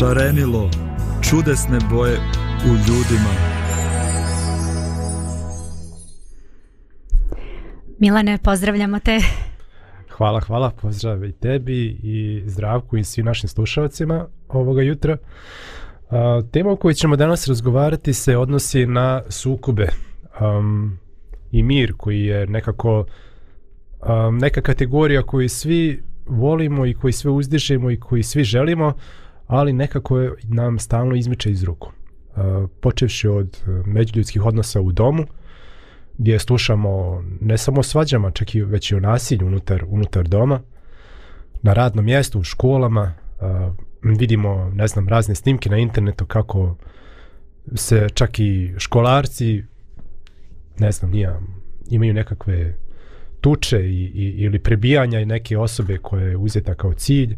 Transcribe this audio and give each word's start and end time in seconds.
šarenilo 0.00 0.70
čudesne 1.22 1.78
boje 1.90 2.16
u 2.64 2.68
ljudima. 2.68 3.32
Milane, 7.98 8.38
pozdravljamo 8.44 8.98
te. 8.98 9.18
Hvala, 10.10 10.40
hvala, 10.40 10.70
pozdrav 10.70 11.24
i 11.24 11.32
tebi 11.32 11.98
i 12.02 12.42
zdravku 12.46 12.96
i 12.96 13.04
svim 13.04 13.26
našim 13.26 13.48
slušalcima 13.48 14.26
ovoga 14.48 14.82
jutra. 14.82 15.16
A, 16.10 16.42
tema 16.52 16.72
o 16.72 16.76
kojoj 16.76 16.94
ćemo 16.94 17.16
danas 17.16 17.48
razgovarati 17.48 18.12
se 18.12 18.36
odnosi 18.36 18.86
na 18.86 19.22
sukobe 19.28 19.88
um, 20.40 20.98
i 21.52 21.62
mir 21.62 21.92
koji 21.96 22.24
je 22.24 22.46
nekako 22.46 23.04
um, 24.08 24.38
neka 24.38 24.60
kategorija 24.60 25.22
koju 25.22 25.48
svi 25.48 26.02
volimo 26.26 26.86
i 26.86 26.94
koji 26.94 27.12
sve 27.12 27.30
uzdižemo 27.30 27.90
i 27.90 28.00
koji 28.00 28.22
svi 28.22 28.44
želimo, 28.44 28.94
ali 29.50 29.72
nekako 29.72 30.30
nam 30.42 30.78
stalno 30.78 31.14
izmiče 31.14 31.50
iz 31.50 31.62
ruku. 31.62 31.90
E, 31.90 32.40
počevši 32.80 33.28
od 33.28 33.56
e, 33.66 33.70
međuljudskih 33.86 34.44
odnosa 34.44 34.80
u 34.80 34.92
domu, 34.92 35.26
gdje 36.18 36.38
slušamo 36.38 37.24
ne 37.40 37.58
samo 37.58 37.80
o 37.80 37.82
svađama, 37.82 38.30
čak 38.30 38.54
i 38.54 38.62
već 38.62 38.90
i 38.90 38.94
o 38.94 39.00
nasilju 39.00 39.46
unutar, 39.46 39.84
unutar 39.88 40.28
doma, 40.28 40.60
na 41.62 41.72
radnom 41.72 42.04
mjestu, 42.04 42.40
u 42.40 42.44
školama, 42.44 43.02
e, 43.02 43.44
vidimo, 44.02 44.70
ne 44.74 44.88
znam, 44.88 45.08
razne 45.08 45.34
snimke 45.34 45.70
na 45.70 45.78
internetu 45.78 46.26
kako 46.26 46.76
se 47.74 48.08
čak 48.14 48.38
i 48.38 48.74
školarci, 48.78 49.64
ne 50.78 50.92
znam, 50.92 51.10
nija, 51.10 51.40
imaju 51.88 52.14
nekakve 52.14 52.74
tuče 53.40 53.80
i, 53.80 54.04
i, 54.04 54.34
ili 54.38 54.58
prebijanja 54.58 55.20
i 55.20 55.26
neke 55.26 55.58
osobe 55.58 55.98
koje 55.98 56.30
je 56.30 56.36
uzeta 56.36 56.74
kao 56.74 56.92
cilj. 56.92 57.36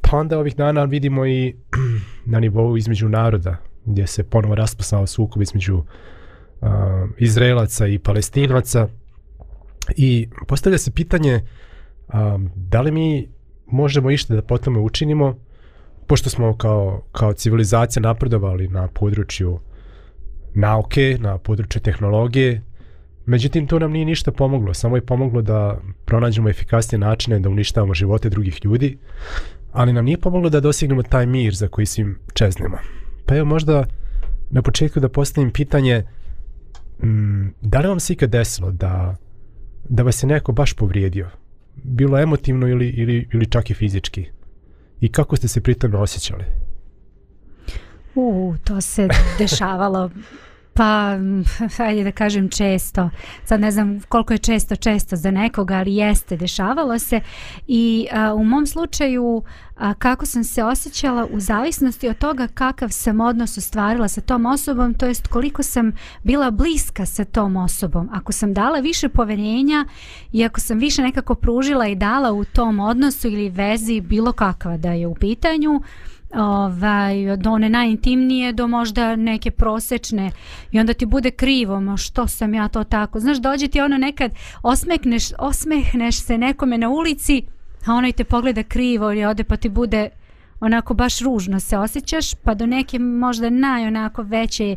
Pa 0.00 0.16
onda 0.16 0.38
ovih 0.38 0.56
dana 0.56 0.84
vidimo 0.84 1.26
i 1.26 1.54
na 2.32 2.40
nivou 2.40 2.76
između 2.76 3.08
naroda, 3.08 3.56
gdje 3.84 4.06
se 4.06 4.24
ponovo 4.24 4.54
raspasao 4.54 5.06
sukob 5.06 5.42
između 5.42 5.76
uh, 5.76 6.68
Izraelaca 7.18 7.86
i 7.86 7.98
Palestinaca. 7.98 8.88
I 9.96 10.28
postavlja 10.46 10.78
se 10.78 10.90
pitanje 10.90 11.40
um, 12.14 12.50
da 12.54 12.80
li 12.80 12.90
mi 12.90 13.28
možemo 13.66 14.10
ište 14.10 14.34
da 14.34 14.42
po 14.42 14.58
tome 14.58 14.78
učinimo, 14.78 15.38
pošto 16.06 16.30
smo 16.30 16.56
kao, 16.56 17.02
kao 17.12 17.32
civilizacija 17.32 18.00
napredovali 18.00 18.68
na 18.68 18.88
području 18.88 19.58
nauke, 20.54 21.18
na 21.20 21.38
području 21.38 21.80
tehnologije, 21.80 22.62
Međutim, 23.28 23.66
to 23.66 23.78
nam 23.78 23.92
nije 23.92 24.04
ništa 24.04 24.32
pomoglo. 24.32 24.74
Samo 24.74 24.96
je 24.96 25.06
pomoglo 25.06 25.42
da 25.42 25.80
pronađemo 26.04 26.48
efikasnije 26.48 26.98
načine 26.98 27.38
da 27.38 27.48
uništavamo 27.48 27.94
živote 27.94 28.28
drugih 28.28 28.64
ljudi, 28.64 28.98
ali 29.72 29.92
nam 29.92 30.04
nije 30.04 30.20
pomoglo 30.20 30.50
da 30.50 30.60
dostignemo 30.60 31.02
taj 31.02 31.26
mir 31.26 31.54
za 31.54 31.68
koji 31.68 31.86
svim 31.86 32.18
čeznemo. 32.34 32.78
Pa 33.26 33.36
evo 33.36 33.46
možda 33.46 33.84
na 34.50 34.62
početku 34.62 35.00
da 35.00 35.08
postavim 35.08 35.50
pitanje 35.50 36.02
m, 37.02 37.54
da 37.62 37.80
li 37.80 37.88
vam 37.88 38.00
se 38.00 38.12
ikad 38.12 38.30
desilo 38.30 38.70
da, 38.70 39.16
da 39.88 40.02
vas 40.02 40.22
je 40.22 40.26
neko 40.26 40.52
baš 40.52 40.72
povrijedio? 40.72 41.30
Bilo 41.76 42.18
emotivno 42.18 42.68
ili, 42.68 42.88
ili, 42.88 43.28
ili 43.32 43.46
čak 43.46 43.70
i 43.70 43.74
fizički? 43.74 44.26
I 45.00 45.12
kako 45.12 45.36
ste 45.36 45.48
se 45.48 45.60
pritom 45.60 45.94
osjećali? 45.94 46.44
U, 48.14 48.54
to 48.64 48.80
se 48.80 49.08
dešavalo 49.38 50.10
Pa, 50.78 51.18
hajde 51.76 52.04
da 52.04 52.12
kažem 52.12 52.48
često. 52.48 53.10
Sad 53.44 53.60
ne 53.60 53.70
znam 53.70 54.00
koliko 54.08 54.32
je 54.32 54.38
često 54.38 54.76
često 54.76 55.16
za 55.16 55.30
nekoga, 55.30 55.74
ali 55.74 55.96
jeste, 55.96 56.36
dešavalo 56.36 56.98
se. 56.98 57.20
I 57.66 58.06
a, 58.12 58.34
u 58.34 58.44
mom 58.44 58.66
slučaju, 58.66 59.42
a, 59.76 59.94
kako 59.94 60.26
sam 60.26 60.44
se 60.44 60.64
osjećala 60.64 61.26
u 61.32 61.40
zavisnosti 61.40 62.08
od 62.08 62.18
toga 62.18 62.48
kakav 62.54 62.88
sam 62.88 63.20
odnos 63.20 63.58
ostvarila 63.58 64.08
sa 64.08 64.20
tom 64.20 64.46
osobom, 64.46 64.94
to 64.94 65.06
jest 65.06 65.26
koliko 65.26 65.62
sam 65.62 65.92
bila 66.22 66.50
bliska 66.50 67.06
sa 67.06 67.24
tom 67.24 67.56
osobom. 67.56 68.08
Ako 68.12 68.32
sam 68.32 68.54
dala 68.54 68.78
više 68.78 69.08
poverenja 69.08 69.84
i 70.32 70.44
ako 70.44 70.60
sam 70.60 70.78
više 70.78 71.02
nekako 71.02 71.34
pružila 71.34 71.86
i 71.86 71.94
dala 71.94 72.32
u 72.32 72.44
tom 72.44 72.80
odnosu 72.80 73.28
ili 73.28 73.50
vezi 73.50 74.00
bilo 74.00 74.32
kakva 74.32 74.76
da 74.76 74.92
je 74.92 75.06
u 75.06 75.14
pitanju, 75.14 75.80
ovaj, 76.34 77.30
od 77.30 77.46
one 77.46 77.68
najintimnije 77.68 78.52
do 78.52 78.66
možda 78.66 79.16
neke 79.16 79.50
prosečne 79.50 80.30
i 80.72 80.80
onda 80.80 80.94
ti 80.94 81.06
bude 81.06 81.30
krivo, 81.30 81.80
ma 81.80 81.96
što 81.96 82.26
sam 82.26 82.54
ja 82.54 82.68
to 82.68 82.84
tako. 82.84 83.20
Znaš, 83.20 83.38
dođe 83.38 83.68
ti 83.68 83.80
ono 83.80 83.98
nekad, 83.98 84.32
osmehneš, 84.62 85.24
osmehneš 85.38 86.22
se 86.22 86.38
nekome 86.38 86.78
na 86.78 86.88
ulici, 86.88 87.42
a 87.86 87.94
onaj 87.94 88.12
te 88.12 88.24
pogleda 88.24 88.62
krivo 88.62 89.12
i 89.12 89.24
ode 89.24 89.44
pa 89.44 89.56
ti 89.56 89.68
bude 89.68 90.08
onako 90.60 90.94
baš 90.94 91.18
ružno 91.18 91.60
se 91.60 91.78
osjećaš, 91.78 92.34
pa 92.34 92.54
do 92.54 92.66
neke 92.66 92.98
možda 92.98 93.50
naj 93.50 93.86
onako 93.86 94.22
veće 94.22 94.76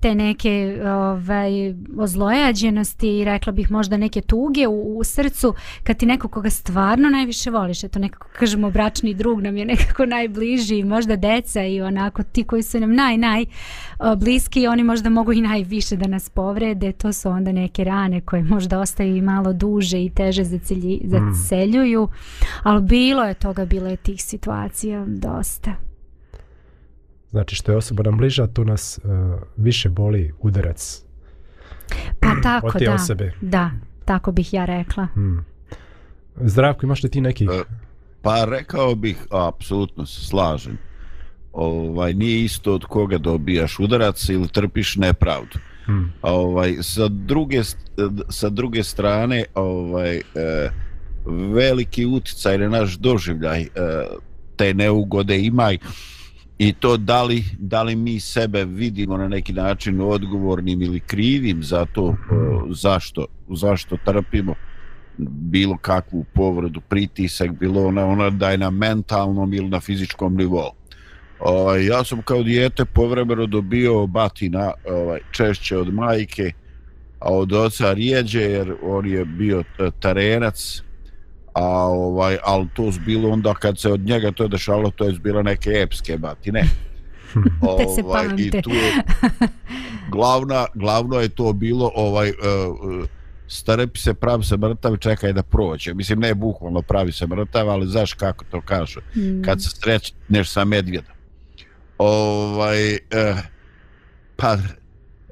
te 0.00 0.14
neke 0.14 0.80
ovaj, 0.84 1.74
ozlojađenosti 1.98 3.18
i 3.18 3.24
rekla 3.24 3.52
bih 3.52 3.70
možda 3.70 3.96
neke 3.96 4.20
tuge 4.20 4.66
u, 4.66 4.98
u 4.98 5.04
srcu 5.04 5.54
kad 5.82 5.96
ti 5.96 6.06
neko 6.06 6.28
koga 6.28 6.50
stvarno 6.50 7.10
najviše 7.10 7.50
voliš 7.50 7.84
eto 7.84 7.98
nekako 7.98 8.28
kažemo 8.38 8.70
bračni 8.70 9.14
drug 9.14 9.40
nam 9.40 9.56
je 9.56 9.64
nekako 9.64 10.06
najbliži 10.06 10.84
možda 10.84 11.16
deca 11.16 11.64
i 11.64 11.80
onako 11.80 12.22
ti 12.22 12.44
koji 12.44 12.62
su 12.62 12.80
nam 12.80 12.94
naj 12.94 13.16
naj 13.16 13.44
bliski 14.16 14.66
oni 14.66 14.84
možda 14.84 15.10
mogu 15.10 15.32
i 15.32 15.40
najviše 15.40 15.96
da 15.96 16.06
nas 16.06 16.30
povrede 16.30 16.92
to 16.92 17.12
su 17.12 17.28
onda 17.28 17.52
neke 17.52 17.84
rane 17.84 18.20
koje 18.20 18.42
možda 18.42 18.80
ostaju 18.80 19.16
i 19.16 19.22
malo 19.22 19.52
duže 19.52 20.04
i 20.04 20.10
teže 20.10 20.44
zacelji, 20.44 21.00
mm. 21.04 21.08
zaceljuju 21.08 22.08
ali 22.62 22.82
bilo 22.82 23.24
je 23.24 23.34
toga 23.34 23.64
bilo 23.64 23.88
je 23.88 23.96
tih 23.96 24.22
situacija 24.22 25.04
dosta 25.08 25.93
Znači 27.34 27.56
što 27.56 27.72
je 27.72 27.78
osoba 27.78 28.02
nam 28.02 28.16
bliža, 28.16 28.46
tu 28.46 28.64
nas 28.64 29.00
uh, 29.04 29.10
više 29.56 29.88
boli 29.88 30.32
udarac. 30.40 31.02
Pa 32.20 32.28
tako, 32.42 32.66
od 32.66 32.78
te 32.78 32.84
da. 32.84 32.94
Osobe. 32.94 33.32
Da, 33.40 33.70
tako 34.04 34.32
bih 34.32 34.54
ja 34.54 34.64
rekla. 34.64 35.06
Hmm. 35.14 35.44
Zdravko, 36.36 36.86
imaš 36.86 37.02
li 37.02 37.10
ti 37.10 37.20
neki? 37.20 37.44
E, 37.44 37.62
pa 38.22 38.44
rekao 38.44 38.94
bih, 38.94 39.16
apsolutno 39.30 40.06
se 40.06 40.26
slažem. 40.26 40.78
Ovaj, 41.52 42.14
nije 42.14 42.44
isto 42.44 42.74
od 42.74 42.84
koga 42.84 43.18
dobijaš 43.18 43.78
udarac 43.78 44.28
ili 44.28 44.48
trpiš 44.48 44.96
nepravdu. 44.96 45.58
Hmm. 45.84 46.12
Ovaj, 46.22 46.76
sa, 46.82 47.08
druge, 47.08 47.62
sa 48.28 48.48
druge 48.48 48.82
strane, 48.82 49.44
ovaj, 49.54 50.16
eh, 50.16 50.70
veliki 51.26 52.06
uticaj 52.06 52.58
na 52.58 52.68
naš 52.68 52.94
doživljaj 52.94 53.62
eh, 53.62 53.68
te 54.56 54.74
neugode 54.74 55.40
imaj 55.40 55.78
i 56.58 56.72
to 56.72 56.96
da 56.96 57.22
li, 57.22 57.44
da 57.58 57.82
li 57.82 57.96
mi 57.96 58.20
sebe 58.20 58.64
vidimo 58.64 59.16
na 59.16 59.28
neki 59.28 59.52
način 59.52 60.00
odgovornim 60.00 60.82
ili 60.82 61.00
krivim 61.00 61.62
za 61.62 61.86
to 61.86 62.10
e, 62.10 62.14
zašto, 62.70 63.26
zašto 63.48 63.96
trpimo 64.04 64.54
bilo 65.18 65.76
kakvu 65.76 66.24
povredu, 66.34 66.80
pritisak, 66.80 67.50
bilo 67.50 67.86
ona, 67.86 68.06
ona 68.06 68.30
da 68.30 68.50
je 68.50 68.58
na 68.58 68.70
mentalnom 68.70 69.54
ili 69.54 69.68
na 69.68 69.80
fizičkom 69.80 70.36
nivou. 70.36 70.70
Ovaj, 71.40 71.86
ja 71.86 72.04
sam 72.04 72.22
kao 72.22 72.42
dijete 72.42 72.84
povremeno 72.84 73.46
dobio 73.46 74.06
batina 74.06 74.72
ovaj, 74.88 75.20
češće 75.30 75.78
od 75.78 75.94
majke, 75.94 76.52
a 77.20 77.32
od 77.32 77.52
oca 77.52 77.92
rijeđe 77.92 78.40
jer 78.40 78.74
on 78.82 79.06
je 79.06 79.24
bio 79.24 79.64
terenac, 80.00 80.82
a 81.54 81.66
ovaj 81.86 82.38
al 82.44 82.66
to 82.74 82.90
bilo 83.06 83.30
onda 83.30 83.54
kad 83.54 83.78
se 83.78 83.92
od 83.92 84.00
njega 84.00 84.32
to 84.32 84.48
dešalo 84.48 84.90
to 84.90 85.04
je 85.04 85.12
bilo 85.12 85.42
neke 85.42 85.70
epske 85.70 86.18
batine 86.18 86.64
ovaj 87.60 88.26
i 88.36 88.62
tu 88.62 88.70
je, 88.70 88.92
glavna 90.14 90.66
glavno 90.74 91.20
je 91.20 91.28
to 91.28 91.52
bilo 91.52 91.90
ovaj 91.94 92.30
uh, 92.30 93.06
starepi 93.48 94.00
se 94.00 94.14
pravi 94.14 94.44
se 94.44 94.56
mrtav 94.56 94.96
čekaj 94.96 95.32
da 95.32 95.42
prođe. 95.42 95.94
Mislim 95.94 96.20
ne 96.20 96.34
bukvalno 96.34 96.82
pravi 96.82 97.12
se 97.12 97.26
mrtav 97.26 97.70
ali 97.70 97.86
znaš 97.86 98.12
kako 98.12 98.44
to 98.44 98.60
kaže 98.60 99.00
mm. 99.00 99.42
kad 99.42 99.62
se 99.62 99.70
srećneš 99.70 100.50
sa 100.50 100.64
medvjedom. 100.64 101.14
Ovaj 101.98 102.92
uh, 102.92 103.38
pa 104.36 104.56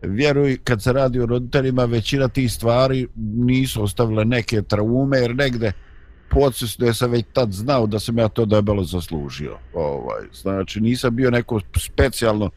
vjeruj 0.03 0.59
kad 0.65 0.83
se 0.83 0.93
radi 0.93 1.21
o 1.21 1.27
roditeljima 1.27 1.85
većina 1.85 2.29
tih 2.29 2.53
stvari 2.53 3.07
nisu 3.17 3.83
ostavile 3.83 4.25
neke 4.25 4.63
traume 4.63 5.19
jer 5.19 5.35
negde 5.35 5.73
podsvjesno 6.33 6.87
je 6.87 6.95
sam 6.95 7.11
već 7.11 7.25
tad 7.33 7.53
znao 7.53 7.87
da 7.87 7.99
sam 7.99 8.19
ja 8.19 8.29
to 8.29 8.45
debelo 8.45 8.85
zaslužio. 8.85 9.59
Ovaj, 9.75 10.23
znači 10.43 10.81
nisam 10.81 11.17
bio 11.17 11.31
neko 11.31 11.61
specijalno 11.77 12.51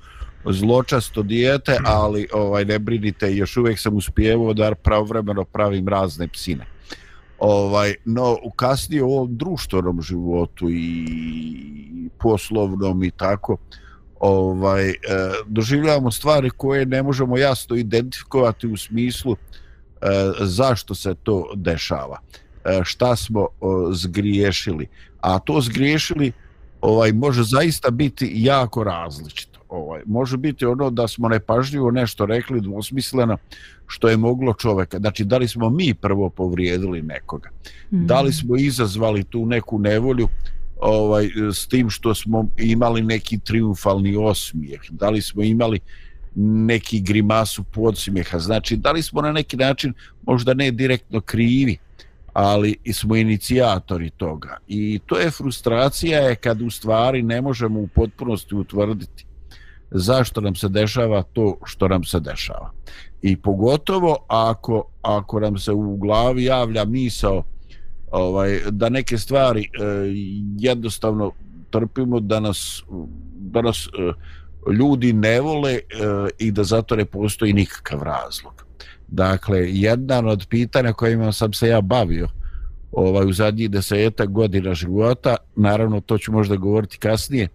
zločasto 0.50 1.24
dijete, 1.24 1.78
ali 1.86 2.28
ovaj 2.34 2.66
ne 2.66 2.80
brinite, 2.80 3.36
još 3.36 3.58
uvijek 3.58 3.80
sam 3.80 3.96
uspijevao 3.96 4.54
da 4.54 4.76
pravovremeno 4.76 5.44
pravim 5.44 5.88
razne 5.88 6.28
psine. 6.28 6.66
Ovaj, 7.40 7.96
no, 8.06 8.38
u 8.44 8.52
kasnije 8.52 9.04
u 9.04 9.12
ovom 9.12 9.38
društvenom 9.38 10.02
životu 10.02 10.70
i 10.70 12.10
poslovnom 12.20 13.04
i 13.04 13.12
tako, 13.12 13.58
ovaj, 14.20 14.90
e, 14.90 14.96
doživljavamo 15.48 16.12
stvari 16.12 16.50
koje 16.50 16.86
ne 16.86 17.04
možemo 17.04 17.38
jasno 17.38 17.76
identifikovati 17.76 18.68
u 18.68 18.78
smislu 18.78 19.36
e, 19.36 19.38
zašto 20.40 20.96
se 20.96 21.16
to 21.24 21.52
dešava. 21.56 22.20
E, 22.34 22.45
šta 22.84 23.16
smo 23.16 23.48
zgriješili. 23.92 24.88
A 25.22 25.40
to 25.40 25.62
zgriješili 25.62 26.32
ovaj 26.82 27.12
može 27.14 27.44
zaista 27.44 27.90
biti 27.90 28.32
jako 28.36 28.84
različito. 28.84 29.60
Ovaj 29.70 30.02
može 30.06 30.38
biti 30.38 30.66
ono 30.66 30.90
da 30.90 31.08
smo 31.08 31.30
nepažljivo 31.30 31.92
nešto 31.92 32.26
rekli 32.26 32.62
dvosmisleno 32.62 33.38
što 33.88 34.10
je 34.10 34.18
moglo 34.18 34.54
čoveka. 34.54 34.98
Znači 34.98 35.24
da 35.26 35.38
li 35.38 35.48
smo 35.48 35.70
mi 35.70 35.94
prvo 35.94 36.30
povrijedili 36.30 37.02
nekoga? 37.02 37.50
Mm. 37.92 38.06
Da 38.06 38.22
li 38.22 38.34
smo 38.34 38.58
izazvali 38.58 39.24
tu 39.24 39.46
neku 39.46 39.80
nevolju 39.80 40.28
ovaj 40.82 41.30
s 41.54 41.68
tim 41.68 41.90
što 41.90 42.16
smo 42.16 42.48
imali 42.58 43.02
neki 43.02 43.40
triumfalni 43.40 44.16
osmijeh? 44.16 44.82
Da 44.90 45.10
li 45.10 45.22
smo 45.22 45.44
imali 45.44 45.80
neki 46.36 47.02
grimasu 47.02 47.64
podsmijeha? 47.64 48.40
Znači 48.40 48.78
da 48.78 48.92
li 48.92 49.04
smo 49.04 49.22
na 49.22 49.32
neki 49.32 49.58
način 49.58 49.94
možda 50.26 50.54
ne 50.54 50.72
direktno 50.72 51.22
krivi, 51.22 51.78
ali 52.36 52.76
smo 52.94 53.16
inicijatori 53.16 54.10
toga. 54.10 54.58
I 54.68 55.00
to 55.06 55.18
je 55.18 55.32
frustracija 55.32 56.20
je 56.20 56.36
kad 56.36 56.62
u 56.62 56.70
stvari 56.70 57.22
ne 57.22 57.42
možemo 57.42 57.80
u 57.80 57.88
potpunosti 57.88 58.56
utvrditi 58.56 59.26
zašto 59.92 60.42
nam 60.42 60.56
se 60.56 60.70
dešava 60.70 61.24
to 61.24 61.58
što 61.66 61.88
nam 61.88 62.04
se 62.04 62.20
dešava. 62.20 62.72
I 63.22 63.38
pogotovo 63.42 64.18
ako, 64.28 64.84
ako 65.02 65.40
nam 65.40 65.58
se 65.58 65.72
u 65.72 65.98
glavi 65.98 66.44
javlja 66.44 66.86
misao 66.86 67.44
ovaj, 68.12 68.60
da 68.70 68.90
neke 68.90 69.18
stvari 69.18 69.62
eh, 69.62 69.68
jednostavno 70.58 71.32
trpimo 71.70 72.20
da 72.20 72.40
nas, 72.40 72.84
da 73.36 73.62
nas 73.62 73.88
eh, 73.88 74.14
ljudi 74.72 75.14
ne 75.14 75.42
vole 75.42 75.74
eh, 75.74 75.82
i 76.38 76.52
da 76.52 76.64
zato 76.64 76.96
ne 76.96 77.06
postoji 77.06 77.54
nikakav 77.54 78.04
razlog. 78.04 78.65
Dakle, 79.08 79.74
jedan 79.74 80.28
od 80.28 80.46
pitanja 80.50 80.94
kojima 80.94 81.32
sam 81.32 81.54
se 81.54 81.68
ja 81.68 81.82
bavio 81.82 82.30
ovaj, 82.92 83.26
u 83.26 83.34
zadnjih 83.34 83.70
desetak 83.70 84.30
godina 84.30 84.74
života, 84.74 85.36
naravno 85.56 86.02
to 86.02 86.18
ću 86.18 86.32
možda 86.32 86.56
govoriti 86.56 86.98
kasnije, 86.98 87.48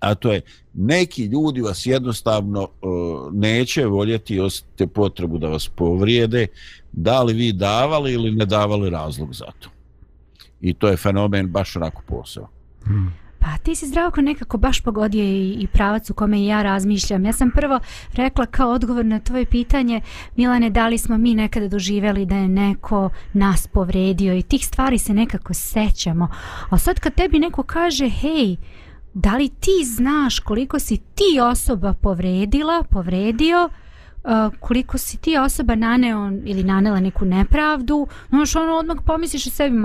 a 0.00 0.14
to 0.14 0.32
je 0.32 0.40
neki 0.74 1.24
ljudi 1.24 1.60
vas 1.60 1.86
jednostavno 1.86 2.62
uh, 2.62 3.32
neće 3.32 3.86
voljeti 3.86 4.40
osjetite 4.40 4.86
potrebu 4.86 5.38
da 5.38 5.48
vas 5.48 5.68
povrijede, 5.68 6.46
da 6.92 7.22
li 7.22 7.32
vi 7.32 7.52
davali 7.52 8.12
ili 8.12 8.30
ne 8.30 8.46
davali 8.46 8.90
razlog 8.90 9.34
za 9.34 9.46
to. 9.58 9.68
I 10.60 10.74
to 10.74 10.88
je 10.88 10.96
fenomen 10.96 11.48
baš 11.48 11.76
onako 11.76 12.02
posao. 12.06 12.48
Hmm. 12.84 13.14
Pa 13.40 13.58
ti 13.62 13.74
si 13.74 13.86
zdravko 13.86 14.20
nekako 14.20 14.58
baš 14.58 14.80
pogodio 14.80 15.24
i, 15.24 15.52
i 15.52 15.66
pravac 15.66 16.10
u 16.10 16.14
kome 16.14 16.40
i 16.40 16.46
ja 16.46 16.62
razmišljam. 16.62 17.24
Ja 17.24 17.32
sam 17.32 17.50
prvo 17.50 17.80
rekla 18.12 18.46
kao 18.46 18.70
odgovor 18.70 19.04
na 19.04 19.18
tvoje 19.18 19.44
pitanje, 19.44 20.00
Milane, 20.36 20.70
da 20.70 20.88
li 20.88 20.98
smo 20.98 21.18
mi 21.18 21.34
nekada 21.34 21.68
doživjeli 21.68 22.26
da 22.26 22.36
je 22.36 22.48
neko 22.48 23.10
nas 23.32 23.66
povredio 23.66 24.34
i 24.34 24.42
tih 24.42 24.66
stvari 24.66 24.98
se 24.98 25.14
nekako 25.14 25.54
sećamo. 25.54 26.28
A 26.70 26.78
sad 26.78 27.00
kad 27.00 27.14
tebi 27.14 27.38
neko 27.38 27.62
kaže, 27.62 28.08
hej, 28.08 28.56
da 29.14 29.36
li 29.36 29.48
ti 29.48 29.84
znaš 29.84 30.38
koliko 30.38 30.78
si 30.78 30.96
ti 30.96 31.40
osoba 31.50 31.92
povredila, 31.92 32.84
povredio, 32.90 33.68
uh, 34.24 34.54
koliko 34.60 34.98
si 34.98 35.16
ti 35.16 35.38
osoba 35.38 35.74
naneo 35.74 36.32
ili 36.44 36.64
nanela 36.64 37.00
neku 37.00 37.24
nepravdu, 37.24 38.06
znaš, 38.28 38.56
ono, 38.56 38.72
odmah 38.72 38.96
pomisliš 39.06 39.46
o 39.46 39.50
sebi, 39.50 39.76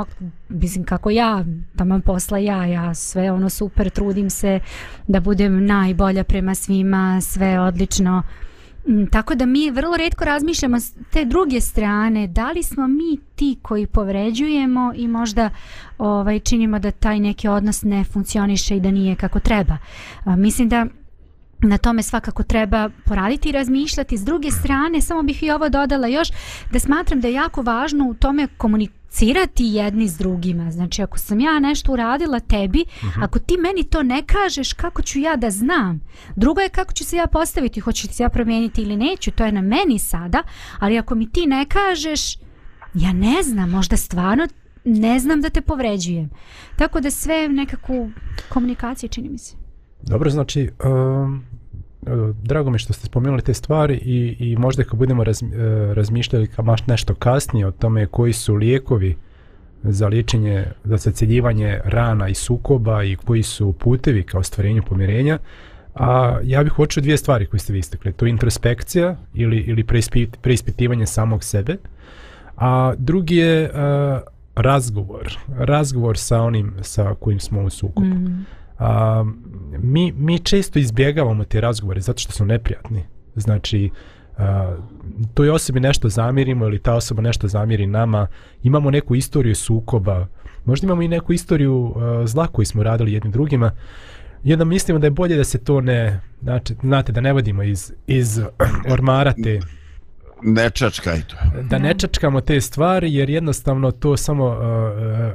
mislim, 0.49 0.85
kako 0.85 1.09
ja, 1.09 1.45
tamo 1.75 1.99
posla 1.99 2.37
ja, 2.37 2.65
ja 2.65 2.93
sve 2.93 3.31
ono 3.31 3.49
super, 3.49 3.89
trudim 3.89 4.29
se 4.29 4.59
da 5.07 5.19
budem 5.19 5.65
najbolja 5.65 6.23
prema 6.23 6.55
svima, 6.55 7.21
sve 7.21 7.59
odlično, 7.59 8.23
Mm, 8.87 9.05
tako 9.05 9.35
da 9.35 9.45
mi 9.45 9.71
vrlo 9.71 9.97
redko 9.97 10.25
razmišljamo 10.25 10.79
s 10.79 10.93
te 11.11 11.25
druge 11.25 11.61
strane, 11.61 12.27
da 12.27 12.51
li 12.51 12.63
smo 12.63 12.87
mi 12.87 13.17
ti 13.35 13.57
koji 13.61 13.87
povređujemo 13.87 14.93
i 14.95 15.07
možda 15.07 15.49
ovaj 15.97 16.39
činimo 16.39 16.79
da 16.79 16.91
taj 16.91 17.19
neki 17.19 17.47
odnos 17.47 17.83
ne 17.83 18.03
funkcioniše 18.03 18.77
i 18.77 18.79
da 18.79 18.91
nije 18.91 19.15
kako 19.15 19.39
treba. 19.39 19.77
A, 20.23 20.35
mislim 20.35 20.69
da 20.69 20.85
na 21.59 21.77
tome 21.77 22.03
svakako 22.03 22.43
treba 22.43 22.89
poraditi 23.05 23.49
i 23.49 23.51
razmišljati. 23.51 24.17
S 24.17 24.25
druge 24.25 24.51
strane, 24.51 25.01
samo 25.01 25.23
bih 25.23 25.43
i 25.43 25.51
ovo 25.51 25.69
dodala 25.69 26.07
još, 26.07 26.27
da 26.71 26.79
smatram 26.79 27.21
da 27.21 27.27
je 27.27 27.33
jako 27.33 27.61
važno 27.61 28.09
u 28.09 28.13
tome 28.13 28.47
komunicirati 28.47 29.63
jedni 29.65 30.07
s 30.07 30.17
drugima. 30.17 30.71
Znači, 30.71 31.01
ako 31.01 31.17
sam 31.17 31.39
ja 31.39 31.59
nešto 31.59 31.91
uradila 31.91 32.39
tebi, 32.39 32.85
uh 32.87 33.03
mhm. 33.03 33.19
-huh. 33.19 33.23
ako 33.23 33.39
ti 33.39 33.57
meni 33.57 33.83
to 33.83 34.03
ne 34.03 34.23
kažeš, 34.25 34.73
kako 34.73 35.01
ću 35.01 35.19
ja 35.19 35.35
da 35.35 35.51
znam? 35.51 36.01
Drugo 36.35 36.61
je 36.61 36.69
kako 36.69 36.93
ću 36.93 37.03
se 37.03 37.15
ja 37.15 37.27
postaviti, 37.27 37.79
hoću 37.79 38.07
se 38.07 38.23
ja 38.23 38.29
promijeniti 38.29 38.81
ili 38.81 38.97
neću, 38.97 39.31
to 39.31 39.45
je 39.45 39.51
na 39.51 39.61
meni 39.61 39.99
sada, 39.99 40.43
ali 40.79 40.97
ako 40.97 41.15
mi 41.15 41.31
ti 41.31 41.45
ne 41.45 41.65
kažeš, 41.65 42.37
ja 42.93 43.13
ne 43.13 43.43
znam, 43.43 43.69
možda 43.69 43.97
stvarno 43.97 44.47
ne 44.85 45.19
znam 45.19 45.41
da 45.41 45.49
te 45.49 45.61
povređujem. 45.61 46.29
Tako 46.75 46.99
da 46.99 47.11
sve 47.11 47.47
nekakvu 47.49 48.11
komunikaciju 48.49 49.09
čini 49.09 49.29
mi 49.29 49.37
se. 49.37 49.64
Dobro, 50.05 50.29
znači, 50.29 50.69
um, 50.85 51.43
drago 52.43 52.69
mi 52.69 52.79
što 52.79 52.93
ste 52.93 53.05
spomenuli 53.05 53.41
te 53.41 53.53
stvari 53.53 53.95
i, 53.95 54.35
i 54.39 54.55
možda 54.55 54.83
kad 54.83 54.99
budemo 54.99 55.23
raz, 55.23 55.43
e, 55.43 55.47
razmišljali 55.93 56.47
kao 56.47 56.65
maš 56.65 56.87
nešto 56.87 57.15
kasnije 57.15 57.67
o 57.67 57.71
tome 57.71 58.05
koji 58.05 58.33
su 58.33 58.55
lijekovi 58.55 59.15
za 59.83 60.07
liječenje, 60.07 60.65
za 60.83 60.97
saceljivanje 60.97 61.79
rana 61.85 62.27
i 62.29 62.33
sukoba 62.33 63.03
i 63.03 63.15
koji 63.15 63.43
su 63.43 63.73
putevi 63.73 64.23
ka 64.23 64.37
ostvarenju 64.39 64.83
pomirenja, 64.89 65.39
a 65.95 66.39
ja 66.43 66.63
bih 66.63 66.73
hoću 66.73 67.01
dvije 67.01 67.17
stvari 67.17 67.45
koje 67.45 67.59
ste 67.59 67.73
vi 67.73 67.79
istakli. 67.79 68.13
To 68.13 68.25
je 68.25 68.29
introspekcija 68.29 69.15
ili, 69.33 69.57
ili 69.57 69.83
preispit, 69.83 70.37
preispitivanje 70.41 71.05
samog 71.05 71.43
sebe, 71.43 71.77
a 72.57 72.93
drugi 72.97 73.35
je 73.35 73.63
uh, 73.63 74.21
razgovor. 74.55 75.37
Razgovor 75.57 76.17
sa 76.17 76.41
onim 76.41 76.73
sa 76.81 77.15
kojim 77.19 77.39
smo 77.39 77.61
u 77.61 77.69
sukobu. 77.69 78.05
Mm 78.07 78.45
a, 78.79 79.23
mi, 79.79 80.11
mi 80.11 80.39
često 80.39 80.79
izbjegavamo 80.79 81.43
te 81.43 81.61
razgovore 81.61 82.01
zato 82.01 82.19
što 82.19 82.31
su 82.31 82.45
neprijatni. 82.45 83.03
Znači, 83.35 83.89
a, 84.37 84.77
toj 85.33 85.49
osobi 85.49 85.79
nešto 85.79 86.09
zamirimo 86.09 86.65
ili 86.65 86.79
ta 86.79 86.93
osoba 86.93 87.21
nešto 87.21 87.47
zamiri 87.47 87.87
nama, 87.87 88.27
imamo 88.63 88.91
neku 88.91 89.15
istoriju 89.15 89.55
sukoba, 89.55 90.27
možda 90.65 90.85
imamo 90.85 91.01
i 91.01 91.07
neku 91.07 91.33
istoriju 91.33 91.93
a, 91.95 92.27
zla 92.27 92.47
koju 92.47 92.65
smo 92.65 92.83
radili 92.83 93.13
jednim 93.13 93.31
drugima, 93.31 93.71
Jedno 94.45 94.65
mislimo 94.65 94.99
da 94.99 95.07
je 95.07 95.11
bolje 95.11 95.35
da 95.35 95.43
se 95.43 95.63
to 95.63 95.81
ne, 95.81 96.21
znači, 96.41 96.75
znate, 96.81 97.11
da 97.11 97.21
ne 97.21 97.33
vodimo 97.33 97.63
iz, 97.63 97.93
iz 98.07 98.39
ormara 98.93 99.33
te 99.43 99.59
ne 100.45 100.69
čačkaj 100.69 101.21
to. 101.27 101.35
Da 101.69 101.77
ne 101.79 101.93
čačkamo 101.93 102.41
te 102.41 102.61
stvari 102.61 103.13
jer 103.13 103.29
jednostavno 103.29 103.91
to 103.91 104.17
samo 104.17 104.45
uh, 104.45 104.55
uh 104.55 104.59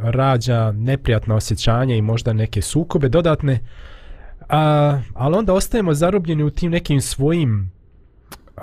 rađa 0.03 0.73
neprijatna 0.73 1.35
osjećanja 1.35 1.95
i 1.95 2.03
možda 2.03 2.33
neke 2.33 2.63
sukobe 2.63 3.09
dodatne. 3.09 3.59
A, 4.49 5.01
ali 5.15 5.37
onda 5.37 5.53
ostajemo 5.53 5.95
zarobljeni 5.95 6.43
u 6.43 6.51
tim 6.51 6.71
nekim 6.71 7.01
svojim 7.01 7.71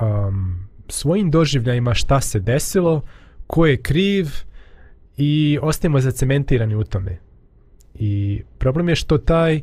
um, 0.02 0.68
svojim 0.90 1.32
doživljajima 1.32 1.94
šta 1.94 2.22
se 2.22 2.40
desilo, 2.40 3.02
ko 3.48 3.66
je 3.66 3.78
kriv 3.78 4.28
i 5.18 5.60
ostajemo 5.62 6.00
zacementirani 6.00 6.76
u 6.76 6.84
tome. 6.84 7.18
I 7.96 8.42
problem 8.58 8.90
je 8.90 8.96
što 8.96 9.18
taj 9.18 9.62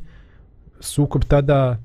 sukob 0.81 1.25
tada 1.25 1.81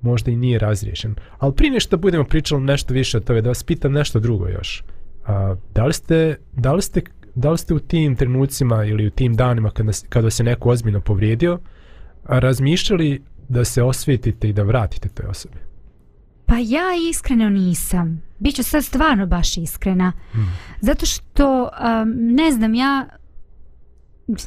možda 0.00 0.30
i 0.30 0.36
nije 0.36 0.58
razriješen. 0.58 1.14
Ali 1.38 1.54
prije 1.54 1.70
nešto 1.70 1.96
budemo 1.96 2.24
pričali 2.24 2.62
nešto 2.62 2.94
više 2.94 3.16
o 3.16 3.20
tome, 3.20 3.42
da 3.42 3.48
vas 3.48 3.62
pitam 3.62 3.92
nešto 3.92 4.20
drugo 4.20 4.48
još. 4.48 4.84
A, 5.26 5.54
da, 5.74 5.84
li 5.84 5.92
ste, 5.92 6.36
da, 6.52 6.72
li 6.72 6.82
ste, 6.82 7.02
da 7.34 7.50
li 7.50 7.58
ste 7.58 7.74
u 7.74 7.78
tim 7.78 8.16
trenucima 8.16 8.84
ili 8.84 9.06
u 9.06 9.10
tim 9.10 9.34
danima 9.34 9.70
kada, 9.70 9.92
kada 10.08 10.30
se 10.30 10.44
neko 10.44 10.70
ozbiljno 10.70 11.00
povrijedio, 11.00 11.58
a 12.24 12.38
razmišljali 12.38 13.22
da 13.48 13.64
se 13.64 13.82
osvijetite 13.82 14.48
i 14.48 14.52
da 14.52 14.62
vratite 14.62 15.08
toj 15.08 15.26
osobi? 15.26 15.58
Pa 16.46 16.54
ja 16.58 16.84
iskreno 17.10 17.48
nisam. 17.48 18.22
Biću 18.38 18.62
sad 18.62 18.84
stvarno 18.84 19.26
baš 19.26 19.56
iskrena. 19.56 20.12
Hmm. 20.32 20.52
Zato 20.80 21.06
što, 21.06 21.62
um, 21.62 22.14
ne 22.16 22.52
znam, 22.52 22.74
ja 22.74 23.06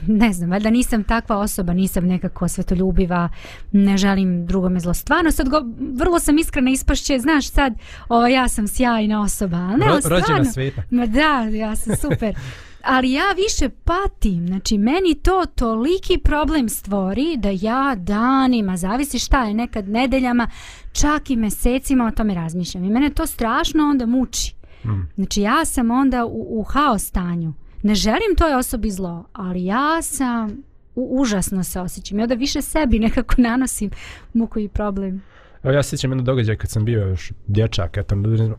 ne 0.08 0.34
znam, 0.34 0.50
valjda 0.50 0.70
nisam 0.70 1.04
takva 1.04 1.38
osoba, 1.38 1.74
nisam 1.74 2.06
nekako 2.06 2.48
svetoljubiva, 2.48 3.30
ne 3.72 3.98
želim 3.98 4.46
drugome 4.46 4.80
zlo. 4.80 4.94
Stvarno, 4.94 5.32
sad 5.32 5.50
go, 5.50 5.62
vrlo 5.80 6.20
sam 6.20 6.38
iskrena 6.38 6.72
ispašće, 6.72 7.20
znaš 7.20 7.50
sad, 7.50 7.74
ovo, 8.10 8.28
ja 8.28 8.48
sam 8.48 8.68
sjajna 8.68 9.22
osoba. 9.22 9.58
Ali 9.58 9.78
ne, 9.78 9.86
Ro, 9.86 10.00
rođena 10.04 10.46
sveta. 10.46 10.84
Ma 10.92 11.06
da, 11.06 11.58
ja 11.58 11.76
sam 11.76 11.96
super. 11.96 12.36
Ali 12.84 13.12
ja 13.12 13.24
više 13.48 13.70
patim, 13.70 14.48
znači 14.48 14.78
meni 14.78 15.16
to 15.24 15.46
toliki 15.56 16.18
problem 16.24 16.70
stvori 16.70 17.38
da 17.38 17.50
ja 17.62 17.96
danima, 17.96 18.78
zavisi 18.78 19.20
šta 19.20 19.44
je, 19.44 19.54
nekad 19.54 19.88
nedeljama, 19.88 20.50
čak 20.92 21.30
i 21.30 21.36
mesecima 21.36 22.06
o 22.06 22.12
tome 22.12 22.34
razmišljam. 22.34 22.84
I 22.84 22.90
mene 22.90 23.10
to 23.10 23.26
strašno 23.26 23.90
onda 23.90 24.06
muči. 24.06 24.56
Mm. 24.86 24.90
Znači 25.16 25.42
ja 25.42 25.66
sam 25.66 25.92
onda 25.92 26.26
u, 26.26 26.60
u 26.60 26.64
haos 26.64 27.04
stanju 27.04 27.54
ne 27.84 27.96
želim 27.96 28.36
toj 28.38 28.54
osobi 28.54 28.92
zlo, 28.92 29.26
ali 29.34 29.66
ja 29.66 30.02
sam 30.02 30.64
u, 30.96 31.22
užasno 31.22 31.64
se 31.64 31.80
osjećam. 31.80 32.20
I 32.20 32.22
onda 32.22 32.36
više 32.36 32.62
sebi 32.62 33.00
nekako 33.00 33.36
nanosim 33.42 33.90
muku 34.34 34.60
i 34.60 34.68
problem. 34.68 35.22
Evo 35.64 35.74
ja 35.74 35.84
sjećam 35.84 36.12
jedno 36.12 36.24
događaj 36.24 36.56
kad 36.56 36.70
sam 36.70 36.86
bio 36.86 37.08
još 37.08 37.32
dječak, 37.48 37.98
eto, 37.98 38.16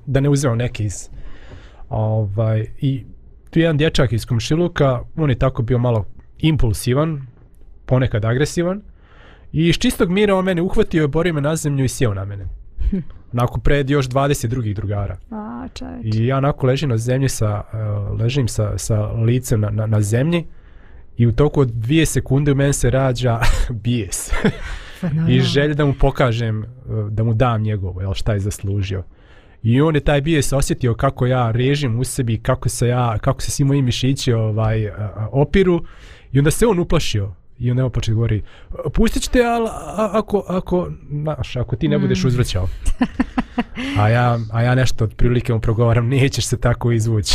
da 0.06 0.20
ne 0.20 0.28
uzeo 0.28 0.54
neki 0.54 0.84
iz... 0.84 1.08
Ovaj, 1.88 2.66
I 2.80 3.04
tu 3.50 3.58
je 3.58 3.62
jedan 3.62 3.76
dječak 3.76 4.12
iz 4.12 4.26
Komšiluka, 4.26 5.00
on 5.16 5.30
je 5.30 5.38
tako 5.38 5.62
bio 5.62 5.78
malo 5.78 6.06
impulsivan, 6.38 7.26
ponekad 7.86 8.24
agresivan, 8.24 8.82
I 9.52 9.68
iz 9.68 9.78
čistog 9.78 10.10
mira 10.10 10.34
on 10.34 10.44
mene 10.44 10.62
uhvatio, 10.62 11.08
borio 11.08 11.34
me 11.34 11.40
na 11.40 11.56
zemlju 11.56 11.84
i 11.84 11.88
sjeo 11.88 12.14
na 12.14 12.24
mene. 12.24 12.46
Nakon 13.32 13.60
pred 13.60 13.90
još 13.90 14.08
20 14.08 14.46
drugih 14.46 14.76
drugara. 14.76 15.16
A, 15.30 15.68
čovječ. 15.74 16.14
I 16.14 16.26
ja 16.26 16.36
onako 16.36 16.66
ležim 16.66 16.88
na 16.88 16.96
zemlji 16.96 17.28
sa, 17.28 17.62
uh, 17.72 18.20
ležim 18.20 18.48
sa, 18.48 18.78
sa 18.78 19.12
licem 19.12 19.60
na, 19.60 19.70
na, 19.70 19.86
na 19.86 20.00
zemlji 20.00 20.46
i 21.16 21.26
u 21.26 21.32
toku 21.32 21.60
od 21.60 21.68
dvije 21.68 22.06
sekunde 22.06 22.52
u 22.52 22.54
meni 22.54 22.72
se 22.72 22.90
rađa 22.90 23.40
bijes. 23.84 24.30
I 25.28 25.40
želje 25.40 25.74
da 25.74 25.84
mu 25.84 25.94
pokažem, 26.00 26.64
uh, 26.64 27.08
da 27.10 27.24
mu 27.24 27.34
dam 27.34 27.62
njegovo, 27.62 28.00
jel, 28.00 28.14
šta 28.14 28.32
je 28.32 28.40
zaslužio. 28.40 29.02
I 29.62 29.80
on 29.80 29.94
je 29.94 30.00
taj 30.00 30.20
bijes 30.20 30.52
osjetio 30.52 30.94
kako 30.94 31.26
ja 31.26 31.50
režim 31.50 31.98
u 31.98 32.04
sebi, 32.04 32.38
kako 32.38 32.68
se 32.68 32.88
ja, 32.88 33.18
kako 33.18 33.42
se 33.42 33.50
svi 33.50 33.64
moji 33.64 33.82
mišići 33.82 34.32
ovaj, 34.32 34.86
uh, 34.86 34.94
opiru. 35.32 35.84
I 36.32 36.38
onda 36.38 36.50
se 36.50 36.66
on 36.66 36.78
uplašio. 36.78 37.34
I 37.60 37.70
onda 37.70 37.80
evo 37.80 37.90
početi 37.90 38.14
govori, 38.14 38.42
pustit 38.94 39.22
ćete, 39.22 39.44
ali 39.44 39.68
ako, 39.96 40.44
ako, 40.48 40.90
naš, 41.08 41.56
ako 41.56 41.76
ti 41.76 41.88
ne 41.88 41.98
budeš 41.98 42.24
mm. 42.24 42.26
uzvraćao. 42.26 42.68
A 43.98 44.08
ja, 44.08 44.38
a 44.52 44.62
ja 44.62 44.74
nešto 44.74 45.04
od 45.04 45.14
prilike 45.14 45.52
mu 45.52 45.60
progovaram, 45.60 46.08
nećeš 46.08 46.46
se 46.46 46.60
tako 46.60 46.92
izvući. 46.92 47.34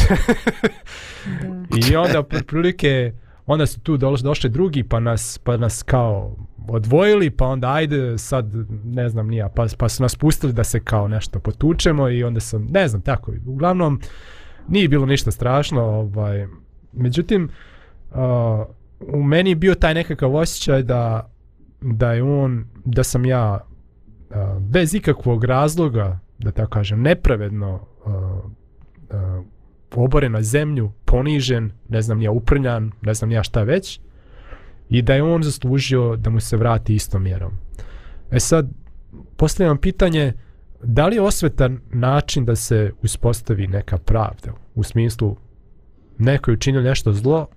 I 1.90 1.96
onda 1.96 2.24
prilike, 2.24 3.14
onda 3.46 3.66
su 3.66 3.80
tu 3.80 3.98
došli 3.98 4.50
drugi, 4.50 4.84
pa 4.84 5.00
nas, 5.00 5.38
pa 5.44 5.58
nas 5.58 5.84
kao 5.84 6.36
odvojili, 6.68 7.30
pa 7.30 7.46
onda 7.46 7.74
ajde, 7.74 8.18
sad 8.18 8.46
ne 8.84 9.10
znam 9.10 9.28
nija, 9.28 9.50
pa, 9.50 9.66
pa 9.78 9.90
su 9.90 10.04
nas 10.04 10.16
pustili 10.16 10.54
da 10.54 10.64
se 10.64 10.80
kao 10.80 11.08
nešto 11.08 11.40
potučemo 11.40 12.10
i 12.10 12.24
onda 12.24 12.40
sam, 12.40 12.68
ne 12.70 12.88
znam, 12.88 13.02
tako, 13.02 13.32
uglavnom 13.46 14.02
nije 14.68 14.88
bilo 14.88 15.06
ništa 15.06 15.32
strašno, 15.32 15.82
ovaj, 15.84 16.48
međutim, 16.94 17.50
uh, 18.12 18.18
u 19.14 19.24
meni 19.24 19.50
je 19.50 19.56
bio 19.56 19.76
taj 19.76 19.94
nekakav 19.94 20.36
osjećaj 20.36 20.84
da 20.84 21.32
da 21.82 22.14
je 22.14 22.24
on 22.24 22.66
da 22.86 23.04
sam 23.04 23.26
ja 23.26 23.68
a, 24.30 24.60
bez 24.60 24.94
ikakvog 24.94 25.44
razloga 25.44 26.20
da 26.40 26.52
tako 26.52 26.70
kažem 26.70 27.02
nepravedno 27.02 27.88
a, 28.06 28.42
a, 29.10 29.44
oboren 29.96 30.32
na 30.32 30.42
zemlju 30.42 30.92
ponižen 31.06 31.72
ne 31.90 32.02
znam 32.02 32.22
ja 32.22 32.32
uprnjan 32.32 32.92
ne 33.02 33.14
znam 33.14 33.32
ja 33.32 33.44
šta 33.44 33.64
već 33.64 34.00
i 34.90 35.02
da 35.02 35.14
je 35.14 35.24
on 35.24 35.44
zaslužio 35.44 36.16
da 36.16 36.30
mu 36.30 36.40
se 36.40 36.58
vrati 36.58 36.96
istom 36.96 37.24
mjerom. 37.24 37.52
E 38.32 38.40
sad 38.40 38.70
postavljam 39.38 39.78
pitanje 39.78 40.34
da 40.84 41.08
li 41.08 41.16
je 41.16 41.22
osvetan 41.22 41.80
način 41.92 42.46
da 42.46 42.56
se 42.56 42.92
uspostavi 43.02 43.68
neka 43.68 43.98
pravda 43.98 44.54
u 44.76 44.84
smislu 44.84 45.36
neko 46.18 46.52
je 46.52 46.56
učinio 46.56 46.82
nešto 46.82 47.14
zlo 47.14 47.48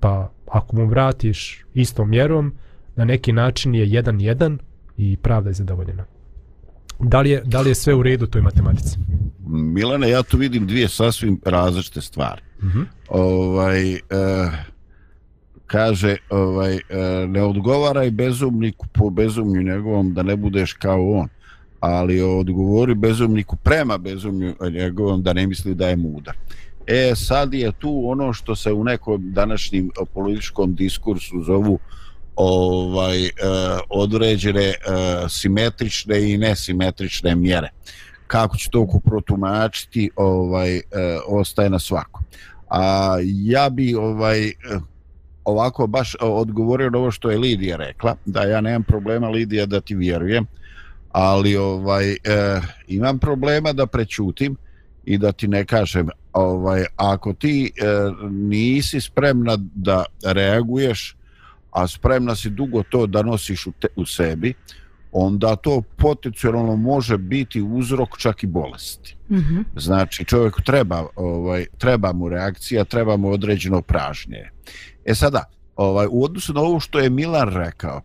pa 0.00 0.30
ako 0.46 0.76
mu 0.76 0.86
vratiš 0.86 1.64
istom 1.74 2.10
mjerom, 2.10 2.54
na 2.96 3.04
neki 3.04 3.32
način 3.32 3.74
je 3.74 3.90
jedan 3.90 4.20
jedan 4.20 4.58
i 4.96 5.16
pravda 5.16 5.50
je 5.50 5.54
zadovoljena. 5.54 6.04
Da 6.98 7.20
li 7.20 7.30
je, 7.30 7.42
da 7.44 7.60
li 7.60 7.70
je 7.70 7.74
sve 7.74 7.94
u 7.94 8.02
redu 8.02 8.26
toj 8.26 8.42
matematici? 8.42 8.98
Milane, 9.46 10.10
ja 10.10 10.22
tu 10.22 10.36
vidim 10.36 10.66
dvije 10.66 10.88
sasvim 10.88 11.40
različite 11.44 12.00
stvari. 12.00 12.42
Uh 12.58 12.64
mhm. 12.64 12.78
-huh. 12.78 12.86
ovaj, 13.08 13.92
eh, 13.94 14.00
kaže, 15.66 16.16
ovaj, 16.30 16.74
eh, 16.74 16.80
ne 17.28 17.42
odgovaraj 17.42 18.10
bezumniku 18.10 18.86
po 18.92 19.10
bezumnju 19.10 19.62
njegovom 19.62 20.14
da 20.14 20.22
ne 20.22 20.36
budeš 20.36 20.72
kao 20.72 21.10
on, 21.10 21.28
ali 21.80 22.20
odgovori 22.20 22.94
bezumniku 22.94 23.56
prema 23.56 23.98
bezumnju 23.98 24.54
njegovom 24.72 25.22
da 25.22 25.32
ne 25.32 25.46
misli 25.46 25.74
da 25.74 25.88
je 25.88 25.96
mudar. 25.96 26.36
E, 26.88 27.14
sad 27.16 27.54
je 27.54 27.72
tu 27.72 28.02
ono 28.04 28.32
što 28.32 28.56
se 28.56 28.72
u 28.72 28.84
nekom 28.84 29.32
današnjim 29.32 29.90
političkom 30.14 30.74
diskursu 30.74 31.42
zovu 31.42 31.78
ovaj 32.36 33.26
e, 33.26 33.30
određene 33.90 34.64
e, 34.64 34.74
simetrične 35.28 36.32
i 36.32 36.38
nesimetrične 36.38 37.34
mjere. 37.34 37.68
Kako 38.26 38.56
će 38.56 38.70
to 38.70 39.00
protumačiti, 39.04 40.10
ovaj 40.16 40.76
e, 40.76 40.82
ostaje 41.26 41.70
na 41.70 41.78
svako. 41.78 42.22
A 42.70 43.14
ja 43.22 43.70
bi 43.70 43.94
ovaj 43.94 44.48
e, 44.48 44.52
ovako 45.44 45.86
baš 45.86 46.14
e, 46.14 46.18
odgovorio 46.20 46.90
na 46.90 46.98
ovo 46.98 47.10
što 47.10 47.30
je 47.30 47.38
Lidija 47.38 47.76
rekla, 47.76 48.16
da 48.24 48.42
ja 48.42 48.60
nemam 48.60 48.82
problema 48.82 49.28
Lidija 49.28 49.66
da 49.66 49.80
ti 49.80 49.94
vjerujem, 49.94 50.46
ali 51.12 51.56
ovaj 51.56 52.12
e, 52.12 52.16
imam 52.86 53.18
problema 53.18 53.72
da 53.72 53.86
prećutim 53.86 54.56
i 55.04 55.18
da 55.18 55.32
ti 55.32 55.48
ne 55.48 55.64
kažem 55.64 56.08
ovaj 56.38 56.84
ako 56.96 57.32
ti 57.32 57.72
e, 57.76 57.84
nisi 58.30 59.00
spremna 59.00 59.56
da 59.74 60.04
reaguješ 60.24 61.16
a 61.70 61.88
spremna 61.88 62.34
si 62.34 62.50
dugo 62.50 62.82
to 62.82 63.06
da 63.06 63.22
nosiš 63.22 63.66
u, 63.66 63.72
te, 63.72 63.88
u 63.96 64.06
sebi 64.06 64.54
onda 65.12 65.56
to 65.56 65.82
potencijalno 65.96 66.76
može 66.76 67.18
biti 67.18 67.62
uzrok 67.62 68.18
čak 68.18 68.42
i 68.42 68.46
bolesti. 68.46 69.16
Mm 69.30 69.36
-hmm. 69.36 69.64
Znači 69.76 70.24
čovjek 70.24 70.60
treba 70.60 71.06
ovaj 71.16 71.66
treba 71.78 72.12
mu 72.12 72.28
reakcija, 72.28 72.84
treba 72.84 73.16
mu 73.16 73.30
određeno 73.30 73.82
pražnje. 73.82 74.50
E 75.04 75.14
sada, 75.14 75.44
ovaj 75.76 76.06
u 76.10 76.24
odnosu 76.24 76.52
na 76.52 76.60
ovo 76.60 76.80
što 76.80 76.98
je 76.98 77.10
Milan 77.10 77.48
rekao, 77.48 78.00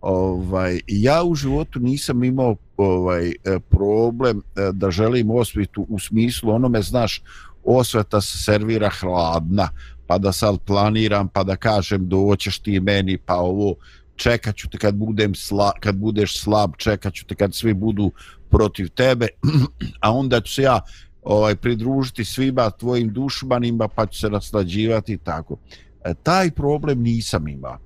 ovaj 0.00 0.80
ja 0.86 1.22
u 1.24 1.34
životu 1.34 1.80
nisam 1.80 2.24
imao 2.24 2.56
ovaj 2.76 3.32
problem 3.68 4.38
e, 4.38 4.72
da 4.72 4.90
želim 4.90 5.30
osvetu 5.30 5.86
u 5.88 5.98
smislu 5.98 6.50
onome 6.50 6.82
znaš 6.82 7.22
osveta 7.64 8.20
se 8.20 8.38
servira 8.38 8.90
hladna 9.00 9.68
pa 10.06 10.18
da 10.18 10.32
sad 10.32 10.58
planiram 10.66 11.28
pa 11.28 11.44
da 11.44 11.56
kažem 11.56 12.08
doćeš 12.08 12.58
ti 12.58 12.80
meni 12.80 13.18
pa 13.18 13.34
ovo 13.34 13.74
čekat 14.16 14.56
ću 14.56 14.68
te 14.68 14.78
kad, 14.78 14.94
budem 14.94 15.34
sla, 15.34 15.72
kad 15.80 15.96
budeš 15.96 16.40
slab 16.40 16.72
čekat 16.76 17.14
ću 17.14 17.26
te 17.26 17.34
kad 17.34 17.54
svi 17.54 17.74
budu 17.74 18.12
protiv 18.50 18.88
tebe 18.88 19.28
a 20.02 20.12
onda 20.12 20.40
ću 20.40 20.54
se 20.54 20.62
ja 20.62 20.80
ovaj 21.22 21.56
pridružiti 21.56 22.24
svima 22.24 22.70
tvojim 22.70 23.12
dušmanima 23.12 23.88
pa 23.88 24.06
ću 24.06 24.18
se 24.18 24.30
naslađivati 24.30 25.12
i 25.12 25.18
tako. 25.18 25.56
E, 26.04 26.14
taj 26.22 26.50
problem 26.50 27.02
nisam 27.02 27.48
imao 27.48 27.78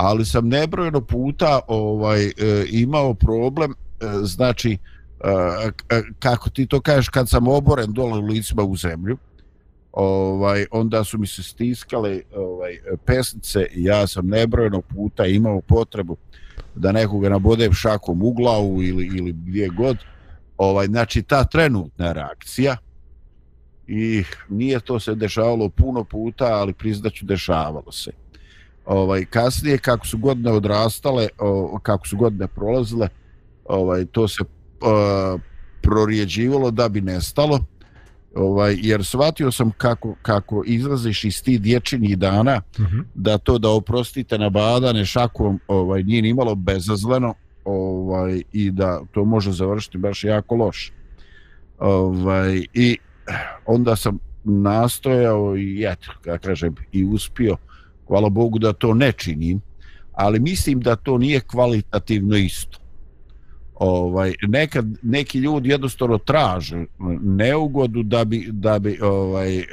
ali 0.00 0.24
sam 0.24 0.48
nebrojeno 0.48 1.00
puta 1.00 1.60
ovaj 1.68 2.26
e, 2.26 2.32
imao 2.70 3.14
problem 3.14 3.72
e, 3.72 3.74
znači 4.22 4.72
e, 4.72 4.78
E, 5.24 5.96
e, 5.96 6.02
kako 6.18 6.50
ti 6.50 6.66
to 6.66 6.80
kažeš 6.80 7.08
kad 7.08 7.28
sam 7.28 7.48
oboren 7.48 7.92
dole 7.92 8.18
u 8.18 8.26
licima 8.26 8.62
u 8.62 8.76
zemlju 8.76 9.18
ovaj 9.92 10.66
onda 10.70 11.04
su 11.04 11.18
mi 11.18 11.26
se 11.26 11.42
stiskale 11.42 12.20
ovaj 12.36 12.78
pesnice 13.04 13.66
i 13.72 13.84
ja 13.84 14.06
sam 14.06 14.28
nebrojeno 14.28 14.80
puta 14.80 15.26
imao 15.26 15.60
potrebu 15.60 16.16
da 16.74 16.92
nekoga 16.92 17.28
nabodem 17.28 17.72
šakom 17.72 18.22
u 18.22 18.32
glavu 18.32 18.82
ili 18.82 19.10
ili 19.16 19.32
gdje 19.32 19.68
god. 19.68 19.96
Ovaj 20.58 20.86
znači 20.86 21.22
ta 21.22 21.44
trenutna 21.44 22.12
reakcija 22.12 22.76
i 23.86 24.24
nije 24.48 24.80
to 24.80 25.00
se 25.00 25.14
dešavalo 25.14 25.68
puno 25.68 26.04
puta 26.04 26.44
ali 26.44 26.72
priznaću 26.72 27.26
dešavalo 27.26 27.92
se. 27.92 28.10
Ovaj 28.86 29.24
kasnije 29.24 29.78
kako 29.78 30.06
su 30.06 30.18
godine 30.18 30.52
odrastale 30.52 31.28
o, 31.38 31.78
kako 31.82 32.06
su 32.06 32.16
godine 32.16 32.46
prolazile 32.46 33.08
ovaj 33.64 34.06
to 34.06 34.28
se 34.28 34.44
o, 34.80 35.38
prorijeđivalo 35.82 36.70
da 36.70 36.88
bi 36.88 37.00
nestalo 37.00 37.64
ovaj 38.34 38.76
jer 38.80 39.04
shvatio 39.04 39.52
sam 39.52 39.70
kako 39.70 40.14
kako 40.22 40.62
izlaziš 40.66 41.24
iz 41.24 41.42
tih 41.42 41.60
dječjih 41.60 42.18
dana 42.18 42.62
uh 42.78 42.80
mhm. 42.80 42.96
-huh. 42.96 43.04
da 43.14 43.38
to 43.38 43.58
da 43.58 43.68
oprostite 43.68 44.38
na 44.38 44.50
badane 44.50 45.04
šakom 45.06 45.60
ovaj 45.68 46.02
nije 46.02 46.22
ni 46.22 46.34
malo 46.34 46.54
bezazleno 46.54 47.34
ovaj 47.64 48.42
i 48.52 48.70
da 48.70 49.00
to 49.12 49.24
može 49.24 49.52
završiti 49.52 49.98
baš 49.98 50.24
jako 50.24 50.54
loše 50.54 50.92
ovaj 51.78 52.64
i 52.74 52.98
onda 53.66 53.96
sam 53.96 54.18
nastojao 54.44 55.56
i 55.56 55.84
eto 55.88 56.12
kako 56.22 56.46
kažem 56.46 56.74
i 56.92 57.04
uspio 57.04 57.56
hvala 58.08 58.28
Bogu 58.28 58.58
da 58.58 58.72
to 58.72 58.94
ne 58.94 59.12
činim, 59.12 59.60
ali 60.12 60.40
mislim 60.40 60.80
da 60.80 60.96
to 60.96 61.18
nije 61.18 61.40
kvalitativno 61.40 62.36
isto. 62.36 62.78
Ovaj 63.78 64.34
nekad 64.42 64.86
neki 65.02 65.38
ljudi 65.38 65.68
jednostavno 65.68 66.18
traže 66.18 66.84
neugodu 67.22 68.02
da 68.02 68.24
bi 68.24 68.48
da 68.52 68.78
bi 68.78 69.00
ovaj 69.00 69.58
e, 69.58 69.64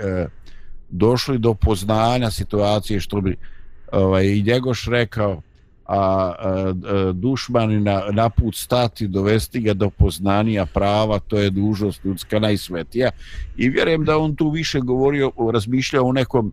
došli 0.90 1.38
do 1.38 1.54
poznanja 1.54 2.32
situacije 2.32 3.00
što 3.00 3.22
bi 3.22 3.36
ovaj 3.92 4.26
i 4.26 4.44
Njegoš 4.44 4.88
rekao 4.88 5.42
a, 5.86 5.98
a, 5.98 6.34
a 6.40 7.12
dušmani 7.12 7.80
na, 7.80 8.04
na 8.12 8.30
put 8.30 8.56
stati 8.56 9.08
dovesti 9.08 9.60
ga 9.60 9.74
do 9.74 9.90
poznanja 9.90 10.66
prava 10.66 11.20
to 11.20 11.38
je 11.38 11.50
dužnost 11.50 12.06
ljudska 12.06 12.40
najsvetija. 12.40 13.12
I 13.58 13.70
vjerujem 13.70 14.06
da 14.06 14.18
on 14.18 14.36
tu 14.36 14.50
više 14.50 14.80
govorio 14.80 15.32
razmišljao 15.54 16.06
o 16.06 16.14
nekom 16.14 16.52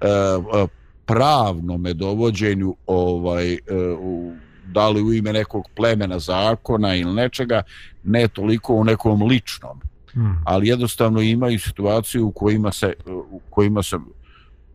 e, 0.00 0.06
e, 0.06 0.10
a, 0.52 0.66
pravnom 1.06 1.86
dovođenju 1.94 2.74
ovaj 2.86 3.52
a, 3.52 3.58
u, 4.00 4.32
da 4.72 4.88
li 4.88 5.02
u 5.02 5.12
ime 5.12 5.32
nekog 5.32 5.68
plemena 5.76 6.18
zakona 6.18 6.94
ili 6.94 7.14
nečega 7.14 7.62
ne 8.04 8.28
toliko 8.28 8.74
u 8.74 8.84
nekom 8.84 9.22
ličnom 9.22 9.80
hmm. 10.12 10.42
ali 10.44 10.68
jednostavno 10.68 11.20
imaju 11.20 11.58
situaciju 11.58 12.26
u 12.26 12.32
kojima 12.32 12.72
se 12.72 12.94
u 13.30 13.40
kojima 13.50 13.82
se 13.82 13.96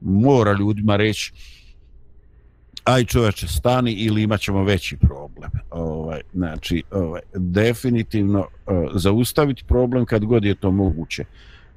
mora 0.02 0.54
ljudima 0.54 0.96
reći 0.96 1.34
aj 2.86 3.06
čoveče 3.06 3.48
stani 3.48 3.92
ili 3.92 4.22
imat 4.22 4.42
ćemo 4.42 4.64
veći 4.64 4.98
problem. 4.98 5.52
Ovaj, 5.72 6.22
znači, 6.34 6.84
ovaj, 6.92 7.22
definitivno 7.34 8.40
uh, 8.40 8.75
zaustaviti 8.94 9.64
problem 9.68 10.06
kad 10.06 10.25
god 10.25 10.46
je 10.46 10.56
to 10.56 10.72
moguće. 10.72 11.25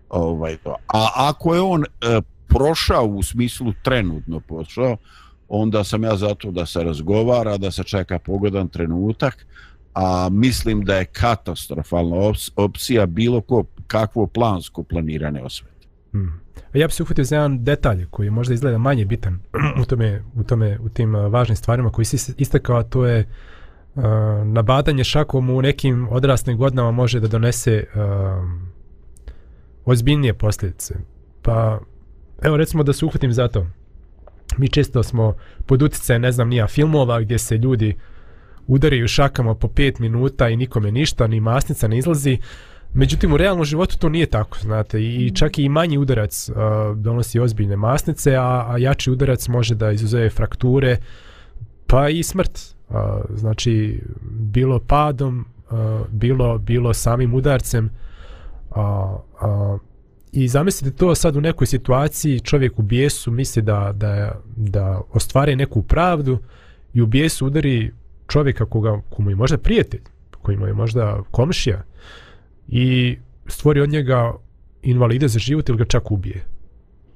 Ovaj, 0.09 0.57
to. 0.57 0.77
A 0.89 1.09
ako 1.15 1.55
je 1.55 1.61
on 1.61 1.81
uh, 1.81 2.25
prošao 2.49 3.05
u 3.05 3.23
smislu 3.23 3.73
trenutno 3.83 4.41
prošao, 4.41 4.97
onda 5.49 5.85
sam 5.85 6.05
ja 6.05 6.17
zato 6.17 6.51
da 6.51 6.67
se 6.67 6.85
razgovara, 6.85 7.57
da 7.57 7.71
se 7.71 7.85
čeka 7.85 8.19
pogodan 8.19 8.69
trenutak, 8.69 9.47
a 9.95 10.29
mislim 10.33 10.85
da 10.85 10.97
je 10.97 11.05
katastrofalna 11.05 12.17
opcija 12.57 13.07
bilo 13.07 13.41
ko, 13.41 13.65
kakvo 13.87 14.27
plansko 14.27 14.83
planirane 14.83 15.43
osvete. 15.43 15.87
Hmm. 16.13 16.41
Ja 16.75 16.87
bih 16.87 16.95
se 16.95 17.03
uhvatio 17.03 17.25
za 17.25 17.37
jedan 17.37 17.65
detalj 17.65 18.07
koji 18.11 18.31
možda 18.31 18.55
izgleda 18.55 18.79
manje 18.79 19.05
bitan 19.05 19.41
u 19.83 19.85
tome, 19.85 20.23
u 20.35 20.43
tome, 20.43 20.79
u 20.79 20.89
tim 20.89 21.15
važnim 21.15 21.57
stvarima 21.57 21.91
koji 21.91 22.05
si 22.05 22.33
istakao, 22.37 22.77
a 22.77 22.83
to 22.83 23.07
je 23.07 23.29
uh, 23.95 24.05
nabadanje 24.45 25.05
šakom 25.05 25.51
u 25.51 25.63
nekim 25.63 26.09
odrasnim 26.11 26.59
godinama 26.59 26.91
može 26.91 27.21
da 27.21 27.29
donese 27.29 27.85
uh, 27.95 28.01
ozbiljnije 29.85 30.35
posljedice. 30.35 30.95
Pa, 31.43 31.81
evo 32.43 32.57
recimo 32.57 32.83
da 32.83 32.93
se 32.93 33.05
uhvatim 33.05 33.33
za 33.33 33.49
to. 33.49 33.67
Mi 34.59 34.69
često 34.69 35.03
smo 35.03 35.35
pod 35.67 35.83
utjecaj, 35.83 36.19
ne 36.19 36.33
znam, 36.33 36.49
nija 36.49 36.67
filmova 36.67 37.21
gdje 37.21 37.39
se 37.39 37.57
ljudi 37.57 37.97
udaraju 38.67 39.09
šakama 39.09 39.55
po 39.55 39.69
5 39.69 40.01
minuta 40.01 40.49
i 40.49 40.57
nikome 40.57 40.93
ništa, 40.93 41.27
ni 41.27 41.41
masnica 41.41 41.89
ne 41.89 41.99
izlazi. 41.99 42.39
Međutim, 42.95 43.33
u 43.33 43.37
realnom 43.37 43.65
životu 43.65 43.99
to 43.99 44.09
nije 44.09 44.27
tako, 44.27 44.59
znate, 44.59 45.03
i 45.03 45.33
čak 45.35 45.59
i 45.59 45.69
manji 45.69 45.99
udarac 45.99 46.49
uh, 46.49 46.57
donosi 46.97 47.41
ozbiljne 47.41 47.77
masnice, 47.77 48.37
a, 48.37 48.65
a 48.69 48.79
jači 48.79 49.11
udarac 49.11 49.49
može 49.49 49.75
da 49.75 49.93
izuzeve 49.93 50.31
frakture, 50.31 50.97
pa 51.87 52.09
i 52.09 52.23
smrt. 52.23 52.75
Uh, 52.89 52.97
znači, 53.35 54.03
bilo 54.31 54.79
padom, 54.79 55.47
uh, 55.71 55.79
bilo, 56.11 56.59
bilo 56.59 56.95
samim 56.95 57.35
udarcem. 57.35 57.91
Uh, 58.71 58.77
uh, 58.77 59.81
I 60.33 60.49
zamislite 60.49 60.97
to 60.97 61.15
sad 61.15 61.37
u 61.37 61.41
nekoj 61.41 61.67
situaciji, 61.67 62.41
čovjek 62.41 62.79
u 62.79 62.83
bijesu 62.83 63.31
misli 63.31 63.63
da, 63.63 63.93
da, 63.95 64.41
da 64.57 65.01
ostvari 65.13 65.57
neku 65.57 65.83
pravdu 65.83 66.39
i 66.95 67.01
u 67.01 67.07
bijesu 67.07 67.47
udari 67.47 67.93
čovjeka 68.29 68.67
koga, 68.67 69.01
komu 69.11 69.31
je 69.31 69.37
možda 69.37 69.59
prijatelj, 69.59 70.01
koji 70.43 70.57
mu 70.57 70.67
je 70.67 70.73
možda 70.73 71.23
komšija, 71.31 71.83
i 72.69 73.19
stvori 73.47 73.81
od 73.81 73.91
njega 73.91 74.35
invalide 74.83 75.29
za 75.29 75.39
život 75.39 75.69
ili 75.69 75.79
ga 75.79 75.85
čak 75.85 76.11
ubije. 76.11 76.45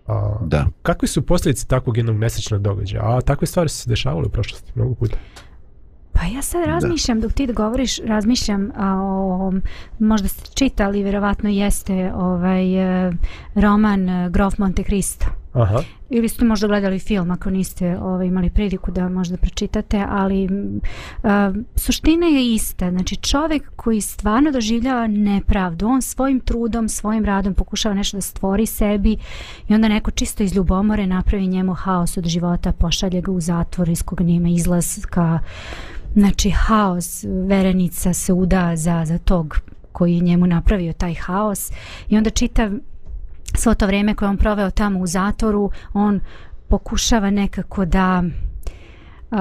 A, 0.07 0.39
da. 0.43 0.67
Kakve 0.83 1.09
su 1.09 1.27
posljedice 1.27 1.67
takvog 1.67 1.97
jednog 1.97 2.17
mesečnog 2.17 2.63
događaja? 2.63 3.03
A 3.05 3.21
takve 3.21 3.47
stvari 3.47 3.69
su 3.69 3.77
se 3.77 3.91
dešavale 3.91 4.27
u 4.27 4.31
prošlosti 4.31 4.73
mnogo 4.75 4.95
puta. 4.95 5.17
Pa 6.13 6.25
ja 6.35 6.43
sad 6.43 6.65
razmišljam, 6.65 7.21
da. 7.21 7.27
dok 7.27 7.33
ti 7.37 7.47
govoriš, 7.47 7.99
razmišljam 7.99 8.71
a, 8.77 8.95
o, 9.03 9.53
možda 9.99 10.29
ste 10.29 10.51
čitali, 10.55 11.03
vjerovatno 11.03 11.51
jeste 11.51 12.13
ovaj 12.15 13.07
e, 13.07 13.13
roman 13.55 14.09
e, 14.09 14.31
Grof 14.31 14.59
Monte 14.59 14.83
Cristo. 14.83 15.42
Aha. 15.53 15.83
Ili 16.11 16.29
ste 16.29 16.45
možda 16.45 16.67
gledali 16.67 16.99
film 16.99 17.31
ako 17.31 17.51
niste 17.51 17.99
ovaj, 17.99 18.27
imali 18.27 18.51
priliku 18.51 18.91
da 18.91 19.09
možda 19.09 19.37
pročitate, 19.37 20.05
ali 20.09 20.49
a, 21.23 21.53
suština 21.77 22.27
je 22.27 22.55
ista. 22.55 22.91
Znači 22.91 23.17
čovjek 23.17 23.71
koji 23.77 24.01
stvarno 24.01 24.51
doživljava 24.51 25.07
nepravdu, 25.07 25.87
on 25.87 26.03
svojim 26.03 26.41
trudom, 26.41 26.89
svojim 26.89 27.25
radom 27.25 27.55
pokušava 27.55 27.95
nešto 27.95 28.17
da 28.17 28.21
stvori 28.21 28.67
sebi 28.67 29.17
i 29.69 29.75
onda 29.75 29.89
neko 29.89 30.11
čisto 30.11 30.43
iz 30.43 30.55
ljubomore 30.55 31.07
napravi 31.07 31.47
njemu 31.47 31.75
haos 31.75 32.17
od 32.17 32.27
života, 32.27 32.73
pošalje 32.73 33.21
ga 33.21 33.33
u 33.33 33.41
zatvor 33.41 33.89
iz 33.89 34.03
koga 34.03 34.25
nima 34.25 34.49
izlaska. 34.49 35.39
Znači 36.15 36.51
haos, 36.51 37.25
verenica 37.25 38.13
se 38.13 38.33
uda 38.33 38.77
za, 38.77 39.05
za 39.05 39.19
tog 39.19 39.57
koji 39.93 40.15
je 40.15 40.21
njemu 40.21 40.47
napravio 40.47 40.93
taj 40.93 41.15
haos 41.15 41.73
i 42.09 42.17
onda 42.17 42.31
čita 42.31 42.71
svo 43.63 43.75
to 43.75 43.87
vrijeme 43.87 44.15
koje 44.15 44.29
on 44.29 44.37
proveo 44.37 44.71
tamo 44.71 45.01
u 45.01 45.07
zatvoru, 45.07 45.71
on 45.93 46.21
pokušava 46.69 47.31
nekako 47.31 47.85
da 47.85 48.23
uh, 49.31 49.39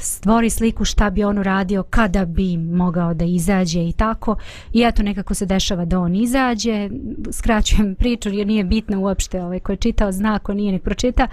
stvori 0.00 0.50
sliku 0.50 0.84
šta 0.84 1.10
bi 1.10 1.24
on 1.24 1.38
uradio 1.38 1.82
kada 1.82 2.24
bi 2.24 2.56
mogao 2.56 3.14
da 3.14 3.24
izađe 3.24 3.88
i 3.88 3.92
tako. 3.92 4.36
I 4.72 4.82
eto 4.82 5.02
nekako 5.02 5.34
se 5.34 5.46
dešava 5.46 5.84
da 5.84 6.00
on 6.00 6.14
izađe. 6.14 6.90
Skraćujem 7.32 7.94
priču 7.94 8.28
jer 8.28 8.46
nije 8.46 8.64
bitno 8.64 9.00
uopšte 9.00 9.42
ovaj, 9.42 9.60
ko 9.60 9.72
je 9.72 9.76
čitao 9.76 10.12
zna, 10.12 10.38
ko 10.38 10.54
nije 10.54 10.72
nek 10.72 10.82
pročita. 10.82 11.28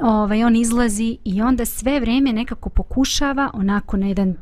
Ovaj, 0.00 0.44
on 0.44 0.56
izlazi 0.56 1.18
i 1.24 1.42
onda 1.42 1.64
sve 1.64 2.00
vrijeme 2.00 2.32
nekako 2.32 2.70
pokušava 2.70 3.50
onako 3.54 3.96
na 3.96 4.06
jedan 4.06 4.36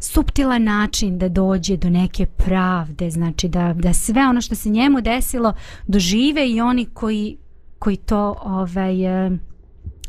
suptilan 0.00 0.64
način 0.64 1.18
da 1.18 1.28
dođe 1.28 1.76
do 1.76 1.90
neke 1.90 2.26
pravde, 2.26 3.10
znači 3.10 3.48
da, 3.48 3.74
da 3.78 3.92
sve 3.92 4.28
ono 4.28 4.40
što 4.40 4.54
se 4.54 4.70
njemu 4.70 5.00
desilo 5.00 5.54
dožive 5.86 6.50
i 6.50 6.60
oni 6.60 6.86
koji, 6.94 7.36
koji 7.78 7.96
to 7.96 8.36
ovaj, 8.42 9.26
eh, 9.26 9.30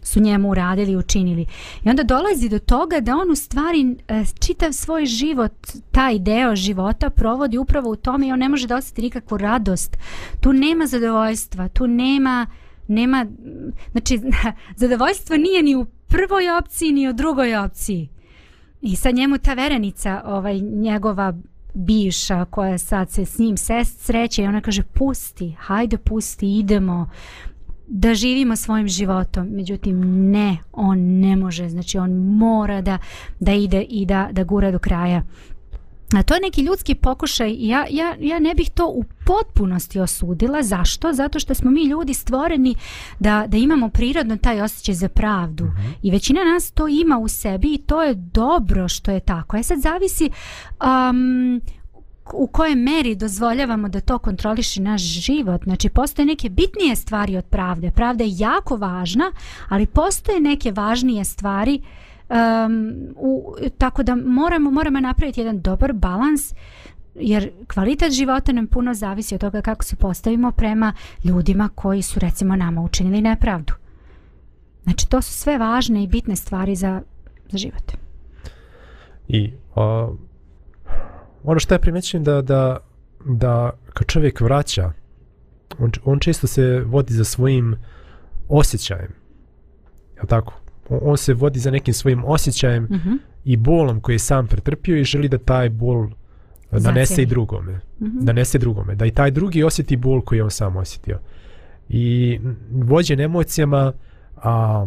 su 0.04 0.20
njemu 0.20 0.50
uradili 0.50 0.92
i 0.92 0.98
učinili. 0.98 1.46
I 1.84 1.90
onda 1.90 2.04
dolazi 2.04 2.50
do 2.50 2.60
toga 2.60 3.00
da 3.00 3.16
on 3.16 3.32
u 3.32 3.36
stvari 3.36 3.96
eh, 4.08 4.24
čitav 4.40 4.72
svoj 4.72 5.06
život, 5.06 5.54
taj 5.92 6.20
deo 6.20 6.56
života 6.56 7.10
provodi 7.10 7.58
upravo 7.58 7.90
u 7.92 7.96
tome 7.96 8.28
i 8.28 8.32
on 8.32 8.40
ne 8.40 8.50
može 8.50 8.68
da 8.68 8.76
osjeti 8.76 9.02
nikakvu 9.02 9.38
radost. 9.38 9.98
Tu 10.42 10.54
nema 10.54 10.88
zadovoljstva, 10.88 11.68
tu 11.68 11.88
nema 11.88 12.46
nema, 12.88 13.26
znači 13.92 14.20
zadovoljstvo 14.82 15.38
nije 15.38 15.64
ni 15.64 15.76
u 15.76 15.86
prvoj 15.86 16.58
opciji 16.60 16.92
ni 16.92 17.10
u 17.10 17.14
drugoj 17.14 17.56
opciji. 17.56 18.10
I 18.82 18.96
sad 18.96 19.16
njemu 19.16 19.38
ta 19.38 19.54
verenica, 19.54 20.22
ovaj, 20.26 20.60
njegova 20.60 21.34
bivša 21.74 22.46
koja 22.46 22.78
sad 22.78 23.10
se 23.10 23.26
s 23.26 23.40
njim 23.40 23.58
sest 23.58 24.00
sreće 24.00 24.44
i 24.44 24.48
ona 24.48 24.62
kaže 24.62 24.84
pusti, 24.84 25.56
hajde 25.60 25.98
pusti, 25.98 26.60
idemo 26.60 27.10
da 27.88 28.14
živimo 28.14 28.56
svojim 28.56 28.88
životom. 28.88 29.48
Međutim, 29.52 30.30
ne, 30.32 30.58
on 30.72 31.00
ne 31.00 31.36
može. 31.36 31.70
Znači, 31.70 31.98
on 31.98 32.12
mora 32.12 32.82
da, 32.82 32.98
da 33.40 33.54
ide 33.54 33.82
i 33.82 34.06
da, 34.06 34.30
da 34.32 34.44
gura 34.44 34.72
do 34.72 34.80
kraja. 34.80 35.24
A 36.14 36.24
to 36.24 36.34
je 36.34 36.42
neki 36.42 36.62
ljudski 36.62 36.96
pokušaj 36.96 37.56
ja, 37.60 37.86
ja, 37.90 38.16
ja 38.20 38.40
ne 38.40 38.54
bih 38.54 38.70
to 38.70 38.88
u 38.88 39.04
potpunosti 39.26 40.00
osudila. 40.00 40.64
Zašto? 40.64 41.14
Zato 41.14 41.40
što 41.40 41.54
smo 41.54 41.72
mi 41.72 41.84
ljudi 41.84 42.14
stvoreni 42.14 42.76
da, 43.20 43.46
da 43.48 43.58
imamo 43.58 43.90
prirodno 43.90 44.38
taj 44.38 44.62
osjećaj 44.62 44.96
za 44.96 45.10
pravdu. 45.10 45.64
Uh 45.64 45.70
mhm. 45.70 45.82
-huh. 45.82 45.94
I 46.02 46.12
većina 46.12 46.44
nas 46.44 46.72
to 46.72 46.88
ima 46.88 47.18
u 47.18 47.28
sebi 47.28 47.74
i 47.74 47.78
to 47.78 48.04
je 48.04 48.14
dobro 48.14 48.88
što 48.88 49.12
je 49.12 49.20
tako. 49.20 49.58
E 49.58 49.64
sad 49.64 49.80
zavisi 49.80 50.30
um, 51.10 51.62
u 52.34 52.48
kojoj 52.48 52.76
meri 52.76 53.16
dozvoljavamo 53.16 53.90
da 53.90 54.00
to 54.00 54.18
kontroliši 54.18 54.82
naš 54.82 55.02
život. 55.02 55.64
Znači, 55.64 55.90
postoje 55.90 56.26
neke 56.26 56.50
bitnije 56.50 56.96
stvari 56.96 57.38
od 57.38 57.46
pravde. 57.46 57.92
Pravda 57.92 58.24
je 58.24 58.38
jako 58.38 58.76
važna, 58.76 59.32
ali 59.70 59.86
postoje 59.86 60.40
neke 60.40 60.72
važnije 60.72 61.26
stvari 61.26 61.82
uh, 61.84 62.07
um, 62.30 62.94
u, 63.16 63.56
tako 63.78 64.04
da 64.04 64.16
moramo, 64.16 64.72
moramo 64.72 65.00
napraviti 65.00 65.40
jedan 65.40 65.62
dobar 65.62 65.94
balans 65.94 66.54
jer 67.16 67.52
kvalitet 67.74 68.12
života 68.12 68.52
nam 68.52 68.68
puno 68.68 68.94
zavisi 68.94 69.36
od 69.36 69.42
toga 69.42 69.62
kako 69.62 69.84
se 69.84 69.96
postavimo 69.96 70.52
prema 70.52 70.94
ljudima 71.24 71.70
koji 71.76 72.02
su 72.02 72.20
recimo 72.20 72.56
nama 72.56 72.82
učinili 72.82 73.22
nepravdu. 73.22 73.74
Znači 74.84 75.10
to 75.10 75.22
su 75.22 75.34
sve 75.34 75.58
važne 75.58 76.04
i 76.04 76.08
bitne 76.08 76.36
stvari 76.36 76.76
za, 76.76 77.02
za 77.50 77.58
život. 77.58 77.92
I 79.28 79.54
a, 79.76 80.10
ono 81.44 81.60
što 81.60 81.74
ja 81.74 81.80
primećujem 81.80 82.24
da, 82.24 82.42
da, 82.42 82.78
da 83.26 83.72
kad 83.94 84.08
čovjek 84.08 84.42
vraća, 84.42 84.92
on, 85.80 85.92
on 86.06 86.20
često 86.20 86.48
se 86.48 86.84
vodi 86.86 87.14
za 87.14 87.24
svojim 87.24 87.76
osjećajem. 88.50 89.12
Je 90.16 90.28
tako? 90.28 90.54
On 90.90 91.18
se 91.18 91.34
vodi 91.34 91.60
za 91.60 91.72
nekim 91.72 91.94
svojim 91.94 92.24
osjećajem 92.26 92.84
mm 92.84 92.88
-hmm. 92.88 93.18
i 93.46 93.58
bolom 93.58 94.02
koji 94.02 94.16
je 94.16 94.20
sam 94.20 94.48
pretrpio 94.48 94.98
i 94.98 95.04
želi 95.04 95.30
da 95.30 95.38
taj 95.38 95.70
bol 95.70 96.08
nanese 96.72 97.14
Zacijeli. 97.14 97.24
i 97.24 97.26
drugome. 97.26 97.74
Mm 97.74 98.06
-hmm. 98.06 98.24
Da 98.24 98.34
nese 98.34 98.58
drugome. 98.58 98.96
Da 98.96 99.06
i 99.06 99.12
taj 99.12 99.32
drugi 99.32 99.64
osjeti 99.64 99.98
bol 99.98 100.22
koji 100.22 100.40
je 100.40 100.44
on 100.44 100.52
sam 100.52 100.78
osjetio. 100.78 101.20
I 101.90 102.40
vođen 102.72 103.20
emocijama 103.20 103.94
a, 104.36 104.86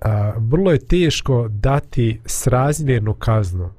a, 0.00 0.32
vrlo 0.38 0.72
je 0.72 0.78
teško 0.78 1.48
dati 1.48 2.20
srazmjernu 2.26 3.14
kaznu 3.14 3.70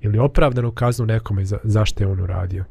ili 0.00 0.18
opravdanu 0.18 0.72
kaznu 0.72 1.06
nekome 1.06 1.44
za, 1.44 1.58
zašto 1.64 2.04
je 2.04 2.08
on 2.08 2.20
uradio. 2.20 2.64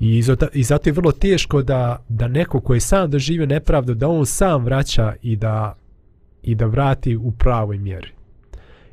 I, 0.00 0.22
I 0.52 0.62
zato 0.62 0.88
je 0.88 0.92
vrlo 0.92 1.12
teško 1.12 1.62
da, 1.62 2.04
da 2.08 2.28
neko 2.28 2.60
koji 2.60 2.76
je 2.76 2.80
sam 2.80 3.10
doživio 3.10 3.46
nepravdu, 3.46 3.94
da 3.94 4.08
on 4.08 4.26
sam 4.26 4.64
vraća 4.64 5.14
i 5.22 5.36
da 5.36 5.76
i 6.42 6.54
da 6.54 6.66
vrati 6.66 7.16
u 7.16 7.30
pravoj 7.30 7.78
mjeri. 7.78 8.08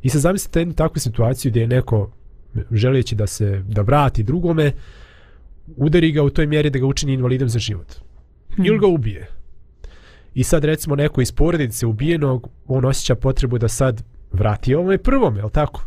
I 0.01 0.10
sad 0.10 0.21
zamislite 0.21 0.60
jednu 0.60 0.73
takvu 0.73 0.99
situaciju 0.99 1.49
gdje 1.51 1.62
je 1.62 1.67
neko 1.67 2.12
želeći 2.71 3.15
da 3.15 3.27
se 3.27 3.63
da 3.67 3.81
vrati 3.81 4.23
drugome, 4.23 4.71
udari 5.75 6.12
ga 6.12 6.23
u 6.23 6.29
toj 6.29 6.47
mjeri 6.47 6.69
da 6.69 6.79
ga 6.79 6.86
učini 6.86 7.13
invalidom 7.13 7.49
za 7.49 7.60
život. 7.60 7.93
Hmm. 8.55 8.65
Ili 8.65 8.79
ga 8.79 8.88
ubije. 8.88 9.27
i 10.36 10.43
sad 10.43 10.63
recimo 10.63 10.95
neko 10.95 11.21
iz 11.21 11.31
porodice 11.31 11.86
ubijenog, 11.86 12.49
on 12.67 12.86
osjeća 12.86 13.15
potrebu 13.15 13.58
da 13.58 13.67
sad 13.67 14.03
vrati 14.31 14.75
ovome 14.75 14.97
prvom, 14.97 15.38
je 15.38 15.43
tako? 15.51 15.86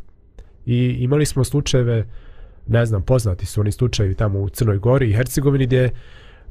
I 0.67 0.97
imali 1.01 1.27
smo 1.27 1.45
slučajeve, 1.45 2.07
ne 2.67 2.87
znam, 2.87 3.03
poznati 3.03 3.47
su 3.47 3.61
oni 3.61 3.73
slučajevi 3.73 4.15
tamo 4.15 4.41
u 4.41 4.49
Crnoj 4.49 4.79
Gori 4.79 5.11
i 5.11 5.13
Hercegovini 5.13 5.67
gdje, 5.67 5.91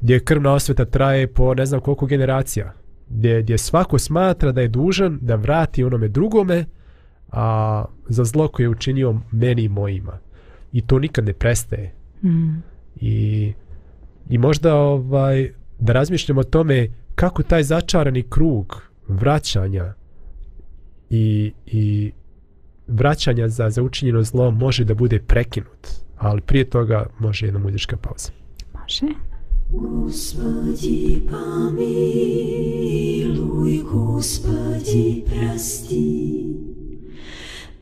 gdje 0.00 0.24
krvna 0.24 0.52
osveta 0.52 0.84
traje 0.84 1.26
po 1.26 1.54
ne 1.54 1.66
znam 1.66 1.80
koliko 1.80 2.06
generacija. 2.06 2.72
Gdje, 3.10 3.42
gdje 3.42 3.58
svako 3.58 3.98
smatra 3.98 4.52
da 4.52 4.60
je 4.60 4.68
dužan 4.68 5.18
da 5.22 5.34
vrati 5.34 5.84
onome 5.84 6.08
drugome 6.08 6.64
a, 7.32 7.84
za 8.08 8.24
zlo 8.24 8.48
koje 8.48 8.64
je 8.64 8.68
učinio 8.68 9.20
meni 9.32 9.62
i 9.62 9.68
mojima. 9.68 10.18
I 10.72 10.80
to 10.80 10.98
nikad 10.98 11.24
ne 11.24 11.32
prestaje. 11.32 11.94
Mm. 12.22 12.62
I, 13.00 13.52
I 14.28 14.38
možda 14.38 14.74
ovaj 14.74 15.52
da 15.78 15.92
razmišljamo 15.92 16.40
o 16.40 16.44
tome 16.44 16.88
kako 17.14 17.42
taj 17.42 17.62
začarani 17.62 18.22
krug 18.22 18.82
vraćanja 19.08 19.94
i, 21.10 21.52
i 21.66 22.12
vraćanja 22.86 23.48
za, 23.48 23.70
za 23.70 23.82
učinjeno 23.82 24.22
zlo 24.22 24.50
može 24.50 24.84
da 24.84 24.94
bude 24.94 25.18
prekinut. 25.18 25.88
Ali 26.18 26.40
prije 26.40 26.70
toga 26.70 27.06
može 27.18 27.46
jedna 27.46 27.58
muzička 27.58 27.96
pauza. 27.96 28.30
Može. 28.74 29.14
Господи, 29.70 31.28
помилуй, 31.30 31.82
Господи, 33.82 35.24
прости. 35.28 36.56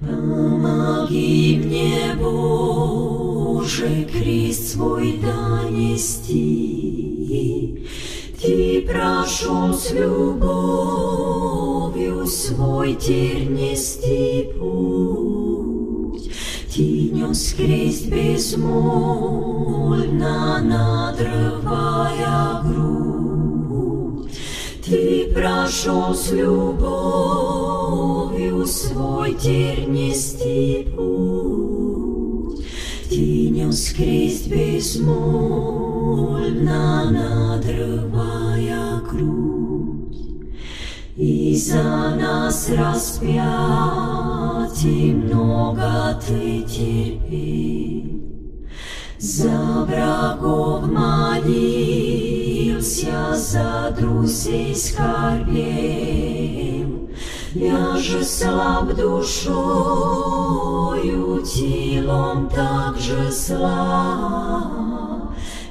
Помоги 0.01 1.62
мне, 1.64 2.16
Боже, 2.20 4.05
крест 4.12 4.72
свой 4.72 5.18
донести. 5.18 6.27
Ты 8.42 8.83
прошу 8.83 9.72
с 9.72 9.92
любовью 9.92 11.07
свой 12.27 12.94
тернести 12.94 14.49
путь. 14.59 15.26
Ты 16.77 17.09
нес 17.11 17.55
крест 17.55 18.07
безмольно, 18.09 18.69
надрывая 20.62 22.61
грудь. 22.65 24.31
Ты 24.85 25.33
прошел 25.33 26.15
с 26.15 26.31
любовью 26.33 27.47
свой 28.67 29.33
тернистый 29.37 30.87
путь. 30.95 32.67
Ты 33.09 33.49
нес 33.49 33.95
крест 33.97 34.49
безмольно, 34.49 35.17
надрывая 37.11 39.01
грудь. 39.11 39.76
И 41.17 41.57
за 41.57 42.15
нас 42.21 42.69
распятий 42.69 43.33
много 45.15 46.21
ты 46.27 46.61
терпел. 46.65 48.21
За 49.19 49.87
врагов 49.89 50.87
молился, 50.87 52.05
за 53.35 53.97
друзей 53.99 54.77
скорбел. 54.77 55.57
Я 57.55 57.97
же 57.97 58.23
слаб 58.23 58.95
душою, 58.95 59.41
телом 61.41 62.51
также 62.51 63.33
слаб. 63.33 64.75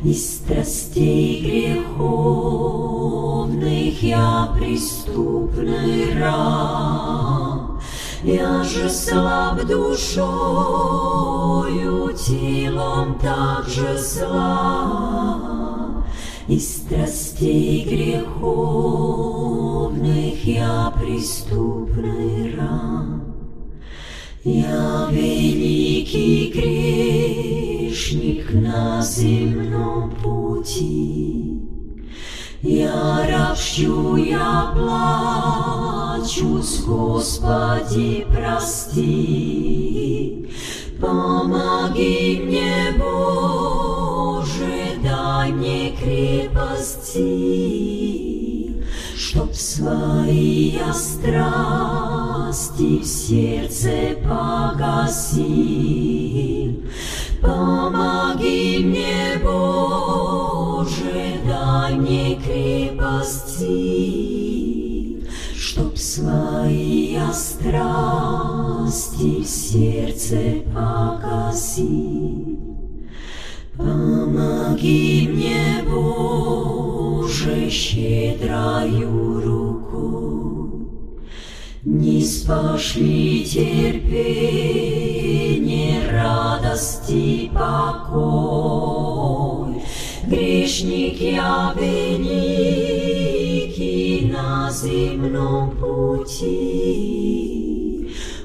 Из 0.03 0.37
страстей 0.37 1.41
греховных 1.43 1.95
я 2.65 2.74
преступный 4.57 6.19
раб. 6.19 7.81
Я 8.23 8.63
же 8.63 8.89
слаб 8.89 9.65
душою, 9.65 10.05
телом 12.13 13.19
также 13.19 13.97
слаб. 13.99 15.45
Из 16.47 16.77
страстей 16.77 17.83
греховных 17.85 18.85
я 20.45 20.93
преступный 20.99 22.55
раб. 22.55 23.25
Я 24.43 25.07
великий 25.11 26.51
грешник 27.89 28.53
на 28.53 29.01
земном 29.01 30.11
пути. 30.21 31.44
Я 32.67 33.27
ропщу, 33.29 34.15
я 34.15 34.71
плачу, 34.73 36.63
с 36.63 36.83
Господи, 36.83 38.25
прости. 38.33 39.05
Помоги 40.99 42.41
мне, 42.43 42.95
Боже, 42.97 44.97
дай 45.03 45.51
мне 45.51 45.91
крепости, 45.91 47.21
Чтоб 49.15 49.53
свои 49.53 50.71
я 50.71 50.91
страсти 50.91 52.97
в 52.97 53.05
сердце 53.05 54.15
погасил. 54.27 55.45
Помоги 57.43 58.79
мне, 58.83 59.39
Боже, 59.43 60.44
мне 61.89 62.35
крепости, 62.35 63.65
Чтоб 65.55 65.97
свои 65.97 67.17
страсти 67.33 69.41
в 69.41 69.47
сердце 69.47 70.63
погасил. 70.73 72.55
Помоги 73.77 75.29
мне, 75.33 75.83
Боже, 75.89 77.69
щедрою 77.69 79.41
руку, 79.41 80.89
Не 81.83 82.23
спошли 82.23 83.43
терпение, 83.43 84.79
радости, 86.09 87.51
покой. 87.53 89.24
Грешник 90.26 91.20
я 91.20 91.74
великий 91.76 92.80
на 94.32 94.70
земном 94.70 95.70
пути. 95.70 96.46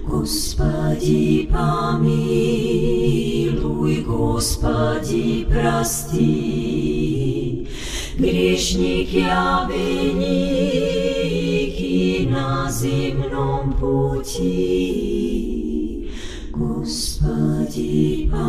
Господи, 0.04 1.48
помилуй, 1.52 2.82
Господи, 4.02 5.46
прости. 5.50 7.68
Грешник 8.18 9.10
я 9.12 9.70
великий 9.70 11.06
на 12.32 12.72
земном 12.72 13.74
пути. 13.74 15.12
Господи, 16.52 18.30
помилуй, 18.32 18.32
Господи, 18.32 18.32
прости. 18.32 18.46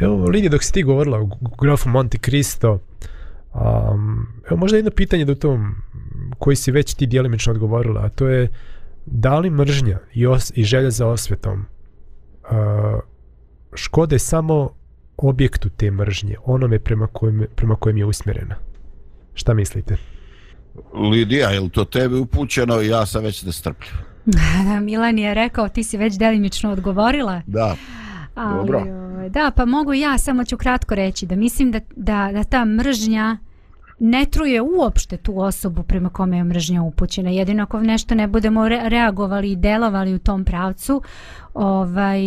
Evo, 0.00 0.28
Lidija, 0.28 0.50
dok 0.50 0.62
si 0.62 0.72
ti 0.72 0.82
govorila 0.82 1.20
o 1.20 1.28
grafu 1.60 1.88
Monte 1.88 2.18
Cristo, 2.18 2.78
um, 3.54 4.26
evo 4.46 4.56
možda 4.56 4.76
jedno 4.76 4.90
pitanje 4.90 5.24
do 5.24 5.34
tom 5.34 5.74
koji 6.38 6.56
si 6.56 6.70
već 6.70 6.94
ti 6.94 7.06
dijelimično 7.06 7.52
odgovorila, 7.52 8.00
a 8.04 8.08
to 8.08 8.28
je 8.28 8.48
da 9.06 9.38
li 9.38 9.50
mržnja 9.50 9.98
i, 10.14 10.26
os, 10.26 10.52
i 10.54 10.64
želja 10.64 10.90
za 10.90 11.06
osvetom 11.06 11.60
uh, 11.60 13.00
škode 13.74 14.18
samo 14.18 14.70
objektu 15.16 15.68
te 15.68 15.90
mržnje, 15.90 16.36
onome 16.44 16.78
prema 16.78 17.06
kojem, 17.06 17.46
prema 17.54 17.76
kojem 17.76 17.96
je 17.96 18.04
usmjerena? 18.04 18.54
Šta 19.34 19.54
mislite? 19.54 19.96
Lidija, 21.10 21.50
je 21.50 21.60
li 21.60 21.70
to 21.70 21.84
tebi 21.84 22.16
upućeno? 22.16 22.80
Ja 22.80 23.06
sam 23.06 23.24
već 23.24 23.42
nestrpljiv. 23.42 23.92
Milan 24.86 25.18
je 25.18 25.34
rekao, 25.34 25.68
ti 25.68 25.84
si 25.84 25.96
već 25.96 26.14
delimično 26.18 26.72
odgovorila. 26.72 27.42
Da, 27.46 27.76
Ali, 28.34 28.56
Dobro. 28.56 28.78
ovaj, 28.78 29.28
Da, 29.30 29.50
pa 29.56 29.64
mogu 29.64 29.94
ja, 29.94 30.18
samo 30.18 30.44
ću 30.44 30.56
kratko 30.56 30.94
reći 30.94 31.26
da 31.26 31.36
mislim 31.36 31.72
da, 31.72 31.80
da, 31.96 32.30
da 32.32 32.44
ta 32.44 32.64
mržnja 32.64 33.38
ne 33.98 34.24
truje 34.24 34.62
uopšte 34.62 35.16
tu 35.16 35.40
osobu 35.40 35.82
prema 35.82 36.08
kome 36.08 36.36
je 36.36 36.44
mržnja 36.44 36.82
upućena. 36.82 37.30
Jedino 37.30 37.62
ako 37.62 37.80
nešto 37.80 38.14
ne 38.14 38.26
budemo 38.26 38.68
re 38.68 38.88
reagovali 38.88 39.52
i 39.52 39.56
delovali 39.56 40.14
u 40.14 40.18
tom 40.18 40.44
pravcu, 40.44 41.02
ovaj, 41.54 42.20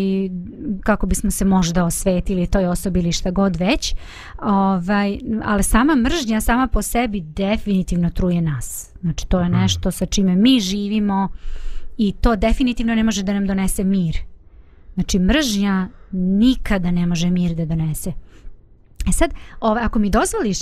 kako 0.83 1.07
bismo 1.07 1.31
se 1.31 1.45
možda 1.45 1.85
osvetili 1.85 2.47
toj 2.47 2.65
osobi 2.65 2.99
ili 2.99 3.11
šta 3.11 3.31
god 3.31 3.55
već, 3.55 3.95
ovaj, 4.41 5.19
ali 5.43 5.63
sama 5.63 5.95
mržnja 5.95 6.41
sama 6.41 6.67
po 6.67 6.81
sebi 6.81 7.21
definitivno 7.21 8.09
truje 8.09 8.41
nas. 8.41 8.91
Znači 9.01 9.27
to 9.27 9.39
je 9.39 9.49
nešto 9.49 9.91
sa 9.91 10.05
čime 10.05 10.35
mi 10.35 10.59
živimo 10.59 11.29
i 11.97 12.11
to 12.11 12.35
definitivno 12.35 12.95
ne 12.95 13.03
može 13.03 13.23
da 13.23 13.33
nam 13.33 13.47
donese 13.47 13.83
mir. 13.83 14.17
Znači 14.93 15.19
mržnja 15.19 15.87
nikada 16.11 16.91
ne 16.91 17.05
može 17.05 17.29
mir 17.29 17.55
da 17.55 17.65
donese. 17.65 18.11
E 19.09 19.11
sad, 19.11 19.33
ovaj, 19.59 19.83
ako 19.83 19.99
mi 19.99 20.09
dozvoliš, 20.09 20.57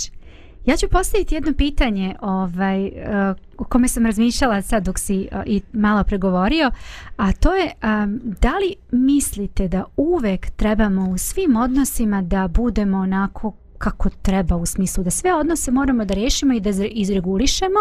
ja 0.67 0.77
ću 0.77 0.88
postaviti 0.91 1.36
jedno 1.36 1.53
pitanje 1.53 2.15
ovaj, 2.21 2.86
uh, 2.86 3.36
o 3.58 3.63
kome 3.63 3.88
sam 3.88 4.06
razmišljala 4.06 4.62
sad 4.62 4.86
dok 4.86 4.99
si 4.99 5.27
uh, 5.32 5.41
i 5.45 5.62
malo 5.73 6.03
pregovorio, 6.03 6.71
a 7.17 7.34
to 7.34 7.53
je 7.53 7.71
um, 7.84 8.19
da 8.41 8.58
li 8.58 8.75
mislite 8.91 9.67
da 9.67 9.84
uvek 9.97 10.49
trebamo 10.49 11.10
u 11.10 11.17
svim 11.17 11.56
odnosima 11.56 12.21
da 12.21 12.47
budemo 12.47 12.97
onako 12.97 13.53
kako 13.77 14.10
treba 14.10 14.56
u 14.56 14.65
smislu 14.65 15.03
da 15.03 15.10
sve 15.10 15.34
odnose 15.34 15.71
moramo 15.71 16.06
da 16.06 16.13
rešimo 16.13 16.53
i 16.53 16.60
da 16.60 16.69
izregulišemo? 16.91 17.80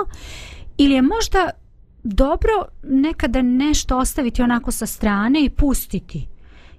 Ili 0.79 0.95
je 0.95 1.03
možda 1.03 1.51
dobro 2.03 2.53
nekada 2.83 3.43
nešto 3.43 3.99
ostaviti 3.99 4.43
onako 4.43 4.71
sa 4.71 4.87
strane 4.87 5.45
i 5.45 5.51
pustiti? 5.51 6.29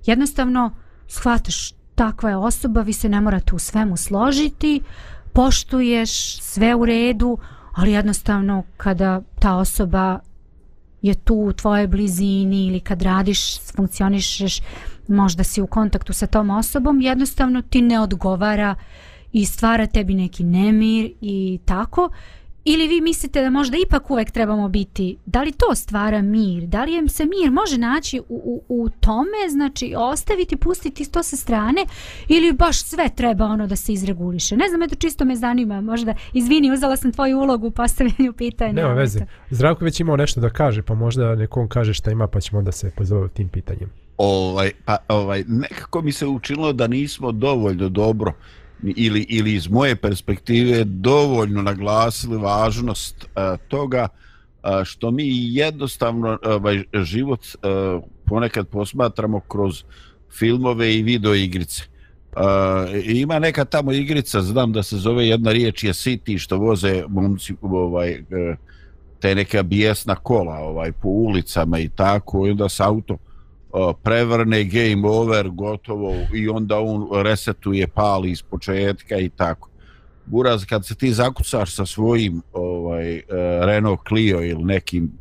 Jednostavno 0.05 0.71
shvataš 1.07 1.73
takva 1.95 2.29
je 2.29 2.37
osoba, 2.37 2.81
vi 2.81 2.93
se 2.93 3.09
ne 3.09 3.21
morate 3.21 3.55
u 3.55 3.59
svemu 3.59 3.97
složiti, 3.97 4.81
poštuješ 5.38 6.41
sve 6.41 6.76
u 6.76 6.86
redu, 6.86 7.38
ali 7.76 7.91
jednostavno 7.91 8.63
kada 8.78 9.21
ta 9.39 9.56
osoba 9.56 10.19
je 11.02 11.13
tu 11.13 11.36
u 11.36 11.54
tvojoj 11.54 11.88
blizini 11.88 12.67
ili 12.67 12.80
kad 12.80 13.02
radiš, 13.02 13.60
funkcionišeš, 13.76 14.62
možda 15.08 15.43
si 15.43 15.62
u 15.62 15.67
kontaktu 15.67 16.13
sa 16.13 16.28
tom 16.28 16.50
osobom, 16.50 17.02
jednostavno 17.02 17.62
ti 17.62 17.82
ne 17.82 18.00
odgovara 18.00 18.76
i 19.32 19.45
stvara 19.45 19.88
tebi 19.88 20.13
neki 20.13 20.43
nemir 20.43 21.12
i 21.21 21.60
tako. 21.65 22.10
Ili 22.69 22.88
vi 22.88 23.01
mislite 23.01 23.41
da 23.41 23.49
možda 23.49 23.77
ipak 23.77 24.12
uvek 24.12 24.32
trebamo 24.32 24.69
biti, 24.69 25.17
da 25.25 25.43
li 25.43 25.51
to 25.51 25.75
stvara 25.75 26.21
mir, 26.21 26.63
da 26.63 26.84
li 26.84 27.10
se 27.10 27.25
mir 27.25 27.51
može 27.51 27.77
naći 27.77 28.19
u, 28.19 28.23
u, 28.30 28.84
u 28.84 28.89
tome, 28.89 29.49
znači 29.49 29.93
ostaviti, 29.97 30.56
pustiti 30.56 31.12
to 31.12 31.23
sa 31.23 31.36
strane 31.36 31.86
ili 32.27 32.53
baš 32.53 32.84
sve 32.84 33.10
treba 33.15 33.45
ono 33.45 33.67
da 33.67 33.75
se 33.75 33.93
izreguliše. 33.93 34.58
Ne 34.58 34.69
znam, 34.69 34.84
eto 34.84 34.95
čisto 34.95 35.25
me 35.25 35.36
zanima, 35.36 35.82
možda, 35.82 36.15
izvini, 36.34 36.71
uzela 36.71 36.97
sam 36.97 37.12
tvoju 37.12 37.39
ulogu 37.39 37.67
u 37.67 37.71
postavljanju 37.71 38.34
pitanja. 38.34 38.73
Nema 38.73 38.93
veze. 38.93 39.19
Zdravko 39.49 39.86
već 39.86 39.99
imao 39.99 40.17
nešto 40.17 40.41
da 40.41 40.49
kaže, 40.49 40.82
pa 40.82 40.93
možda 40.93 41.36
nekom 41.36 41.67
kaže 41.67 41.93
šta 41.93 42.12
ima, 42.12 42.27
pa 42.27 42.41
ćemo 42.41 42.60
onda 42.60 42.71
se 42.71 42.91
pozove 42.95 43.30
tim 43.30 43.49
pitanjem. 43.49 43.89
ovaj 44.17 44.71
pa 44.86 44.97
ovaj 45.08 45.43
nekako 45.47 46.01
mi 46.01 46.12
se 46.12 46.27
učinilo 46.27 46.73
da 46.73 46.88
nismo 46.88 47.32
dovoljno 47.32 47.89
dobro 47.89 48.34
ili 48.83 49.25
ili 49.29 49.53
iz 49.53 49.67
moje 49.67 49.95
perspektive 49.95 50.83
dovoljno 50.83 51.61
naglasili 51.61 52.37
važnost 52.37 53.15
uh, 53.23 53.59
toga 53.67 54.07
uh, 54.07 54.83
što 54.83 55.11
mi 55.11 55.55
jednostavno 55.55 56.39
ovaj 56.43 56.83
život 56.93 57.39
uh, 57.45 58.03
ponekad 58.25 58.67
posmatramo 58.67 59.39
kroz 59.39 59.83
filmove 60.39 60.95
i 60.95 61.03
video 61.03 61.35
igrice. 61.35 61.83
Uh, 62.35 62.41
ima 63.03 63.39
neka 63.39 63.65
tamo 63.65 63.91
igrica, 63.91 64.41
znam 64.41 64.71
da 64.71 64.83
se 64.83 64.97
zove 64.97 65.27
jedna 65.27 65.51
riječ 65.51 65.83
je 65.83 65.93
City 65.93 66.37
što 66.37 66.57
voze 66.57 67.03
momci 67.07 67.53
ovaj 67.61 68.19
uh, 68.19 68.57
te 69.19 69.35
neka 69.35 69.63
bijesna 69.63 70.15
kola 70.15 70.55
ovaj 70.55 70.91
po 70.91 71.09
ulicama 71.09 71.79
i 71.79 71.89
tako 71.89 72.47
i 72.47 72.51
onda 72.51 72.69
s 72.69 72.79
auto 72.79 73.17
E, 73.77 73.93
prevrne 74.03 74.63
game 74.63 75.07
over 75.09 75.49
gotovo 75.49 76.13
i 76.33 76.49
onda 76.49 76.79
on 76.79 77.07
resetuje 77.23 77.87
pali 77.87 78.31
iz 78.31 78.41
početka 78.41 79.17
i 79.17 79.29
tako. 79.29 79.69
Buraz 80.25 80.65
kad 80.65 80.85
se 80.85 80.95
ti 80.95 81.13
zakucaš 81.13 81.75
sa 81.75 81.85
svojim 81.85 82.41
ovaj 82.53 83.15
e, 83.15 83.23
Renault 83.65 83.99
Clio 84.07 84.43
ili 84.43 84.63
nekim 84.63 85.11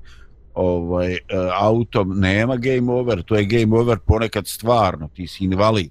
ovaj 0.54 1.12
e, 1.12 1.18
autom 1.60 2.20
nema 2.20 2.56
game 2.56 2.92
over 2.92 3.22
to 3.22 3.36
je 3.36 3.44
game 3.44 3.78
over 3.78 3.98
ponekad 3.98 4.46
stvarno 4.46 5.08
ti 5.14 5.26
si 5.26 5.44
invalid. 5.44 5.90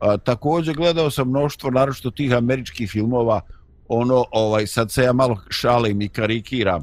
A, 0.00 0.16
također 0.16 0.76
gledao 0.76 1.10
sam 1.10 1.28
mnoštvo 1.28 1.70
naročito 1.70 2.10
tih 2.10 2.32
američkih 2.32 2.90
filmova 2.90 3.40
ono 3.88 4.24
ovaj 4.30 4.66
sad 4.66 4.90
se 4.90 5.02
ja 5.02 5.12
malo 5.12 5.40
šalim 5.50 6.02
i 6.02 6.08
karikiram 6.08 6.82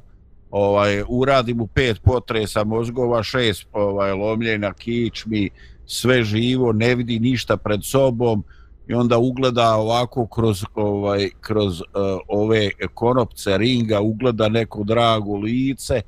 ovaj 0.51 1.03
uradim 1.09 1.61
u 1.61 1.67
pet 1.67 2.01
potresa 2.03 2.63
mozgova 2.63 3.23
šest 3.23 3.67
ovaj 3.73 4.11
lomljenja 4.11 4.73
kičmi 4.73 5.49
sve 5.85 6.23
živo 6.23 6.73
ne 6.73 6.95
vidi 6.95 7.19
ništa 7.19 7.57
pred 7.57 7.79
sobom 7.83 8.43
i 8.87 8.93
onda 8.93 9.17
ugleda 9.17 9.75
ovako 9.75 10.27
kroz 10.27 10.63
ovaj 10.75 11.29
kroz 11.41 11.81
uh, 11.81 11.85
ove 12.27 12.69
konopce 12.93 13.57
ringa 13.57 14.01
ugleda 14.01 14.49
neko 14.49 14.83
drago 14.83 15.35
lice 15.37 16.01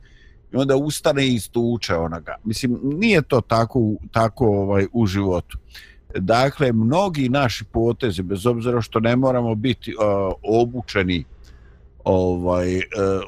i 0.53 0.55
onda 0.55 0.75
ustane 0.75 1.27
i 1.27 1.33
istuče 1.33 1.95
onoga 1.95 2.35
mislim 2.43 2.79
nije 2.83 3.21
to 3.21 3.41
tako 3.41 3.79
tako 4.11 4.45
ovaj 4.45 4.87
u 4.93 5.05
životu. 5.05 5.57
Dakle 6.15 6.73
mnogi 6.73 7.29
naši 7.29 7.65
potezi 7.65 8.21
bez 8.21 8.45
obzira 8.45 8.81
što 8.81 8.99
ne 8.99 9.15
moramo 9.15 9.55
biti 9.55 9.95
uh, 9.95 10.33
obučeni 10.43 11.23
ovaj 12.03 12.77
e, 12.77 12.83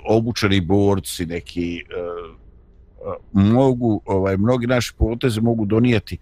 obučeni 0.05 0.61
borci 0.61 1.25
neki 1.25 1.75
e, 1.77 1.81
e, 1.81 3.13
mogu 3.33 4.01
ovaj 4.05 4.37
mnogi 4.37 4.67
naši 4.67 4.93
potezi 4.97 5.41
mogu 5.41 5.65
donijeti 5.65 6.17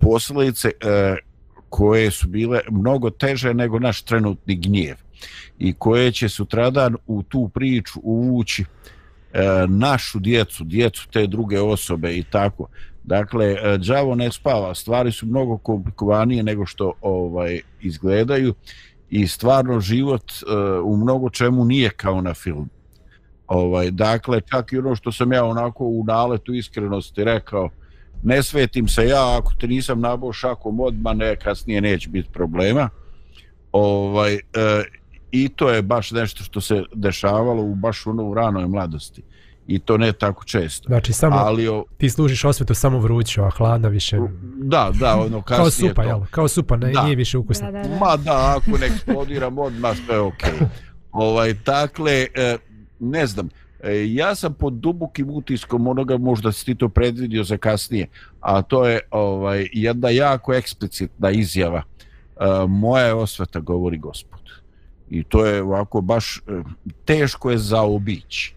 posljedice 0.00 0.70
koje 1.68 2.10
su 2.10 2.28
bile 2.28 2.60
mnogo 2.70 3.10
teže 3.10 3.54
nego 3.54 3.78
naš 3.78 4.02
trenutni 4.02 4.56
gnjev 4.56 4.96
i 5.58 5.72
koje 5.72 6.12
će 6.12 6.28
sutradan 6.28 6.96
u 7.06 7.22
tu 7.22 7.50
priču 7.54 8.00
uvući 8.02 8.64
našu 9.68 10.18
djecu, 10.18 10.64
djecu 10.64 11.08
te 11.12 11.26
druge 11.26 11.60
osobe 11.60 12.16
i 12.16 12.22
tako. 12.22 12.66
Dakle, 13.02 13.78
đavo 13.78 14.14
ne 14.14 14.32
spava, 14.32 14.74
stvari 14.74 15.12
su 15.12 15.26
mnogo 15.26 15.56
komplikovanije 15.56 16.42
nego 16.42 16.66
što 16.66 16.92
ovaj 17.00 17.60
izgledaju 17.80 18.54
i 19.14 19.26
stvarno 19.26 19.80
život 19.80 20.32
uh, 20.32 20.92
u 20.92 20.96
mnogo 20.96 21.30
čemu 21.30 21.64
nije 21.64 21.90
kao 21.90 22.20
na 22.20 22.34
filmu. 22.34 22.66
Ovaj, 23.46 23.90
dakle, 23.90 24.40
čak 24.40 24.72
i 24.72 24.78
ono 24.78 24.96
što 24.96 25.12
sam 25.12 25.32
ja 25.32 25.44
onako 25.44 25.84
u 25.84 26.04
naletu 26.04 26.54
iskrenosti 26.54 27.24
rekao, 27.24 27.68
ne 28.22 28.42
svetim 28.42 28.88
se 28.88 29.06
ja, 29.06 29.38
ako 29.38 29.52
te 29.60 29.66
nisam 29.66 30.00
nabao 30.00 30.32
šakom 30.32 30.80
odmah, 30.80 31.16
ne, 31.16 31.36
kasnije 31.36 31.80
neće 31.80 32.08
biti 32.08 32.30
problema. 32.32 32.88
Ovaj, 33.72 34.34
e, 34.34 34.40
I 35.32 35.48
to 35.48 35.70
je 35.70 35.82
baš 35.82 36.10
nešto 36.10 36.42
što 36.42 36.60
se 36.60 36.82
dešavalo 36.94 37.62
u 37.62 37.74
baš 37.74 38.06
ono 38.06 38.24
u 38.24 38.34
ranoj 38.34 38.66
mladosti. 38.66 39.22
I 39.66 39.78
to 39.78 39.98
ne 39.98 40.12
tako 40.12 40.44
često. 40.44 40.86
Znači, 40.86 41.12
samo 41.12 41.36
Ali, 41.36 41.68
o, 41.68 41.84
ti 41.98 42.10
služiš 42.10 42.44
osvetu 42.44 42.74
samo 42.74 42.98
vruću, 42.98 43.42
a 43.42 43.50
hladna 43.50 43.88
više... 43.88 44.18
da, 44.56 44.90
da, 45.00 45.16
ono 45.16 45.42
kasnije 45.42 45.62
Kao 45.62 45.70
supa, 45.70 46.02
to. 46.02 46.08
jel? 46.08 46.20
Kao 46.30 46.48
supa, 46.48 46.76
ne, 46.76 46.92
Da. 46.92 47.02
nije 47.04 47.16
više 47.16 47.38
ukusna. 47.38 47.70
Da, 47.70 47.82
da, 47.82 47.88
da. 47.88 47.98
Ma 47.98 48.16
da, 48.16 48.56
ako 48.56 48.78
ne 48.78 48.86
eksplodiram 48.86 49.58
odmah 49.58 49.96
sve 50.06 50.14
je 50.14 50.20
okej. 50.20 50.52
Ovaj, 51.12 51.54
dakle, 51.54 52.26
e, 52.34 52.56
ne 53.00 53.26
znam, 53.26 53.48
e, 53.82 54.14
ja 54.14 54.34
sam 54.34 54.54
pod 54.54 54.72
dubokim 54.72 55.30
utiskom 55.30 55.86
onoga, 55.86 56.18
možda 56.18 56.52
si 56.52 56.64
ti 56.64 56.74
to 56.74 56.88
predvidio 56.88 57.44
za 57.44 57.56
kasnije, 57.56 58.06
a 58.40 58.62
to 58.62 58.88
je 58.88 59.00
ovaj 59.10 59.68
jedna 59.72 60.10
jako 60.10 60.54
eksplicitna 60.54 61.30
izjava. 61.30 61.82
E, 61.82 62.44
moja 62.68 63.04
je 63.04 63.14
osveta, 63.14 63.60
govori 63.60 63.98
gospod. 63.98 64.40
I 65.10 65.24
to 65.24 65.46
je 65.46 65.62
ovako 65.62 66.00
baš 66.00 66.42
teško 67.04 67.50
je 67.50 67.58
zaobići. 67.58 68.54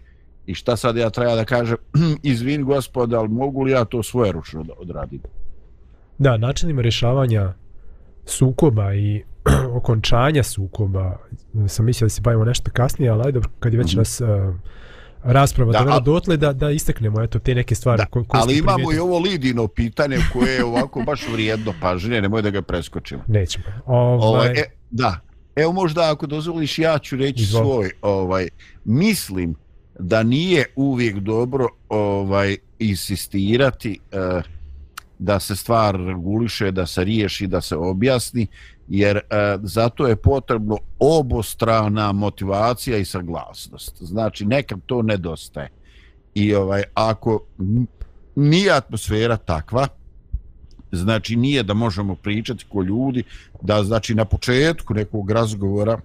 I 0.48 0.54
šta 0.54 0.76
sad 0.76 0.96
ja 0.96 1.10
treba 1.10 1.34
da 1.34 1.44
kažem, 1.44 1.76
izvin 2.22 2.64
gospod, 2.64 3.12
ali 3.12 3.28
mogu 3.28 3.62
li 3.62 3.70
ja 3.70 3.84
to 3.84 4.02
svoje 4.02 4.32
ručno 4.32 4.62
da 4.62 4.72
odradim? 4.74 5.20
Da, 6.18 6.36
načinima 6.36 6.82
rješavanja 6.82 7.52
sukoba 8.26 8.94
i 8.94 9.22
okončanja 9.72 10.42
sukoba, 10.42 11.16
sam 11.68 11.84
mislio 11.84 12.06
da 12.06 12.10
se 12.10 12.20
bavimo 12.20 12.44
nešto 12.44 12.70
kasnije, 12.70 13.10
ali 13.10 13.20
ajde, 13.20 13.32
dobro, 13.32 13.50
kad 13.60 13.72
je 13.72 13.78
već 13.78 13.92
Mhm. 13.92 13.98
nas 13.98 14.20
uh, 14.20 14.28
rasprava 15.24 15.72
Da, 15.72 15.78
dovela 15.78 16.00
dotle 16.00 16.36
da, 16.36 16.52
da 16.52 16.70
isteknemo 16.70 17.22
eto, 17.22 17.38
te 17.38 17.54
neke 17.54 17.74
stvari 17.74 17.98
Da, 17.98 18.06
ko, 18.06 18.24
koje 18.24 18.40
ali 18.42 18.58
imamo 18.58 18.72
i 18.72 18.74
primijetili. 18.76 19.00
ovo 19.00 19.18
Lidino 19.18 19.68
pitanje 19.68 20.16
koje 20.32 20.50
je 20.50 20.64
ovako 20.64 21.02
baš 21.02 21.28
vrijedno 21.28 21.74
pažnje, 21.80 22.20
nemoj 22.20 22.42
da 22.42 22.50
ga 22.50 22.62
preskočimo. 22.62 23.22
Nećemo. 23.26 23.64
Ovaj, 23.86 24.28
Ovaj, 24.28 24.48
e, 24.50 24.64
da, 24.90 25.20
evo 25.56 25.72
možda 25.72 26.12
ako 26.12 26.26
dozvoliš 26.26 26.78
ja 26.78 26.98
ću 26.98 27.16
reći 27.16 27.42
Izvoli. 27.42 27.64
svoj, 27.64 27.90
ovaj, 28.02 28.48
mislim 28.84 29.54
da 29.98 30.22
nije 30.22 30.64
uvijek 30.76 31.18
dobro 31.18 31.68
ovaj 31.88 32.56
insistirati 32.78 33.98
eh, 34.12 34.42
da 35.18 35.40
se 35.40 35.56
stvar 35.56 35.96
reguliše, 35.96 36.70
da 36.70 36.86
se 36.86 37.04
riješi, 37.04 37.46
da 37.46 37.60
se 37.60 37.76
objasni, 37.76 38.46
jer 38.88 39.16
eh, 39.16 39.58
zato 39.62 40.06
je 40.06 40.16
potrebno 40.16 40.78
obostrana 40.98 42.12
motivacija 42.12 42.98
i 42.98 43.04
saglasnost. 43.04 43.96
Znači 44.00 44.44
nekad 44.44 44.78
to 44.86 45.02
nedostaje. 45.02 45.68
I 46.34 46.54
ovaj 46.54 46.82
ako 46.94 47.40
nije 48.36 48.72
atmosfera 48.72 49.36
takva, 49.36 49.88
znači 50.92 51.36
nije 51.36 51.62
da 51.62 51.74
možemo 51.74 52.14
pričati 52.14 52.64
ko 52.68 52.82
ljudi, 52.82 53.22
da 53.62 53.84
znači 53.84 54.14
na 54.14 54.24
početku 54.24 54.94
nekog 54.94 55.30
razgovora 55.30 56.00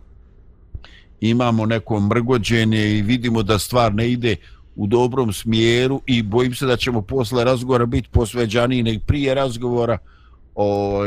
imamo 1.30 1.66
neko 1.66 2.00
mrgođenje 2.00 2.98
i 2.98 3.02
vidimo 3.02 3.44
da 3.44 3.60
stvar 3.60 3.94
ne 3.94 4.12
ide 4.12 4.36
u 4.76 4.88
dobrom 4.88 5.34
smjeru 5.34 6.02
i 6.06 6.22
bojim 6.24 6.56
se 6.56 6.66
da 6.66 6.78
ćemo 6.78 7.02
posle 7.02 7.44
razgovora 7.44 7.86
biti 7.86 8.10
posveđaniji 8.10 8.84
nego 8.84 9.04
prije 9.06 9.34
razgovora, 9.34 9.98
O, 10.56 11.06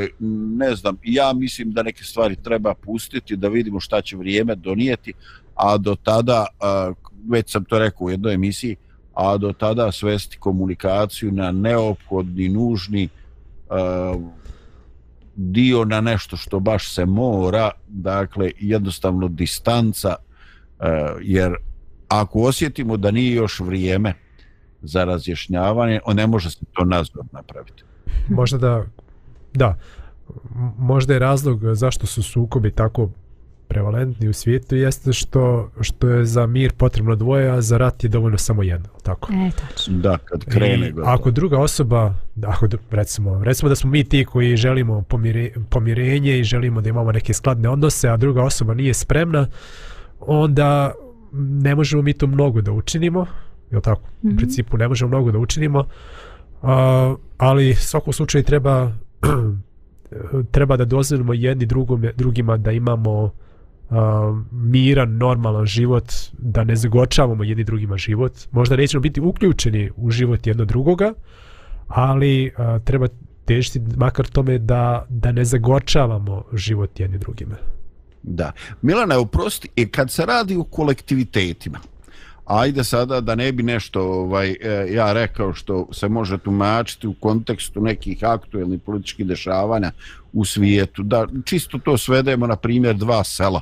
ne 0.59 0.75
znam, 0.75 0.97
ja 1.05 1.33
mislim 1.33 1.73
da 1.73 1.83
neke 1.83 2.05
stvari 2.05 2.37
treba 2.37 2.75
pustiti, 2.75 3.37
da 3.37 3.49
vidimo 3.49 3.81
šta 3.81 4.01
će 4.03 4.17
vrijeme 4.17 4.55
donijeti, 4.55 5.13
a 5.55 5.77
do 5.79 5.97
tada, 6.03 6.47
a, 6.61 6.93
već 7.29 7.53
sam 7.53 7.65
to 7.65 7.79
rekao 7.79 8.05
u 8.05 8.11
jednoj 8.11 8.35
emisiji, 8.35 8.77
a 9.15 9.37
do 9.37 9.53
tada 9.53 9.93
svesti 9.93 10.37
komunikaciju 10.37 11.33
na 11.33 11.53
neophodni, 11.53 12.49
nužni 12.49 13.09
a, 13.71 14.15
dio 15.37 15.85
na 15.85 16.01
nešto 16.01 16.37
što 16.37 16.61
baš 16.61 16.95
se 16.95 17.07
mora, 17.07 17.71
dakle 17.89 18.51
jednostavno 18.59 19.29
distanca, 19.29 20.15
e, 20.81 20.87
jer 21.23 21.55
ako 22.09 22.41
osjetimo 22.41 22.97
da 22.97 23.11
nije 23.11 23.35
još 23.35 23.61
vrijeme 23.61 24.15
za 24.83 25.05
razjašnjavanje, 25.05 26.01
on 26.05 26.17
ne 26.17 26.27
može 26.27 26.51
se 26.51 26.65
to 26.73 26.85
nazvat 26.85 27.33
napraviti. 27.33 27.83
Možda 28.29 28.59
da, 28.59 28.85
da, 29.55 29.79
možda 30.79 31.13
je 31.13 31.19
razlog 31.19 31.61
zašto 31.75 32.07
su 32.07 32.23
sukobi 32.23 32.71
tako 32.71 33.11
prevalentni 33.69 34.29
u 34.29 34.33
svijetu 34.33 34.77
jeste 34.77 35.13
što 35.13 35.71
što 35.81 36.09
je 36.09 36.25
za 36.25 36.47
mir 36.47 36.73
potrebno 36.73 37.17
dvoje, 37.17 37.51
a 37.51 37.61
za 37.61 37.79
rat 37.79 38.05
je 38.05 38.09
dovoljno 38.09 38.39
samo 38.39 38.63
jedno, 38.63 38.89
tako? 39.03 39.33
E, 39.33 39.51
tačno. 39.51 39.99
Da, 39.99 40.19
kad 40.19 40.45
krene 40.45 40.89
I 40.89 40.93
gotovo. 40.93 41.15
ako 41.15 41.31
druga 41.31 41.59
osoba, 41.59 42.15
da, 42.35 42.49
ako 42.49 42.69
recimo, 42.91 43.45
recimo 43.45 43.69
da 43.69 43.75
smo 43.75 43.91
mi 43.91 44.05
ti 44.05 44.25
koji 44.25 44.57
želimo 44.57 45.03
pomire, 45.03 45.51
pomirenje 45.71 46.39
i 46.39 46.45
želimo 46.45 46.81
da 46.81 46.89
imamo 46.89 47.13
neke 47.13 47.33
skladne 47.33 47.69
odnose, 47.69 48.09
a 48.09 48.17
druga 48.17 48.43
osoba 48.43 48.75
nije 48.75 48.95
spremna, 48.95 49.47
onda 50.21 50.93
ne 51.33 51.75
možemo 51.75 52.03
mi 52.03 52.13
to 52.13 52.27
mnogo 52.27 52.61
da 52.61 52.73
učinimo, 52.73 53.27
je 53.71 53.81
tako? 53.81 54.01
Mm 54.01 54.07
-hmm. 54.07 54.29
Mhm. 54.29 54.35
U 54.35 54.37
principu 54.37 54.77
ne 54.77 54.89
možemo 54.89 55.09
mnogo 55.09 55.33
da 55.33 55.39
učinimo, 55.39 55.85
a, 56.63 57.15
ali 57.39 57.71
u 57.71 57.77
svakom 57.77 58.13
slučaju 58.13 58.45
treba 58.45 58.93
treba 60.55 60.77
da 60.77 60.85
dozvolimo 60.85 61.35
jedni 61.35 61.67
drugome, 61.67 62.13
drugima 62.17 62.57
da 62.57 62.73
imamo 62.73 63.31
a, 63.91 64.43
miran, 64.53 65.17
normalan 65.17 65.67
život, 65.67 66.13
da 66.39 66.65
ne 66.65 66.77
zagočavamo 66.77 67.45
jedni 67.45 67.65
drugima 67.65 67.97
život. 67.97 68.33
Možda 68.53 68.77
nećemo 68.77 69.01
biti 69.01 69.21
uključeni 69.21 69.91
u 69.97 70.11
život 70.11 70.47
jedno 70.47 70.65
drugoga, 70.65 71.13
ali 71.89 72.53
a, 72.57 72.79
treba 72.79 73.09
težiti 73.45 73.81
makar 73.97 74.27
tome 74.27 74.59
da, 74.59 75.07
da 75.09 75.33
ne 75.33 75.45
zagorčavamo 75.45 76.45
život 76.53 77.01
jedni 77.01 77.19
drugima. 77.19 77.57
Da. 78.23 78.53
Milana, 78.83 79.19
oprosti, 79.19 79.69
i 79.77 79.89
kad 79.89 80.11
se 80.11 80.27
radi 80.27 80.57
o 80.57 80.65
kolektivitetima, 80.65 81.79
ajde 82.47 82.85
sada 82.85 83.21
da 83.21 83.35
ne 83.35 83.53
bi 83.53 83.63
nešto 83.63 84.03
ovaj, 84.03 84.51
e, 84.51 84.87
ja 84.91 85.13
rekao 85.13 85.55
što 85.55 85.89
se 85.93 86.09
može 86.09 86.39
tumačiti 86.39 87.07
u 87.07 87.15
kontekstu 87.21 87.81
nekih 87.81 88.25
aktuelnih 88.25 88.81
političkih 88.81 89.27
dešavanja 89.27 89.93
u 90.33 90.45
svijetu, 90.45 91.03
da 91.03 91.27
čisto 91.45 91.79
to 91.79 91.99
svedemo 91.99 92.47
na 92.47 92.57
primjer 92.57 92.97
dva 92.97 93.25
sela. 93.25 93.61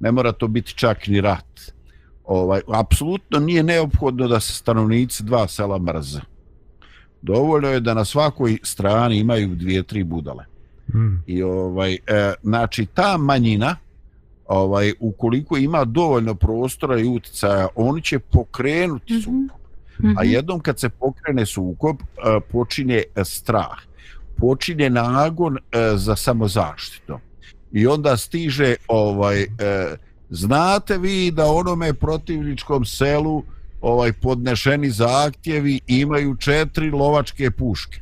Ne 0.00 0.12
mora 0.12 0.32
to 0.32 0.48
biti 0.48 0.74
čak 0.74 1.06
ni 1.06 1.20
rat. 1.20 1.60
Ovaj, 2.24 2.60
apsolutno 2.74 3.38
nije 3.38 3.62
neophodno 3.62 4.28
da 4.28 4.40
se 4.40 4.52
stanovnici 4.52 5.22
dva 5.24 5.48
sela 5.48 5.78
mrze. 5.78 6.20
Dovoljno 7.22 7.68
je 7.68 7.80
da 7.80 7.94
na 7.94 8.04
svakoj 8.04 8.58
strani 8.62 9.18
imaju 9.18 9.54
dvije, 9.54 9.82
tri 9.82 10.04
budale. 10.04 10.44
Mm. 10.94 11.22
I 11.26 11.42
ovaj 11.42 11.94
e, 11.94 11.98
znači 12.42 12.86
ta 12.86 13.16
manjina 13.16 13.76
ovaj 14.46 14.92
ukoliko 15.00 15.56
ima 15.56 15.84
dovoljno 15.84 16.34
prostora 16.34 17.00
i 17.00 17.04
uticaja, 17.04 17.68
oni 17.74 18.02
će 18.02 18.18
pokrenuti 18.18 19.12
Mhm. 19.12 19.20
sukob. 19.22 19.60
Mhm. 20.00 20.18
A 20.18 20.24
jednom 20.24 20.60
kad 20.60 20.80
se 20.80 20.88
pokrene 20.88 21.46
sukob, 21.46 21.96
e, 22.00 22.40
počinje 22.52 23.02
strah. 23.24 23.78
Počinje 24.36 24.90
nagon 24.90 25.56
e, 25.56 25.60
za 25.94 26.16
samozaštitu. 26.16 27.18
I 27.72 27.86
onda 27.86 28.16
stiže 28.16 28.74
ovaj 28.88 29.42
e, 29.42 29.46
znate 30.30 30.98
vi 30.98 31.30
da 31.30 31.46
onome 31.46 31.94
protivničkom 31.94 32.84
selu 32.84 33.42
ovaj 33.80 34.12
podnešeni 34.12 34.90
zahtjevi 34.90 35.80
imaju 35.86 36.36
četiri 36.36 36.90
lovačke 36.90 37.50
puške 37.50 38.00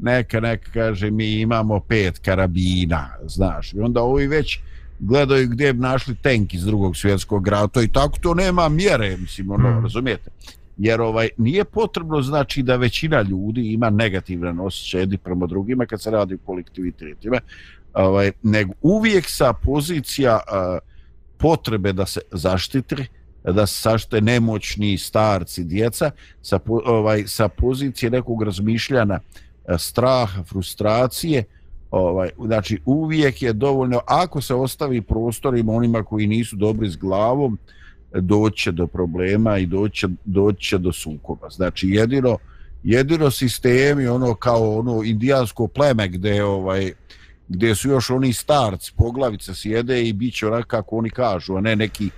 neka, 0.00 0.40
neka 0.40 0.70
kaže 0.72 1.10
mi 1.10 1.40
imamo 1.40 1.80
pet 1.80 2.18
karabina, 2.18 3.08
znaš. 3.26 3.72
I 3.72 3.80
onda 3.80 4.02
ovi 4.02 4.26
već 4.26 4.58
gledaju 4.98 5.48
gdje 5.48 5.72
bi 5.72 5.80
našli 5.80 6.14
tank 6.14 6.54
iz 6.54 6.64
drugog 6.64 6.96
svjetskog 6.96 7.48
rata 7.48 7.82
i 7.82 7.88
tako 7.88 8.18
to 8.20 8.34
nema 8.34 8.68
mjere, 8.68 9.16
mislim, 9.16 9.50
ono, 9.50 9.70
Mm. 9.70 9.78
mm. 9.78 9.82
razumijete? 9.82 10.30
Jer 10.78 11.00
ovaj 11.00 11.28
nije 11.36 11.64
potrebno 11.64 12.22
znači 12.22 12.62
da 12.62 12.76
većina 12.76 13.22
ljudi 13.22 13.72
ima 13.72 13.90
negativan 13.90 14.60
osjećaj 14.60 15.00
jedni 15.00 15.18
prema 15.18 15.46
drugima 15.46 15.86
kad 15.86 16.02
se 16.02 16.10
radi 16.10 16.34
o 16.34 16.38
kolektivitetima, 16.46 17.38
ovaj, 17.94 18.32
nego 18.42 18.72
uvijek 18.82 19.24
sa 19.28 19.52
pozicija 19.52 20.40
a, 20.46 20.78
potrebe 21.38 21.92
da 21.92 22.06
se 22.06 22.20
zaštitri, 22.32 23.06
da 23.44 23.66
se 23.66 23.82
zaštite 23.82 24.20
nemoćni 24.20 24.98
starci, 24.98 25.64
djeca, 25.64 26.10
sa, 26.42 26.58
ovaj, 26.66 27.24
sa 27.26 27.48
pozicije 27.48 28.10
nekog 28.10 28.42
razmišljana 28.42 29.20
straha, 29.78 30.42
frustracije, 30.42 31.44
ovaj, 31.90 32.30
znači 32.46 32.80
uvijek 32.84 33.42
je 33.42 33.52
dovoljno, 33.52 34.00
ako 34.06 34.40
se 34.40 34.54
ostavi 34.54 35.02
prostorima 35.02 35.72
onima 35.72 36.04
koji 36.04 36.26
nisu 36.26 36.56
dobri 36.56 36.90
s 36.90 36.96
glavom, 36.96 37.58
doće 38.14 38.72
do 38.72 38.86
problema 38.86 39.58
i 39.58 39.66
doće, 39.66 40.08
doće 40.24 40.78
do 40.78 40.92
sukoba. 40.92 41.50
Znači 41.50 41.88
jedino, 41.88 42.38
jedino 42.82 43.30
sistemi 43.30 44.06
ono 44.06 44.34
kao 44.34 44.78
ono 44.78 45.02
indijansko 45.04 45.66
pleme 45.66 46.08
gde 46.08 46.44
ovaj 46.44 46.92
gdje 47.50 47.74
su 47.74 47.88
još 47.88 48.10
oni 48.10 48.32
starci, 48.32 48.92
poglavica 48.96 49.54
sjede 49.54 50.02
i 50.04 50.12
bit 50.12 50.34
će 50.34 50.46
onak 50.46 50.66
kako 50.66 50.96
oni 50.96 51.10
kažu, 51.10 51.56
a 51.56 51.60
ne 51.60 51.76
neki 51.76 52.10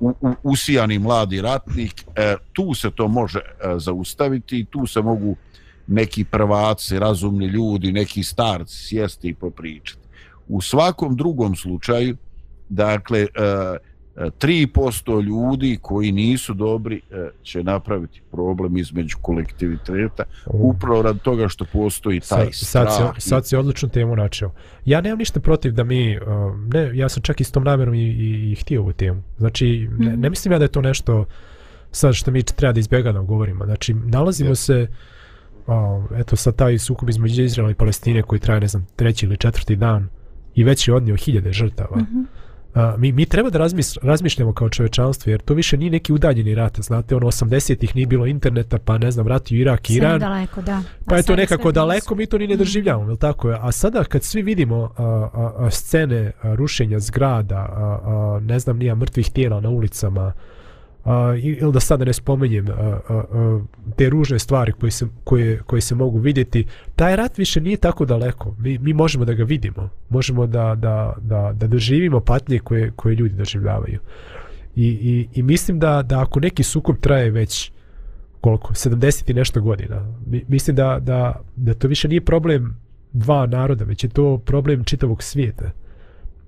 u, 0.00 0.08
u, 0.20 0.34
usijani 0.42 0.98
mladi 0.98 1.40
ratnik, 1.40 2.04
e, 2.16 2.36
tu 2.52 2.74
se 2.74 2.90
to 2.90 3.08
može 3.08 3.38
e, 3.38 3.78
zaustaviti 3.78 4.58
i 4.58 4.64
tu 4.64 4.86
se 4.86 5.02
mogu 5.02 5.36
neki 5.86 6.24
prvaci, 6.24 6.98
razumni 6.98 7.46
ljudi, 7.46 7.92
neki 7.92 8.22
starci 8.22 8.76
sjesti 8.76 9.28
i 9.28 9.34
popričati. 9.34 10.00
U 10.48 10.60
svakom 10.60 11.16
drugom 11.16 11.56
slučaju, 11.56 12.16
dakle, 12.68 13.20
e, 13.20 13.28
3% 14.16 15.22
ljudi 15.22 15.78
koji 15.82 16.12
nisu 16.12 16.54
dobri 16.54 17.00
e, 17.10 17.28
će 17.42 17.62
napraviti 17.62 18.20
problem 18.30 18.76
između 18.76 19.16
kolektiviteta 19.22 20.22
upravo 20.46 21.02
rad 21.02 21.22
toga 21.22 21.48
što 21.48 21.64
postoji 21.72 22.20
taj 22.20 22.52
Sad, 22.52 22.52
sad, 22.52 22.94
strah. 22.94 23.14
si, 23.14 23.28
sad 23.28 23.46
si 23.46 23.56
odličnu 23.56 23.88
temu 23.88 24.16
načeo. 24.16 24.52
Ja 24.84 25.00
nemam 25.00 25.18
ništa 25.18 25.40
protiv 25.40 25.72
da 25.72 25.84
mi, 25.84 26.18
uh, 26.18 26.24
ne, 26.74 26.90
ja 26.94 27.08
sam 27.08 27.22
čak 27.22 27.40
i 27.40 27.44
s 27.44 27.52
tom 27.52 27.64
namjerom 27.64 27.94
i, 27.94 28.02
i, 28.02 28.52
i 28.52 28.54
htio 28.54 28.80
ovu 28.80 28.92
temu. 28.92 29.22
Znači, 29.38 29.88
ne, 29.98 30.16
ne 30.16 30.30
mislim 30.30 30.52
ja 30.52 30.58
da 30.58 30.64
je 30.64 30.72
to 30.72 30.80
nešto 30.80 31.24
sad 31.90 32.14
što 32.14 32.30
mi 32.30 32.42
treba 32.42 32.72
da 32.72 32.80
izbjegano 32.80 33.24
govorimo. 33.24 33.64
Znači, 33.64 33.94
nalazimo 33.94 34.50
Je. 34.50 34.56
se, 34.56 34.86
uh, 35.66 35.74
eto 36.20 36.36
sad 36.36 36.56
taj 36.56 36.78
sukob 36.78 37.08
između 37.08 37.42
Izraela 37.42 37.70
i 37.70 37.74
Palestine 37.74 38.22
koji 38.22 38.40
traje, 38.40 38.60
ne 38.60 38.68
znam, 38.68 38.86
treći 38.96 39.26
ili 39.26 39.36
četvrti 39.36 39.76
dan 39.76 40.08
i 40.54 40.64
već 40.64 40.88
je 40.88 40.94
odnio 40.94 41.16
hiljade 41.16 41.52
žrtava. 41.52 41.96
Mm 41.96 42.06
-hmm. 42.12 42.41
A, 42.74 42.94
mi, 42.98 43.12
mi 43.12 43.26
treba 43.26 43.50
da 43.50 43.58
razmis, 43.58 43.96
razmišljamo 44.02 44.52
kao 44.52 44.68
čovečanstvo, 44.68 45.30
jer 45.30 45.40
to 45.40 45.54
više 45.54 45.76
nije 45.76 45.90
neki 45.90 46.12
udaljeni 46.12 46.54
rat, 46.54 46.80
znate, 46.80 47.16
ono 47.16 47.26
80-ih 47.26 47.96
nije 47.96 48.06
bilo 48.06 48.26
interneta, 48.26 48.78
pa 48.78 48.98
ne 48.98 49.10
znam, 49.10 49.28
rat 49.28 49.50
u 49.50 49.54
Irak, 49.54 49.80
Sve 49.86 49.96
Iran, 49.96 50.20
daleko, 50.20 50.62
da. 50.62 50.82
Pa 51.06 51.16
je 51.16 51.22
to 51.22 51.36
nekako 51.36 51.72
daleko, 51.72 52.14
mi 52.14 52.26
to 52.26 52.38
ni 52.38 52.46
ne 52.46 52.56
doživljavamo, 52.56 53.10
je 53.10 53.16
tako? 53.16 53.48
A 53.48 53.72
sada 53.72 54.04
kad 54.04 54.22
svi 54.22 54.42
vidimo 54.42 54.92
a, 54.96 55.04
a, 55.04 55.52
a, 55.56 55.70
scene 55.70 56.32
a, 56.42 56.54
rušenja 56.54 56.98
zgrada, 56.98 57.56
a, 57.56 57.98
a, 58.04 58.40
ne 58.42 58.58
znam, 58.58 58.78
nija 58.78 58.94
mrtvih 58.94 59.30
tijela 59.30 59.60
na 59.60 59.68
ulicama, 59.68 60.32
ili 61.42 61.72
da 61.72 61.80
sad 61.80 62.00
ne 62.00 62.12
spomenjem 62.12 62.68
a, 62.68 62.72
a, 63.08 63.14
a, 63.14 63.60
te 63.96 64.10
ružne 64.10 64.38
stvari 64.38 64.72
koje 64.72 64.90
se, 64.90 65.06
koje, 65.24 65.58
koje 65.58 65.80
se 65.80 65.94
mogu 65.94 66.18
vidjeti, 66.18 66.66
taj 66.96 67.16
rat 67.16 67.38
više 67.38 67.60
nije 67.60 67.76
tako 67.76 68.04
daleko. 68.04 68.54
Mi, 68.58 68.78
mi 68.78 68.92
možemo 68.92 69.24
da 69.24 69.32
ga 69.32 69.44
vidimo. 69.44 69.88
Možemo 70.08 70.46
da, 70.46 70.74
da, 70.74 71.14
da, 71.20 71.52
da 71.54 71.66
doživimo 71.66 72.20
patnje 72.20 72.58
koje, 72.58 72.90
koje 72.96 73.14
ljudi 73.14 73.34
doživljavaju. 73.34 73.98
I, 74.76 74.86
i, 74.86 75.28
i 75.34 75.42
mislim 75.42 75.78
da, 75.78 76.02
da 76.02 76.20
ako 76.20 76.40
neki 76.40 76.62
sukob 76.62 76.96
traje 77.00 77.30
već 77.30 77.72
koliko, 78.40 78.74
70 78.74 79.30
i 79.30 79.34
nešto 79.34 79.60
godina. 79.60 80.14
Mi, 80.26 80.44
mislim 80.48 80.76
da, 80.76 80.98
da, 81.00 81.40
da 81.56 81.74
to 81.74 81.88
više 81.88 82.08
nije 82.08 82.20
problem 82.20 82.76
dva 83.12 83.46
naroda, 83.46 83.84
već 83.84 84.04
je 84.04 84.10
to 84.10 84.38
problem 84.38 84.84
čitavog 84.84 85.22
svijeta. 85.22 85.70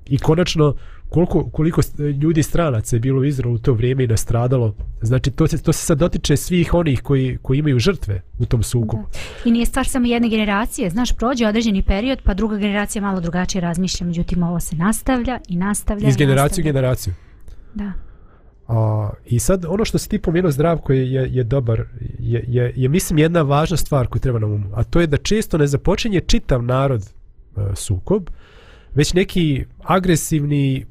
I 0.06 0.18
konačno, 0.18 0.74
koliko, 1.08 1.50
koliko 1.50 1.80
ljudi 2.22 2.42
stranaca 2.42 2.96
je 2.96 3.00
bilo 3.00 3.20
u 3.20 3.24
Izraelu 3.24 3.54
u 3.54 3.58
to 3.58 3.72
vrijeme 3.72 4.04
i 4.04 4.06
nastradalo, 4.06 4.74
znači 5.02 5.30
to 5.30 5.46
se, 5.46 5.62
to 5.62 5.72
se 5.72 5.86
sad 5.86 5.98
dotiče 5.98 6.36
svih 6.36 6.74
onih 6.74 7.02
koji, 7.02 7.38
koji 7.42 7.58
imaju 7.58 7.78
žrtve 7.78 8.22
u 8.38 8.46
tom 8.46 8.62
sukobu. 8.62 9.04
I 9.44 9.50
nije 9.50 9.66
stvar 9.66 9.86
samo 9.86 10.06
jedne 10.06 10.28
generacije, 10.28 10.90
znaš, 10.90 11.12
prođe 11.12 11.46
određeni 11.46 11.82
period, 11.82 12.22
pa 12.24 12.34
druga 12.34 12.56
generacija 12.56 13.02
malo 13.02 13.20
drugačije 13.20 13.60
razmišlja, 13.62 14.06
međutim 14.06 14.42
ovo 14.42 14.60
se 14.60 14.76
nastavlja 14.76 15.40
i 15.48 15.56
nastavlja 15.56 16.08
Iz 16.08 16.16
generacije 16.16 16.62
u 16.62 16.64
generaciju. 16.64 17.14
Da. 17.74 17.92
A, 18.68 19.10
I 19.26 19.38
sad 19.38 19.64
ono 19.68 19.84
što 19.84 19.98
si 19.98 20.08
ti 20.08 20.18
pomenuo 20.18 20.50
zdravko 20.50 20.92
je, 20.92 21.12
je, 21.12 21.28
je 21.32 21.44
dobar, 21.44 21.84
je, 22.18 22.44
je, 22.48 22.72
je 22.76 22.88
mislim 22.88 23.18
jedna 23.18 23.42
važna 23.42 23.76
stvar 23.76 24.06
koju 24.06 24.20
treba 24.20 24.38
na 24.38 24.46
umu, 24.46 24.70
a 24.74 24.84
to 24.84 25.00
je 25.00 25.06
da 25.06 25.16
često 25.16 25.58
ne 25.58 25.66
započinje 25.66 26.20
čitav 26.20 26.62
narod 26.62 27.10
sukob, 27.74 28.30
već 28.94 29.14
neki 29.14 29.64
agresivni 29.82 30.86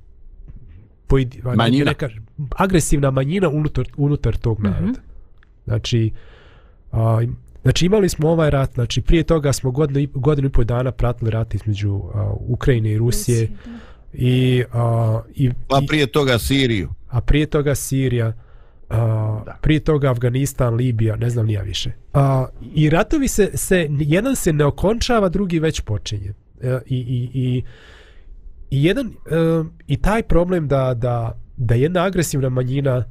pojedi, 1.07 1.41
Manjina. 1.45 1.85
Ne 1.85 1.93
kažem, 1.93 2.25
agresivna 2.49 3.11
manjina 3.11 3.49
unutar, 3.49 3.85
unutar 3.97 4.35
tog 4.35 4.59
Mhm. 4.59 4.67
naroda. 4.69 4.99
Znači, 5.65 6.11
a, 6.91 7.21
znači 7.61 7.85
imali 7.85 8.09
smo 8.09 8.29
ovaj 8.29 8.49
rat, 8.49 8.73
znači 8.73 9.01
prije 9.01 9.23
toga 9.23 9.53
smo 9.53 9.71
godinu, 9.71 10.07
godinu 10.13 10.47
i 10.47 10.51
pol 10.51 10.63
dana 10.65 10.91
pratili 10.91 11.31
rat 11.31 11.53
između 11.53 12.01
a, 12.13 12.33
Ukrajine 12.39 12.91
i 12.91 12.97
Rusije 12.97 13.49
i, 14.13 14.63
a, 14.73 15.21
i, 15.35 15.51
Pa 15.67 15.81
prije 15.87 16.07
toga 16.07 16.39
Siriju. 16.39 16.89
a 17.09 17.21
prije 17.21 17.45
toga 17.45 17.75
Sirija, 17.75 18.33
a, 18.89 19.43
Da. 19.45 19.57
prije 19.61 19.79
toga 19.79 20.11
Afganistan, 20.11 20.73
Libija, 20.73 21.15
ne 21.15 21.29
znam 21.29 21.45
nija 21.45 21.61
više. 21.61 21.91
A, 22.13 22.45
I 22.75 22.89
ratovi 22.89 23.27
se, 23.27 23.51
se, 23.53 23.87
jedan 23.91 24.35
se 24.35 24.53
ne 24.53 24.65
okončava, 24.65 25.29
drugi 25.29 25.59
već 25.59 25.79
počinje. 25.81 26.33
E, 26.63 26.79
I, 26.85 26.97
i, 26.97 27.29
i, 27.33 27.63
i 28.69 28.83
jedan, 28.83 29.07
e, 29.07 29.63
i 29.87 29.97
taj 29.97 30.23
problem 30.23 30.67
da, 30.67 30.93
da, 30.93 31.39
da 31.57 31.75
jedna 31.75 32.03
agresivna 32.03 32.49
manjina 32.49 33.05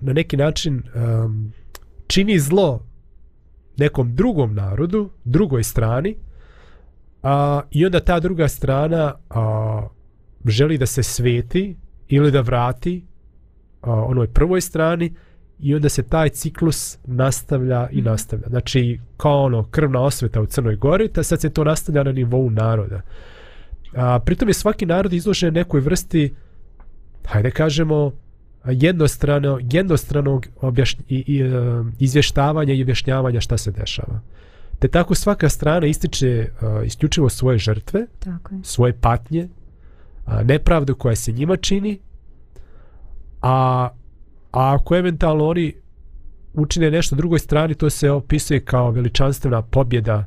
na 0.00 0.12
neki 0.12 0.36
način 0.36 0.78
e, 0.78 0.82
čini 2.06 2.38
zlo 2.38 2.86
nekom 3.76 4.14
drugom 4.14 4.54
narodu, 4.54 5.10
drugoj 5.24 5.62
strani, 5.62 6.16
a, 7.22 7.60
i 7.70 7.86
onda 7.86 8.00
ta 8.00 8.20
druga 8.20 8.48
strana 8.48 9.14
a, 9.30 9.88
želi 10.44 10.78
da 10.78 10.86
se 10.86 11.02
sveti 11.02 11.76
ili 12.08 12.30
da 12.30 12.40
vrati 12.40 13.06
a, 13.80 13.92
onoj 13.92 14.26
prvoj 14.26 14.60
strani 14.60 15.14
i 15.60 15.74
onda 15.74 15.88
se 15.88 16.02
taj 16.02 16.28
ciklus 16.28 16.98
nastavlja 17.04 17.88
i 17.90 18.02
nastavlja. 18.02 18.48
Znači, 18.48 19.00
kao 19.16 19.42
ono 19.42 19.64
krvna 19.70 20.00
osveta 20.00 20.40
u 20.40 20.46
Crnoj 20.46 20.76
Gori, 20.76 21.08
ta 21.08 21.22
sad 21.22 21.40
se 21.40 21.50
to 21.50 21.64
nastavlja 21.64 22.02
na 22.02 22.12
nivou 22.12 22.50
naroda. 22.50 23.00
A, 23.94 24.18
pritom 24.18 24.48
je 24.48 24.54
svaki 24.54 24.86
narod 24.86 25.12
izložen 25.12 25.54
nekoj 25.54 25.80
vrsti, 25.80 26.34
hajde 27.24 27.50
kažemo, 27.50 28.12
jednostrano, 28.64 29.58
jednostranog 29.72 30.46
objaš, 30.60 30.94
i, 30.94 31.24
i, 31.26 31.40
e, 31.40 31.50
izvještavanja 31.98 32.74
i 32.74 32.82
objašnjavanja 32.82 33.40
šta 33.40 33.58
se 33.58 33.70
dešava. 33.70 34.20
Te 34.78 34.88
tako 34.88 35.14
svaka 35.14 35.48
strana 35.48 35.86
ističe 35.86 36.48
uh, 36.60 36.86
isključivo 36.86 37.28
svoje 37.28 37.58
žrtve, 37.58 38.06
Tako 38.18 38.54
je. 38.54 38.60
svoje 38.62 38.92
patnje, 38.92 39.48
a, 40.26 40.42
nepravdu 40.42 40.94
koja 40.94 41.16
se 41.16 41.32
njima 41.32 41.56
čini, 41.56 41.98
a, 43.42 43.88
a 44.52 44.74
ako 44.74 44.96
eventualno 44.96 45.46
oni 45.46 45.74
učine 46.54 46.90
nešto 46.90 47.16
drugoj 47.16 47.38
strani, 47.38 47.74
to 47.74 47.90
se 47.90 48.10
opisuje 48.10 48.60
kao 48.60 48.90
veličanstvena 48.90 49.62
pobjeda, 49.62 50.24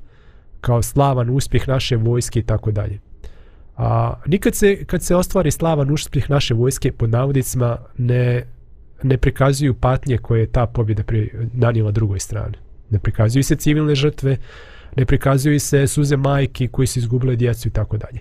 kao 0.61 0.81
slavan 0.81 1.29
uspjeh 1.29 1.67
naše 1.67 1.95
vojske 1.95 2.39
i 2.39 2.43
tako 2.43 2.71
dalje. 2.71 2.99
A 3.77 4.13
nikad 4.25 4.55
se, 4.55 4.85
kad 4.85 5.03
se 5.03 5.15
ostvari 5.15 5.51
slavan 5.51 5.91
uspjeh 5.91 6.29
naše 6.29 6.53
vojske, 6.53 6.91
pod 6.91 7.09
navodicima, 7.09 7.77
ne, 7.97 8.45
ne 9.03 9.17
prikazuju 9.17 9.73
patnje 9.73 10.17
koje 10.17 10.39
je 10.39 10.51
ta 10.51 10.65
pobjeda 10.65 11.03
pri, 11.03 11.31
nanijela 11.53 11.91
drugoj 11.91 12.19
strani. 12.19 12.57
Ne 12.89 12.99
prikazuju 12.99 13.43
se 13.43 13.55
civilne 13.55 13.95
žrtve, 13.95 14.37
ne 14.95 15.05
prikazuju 15.05 15.59
se 15.59 15.87
suze 15.87 16.17
majki 16.17 16.67
koji 16.67 16.87
su 16.87 16.99
izgubile 16.99 17.35
djecu 17.35 17.67
i 17.67 17.71
tako 17.71 17.97
dalje. 17.97 18.19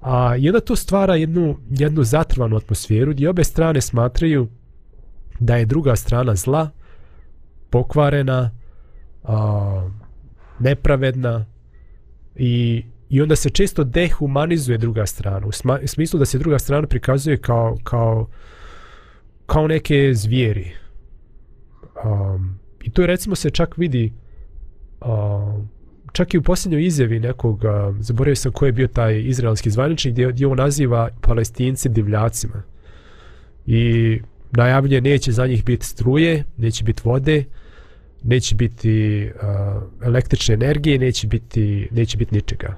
A 0.00 0.36
i 0.36 0.48
onda 0.48 0.60
to 0.60 0.76
stvara 0.76 1.14
jednu, 1.16 1.58
jednu 1.70 2.04
zatrvanu 2.04 2.56
atmosferu 2.56 3.12
gdje 3.12 3.30
obe 3.30 3.44
strane 3.44 3.80
smatraju 3.80 4.48
da 5.40 5.56
je 5.56 5.66
druga 5.66 5.96
strana 5.96 6.34
zla, 6.34 6.70
pokvarena, 7.70 8.50
a, 9.22 9.90
nepravedna 10.58 11.46
i, 12.36 12.84
i 13.08 13.22
onda 13.22 13.36
se 13.36 13.50
često 13.50 13.84
dehumanizuje 13.84 14.78
druga 14.78 15.06
strana 15.06 15.46
u 15.46 15.52
sma, 15.52 15.78
smislu 15.86 16.18
da 16.18 16.24
se 16.24 16.38
druga 16.38 16.58
strana 16.58 16.86
prikazuje 16.86 17.36
kao, 17.36 17.78
kao, 17.84 18.28
kao 19.46 19.68
neke 19.68 20.14
zvijeri. 20.14 20.72
Um, 22.04 22.58
I 22.82 22.90
to 22.90 23.02
je 23.02 23.06
recimo 23.06 23.36
se 23.36 23.50
čak 23.50 23.76
vidi 23.76 24.12
um, 25.00 25.68
čak 26.12 26.34
i 26.34 26.38
u 26.38 26.42
posljednjoj 26.42 26.84
izjavi 26.84 27.20
nekog, 27.20 27.64
um, 27.64 28.02
zaboravio 28.02 28.36
sam 28.36 28.52
ko 28.52 28.66
je 28.66 28.72
bio 28.72 28.88
taj 28.88 29.20
izraelski 29.20 29.70
zvaničnik, 29.70 30.14
gdje, 30.14 30.28
gdje 30.28 30.46
on 30.46 30.58
naziva 30.58 31.08
palestinci 31.20 31.88
divljacima. 31.88 32.62
I 33.66 34.20
najavlje 34.50 35.00
neće 35.00 35.32
za 35.32 35.46
njih 35.46 35.64
biti 35.64 35.86
struje, 35.86 36.44
neće 36.56 36.84
biti 36.84 37.02
vode, 37.04 37.44
neće 38.22 38.54
biti 38.54 39.30
uh, 39.34 39.82
električne 40.02 40.54
energije, 40.54 40.98
neće 40.98 41.26
biti, 41.26 41.88
neće 41.90 42.16
biti 42.16 42.34
ničega 42.34 42.76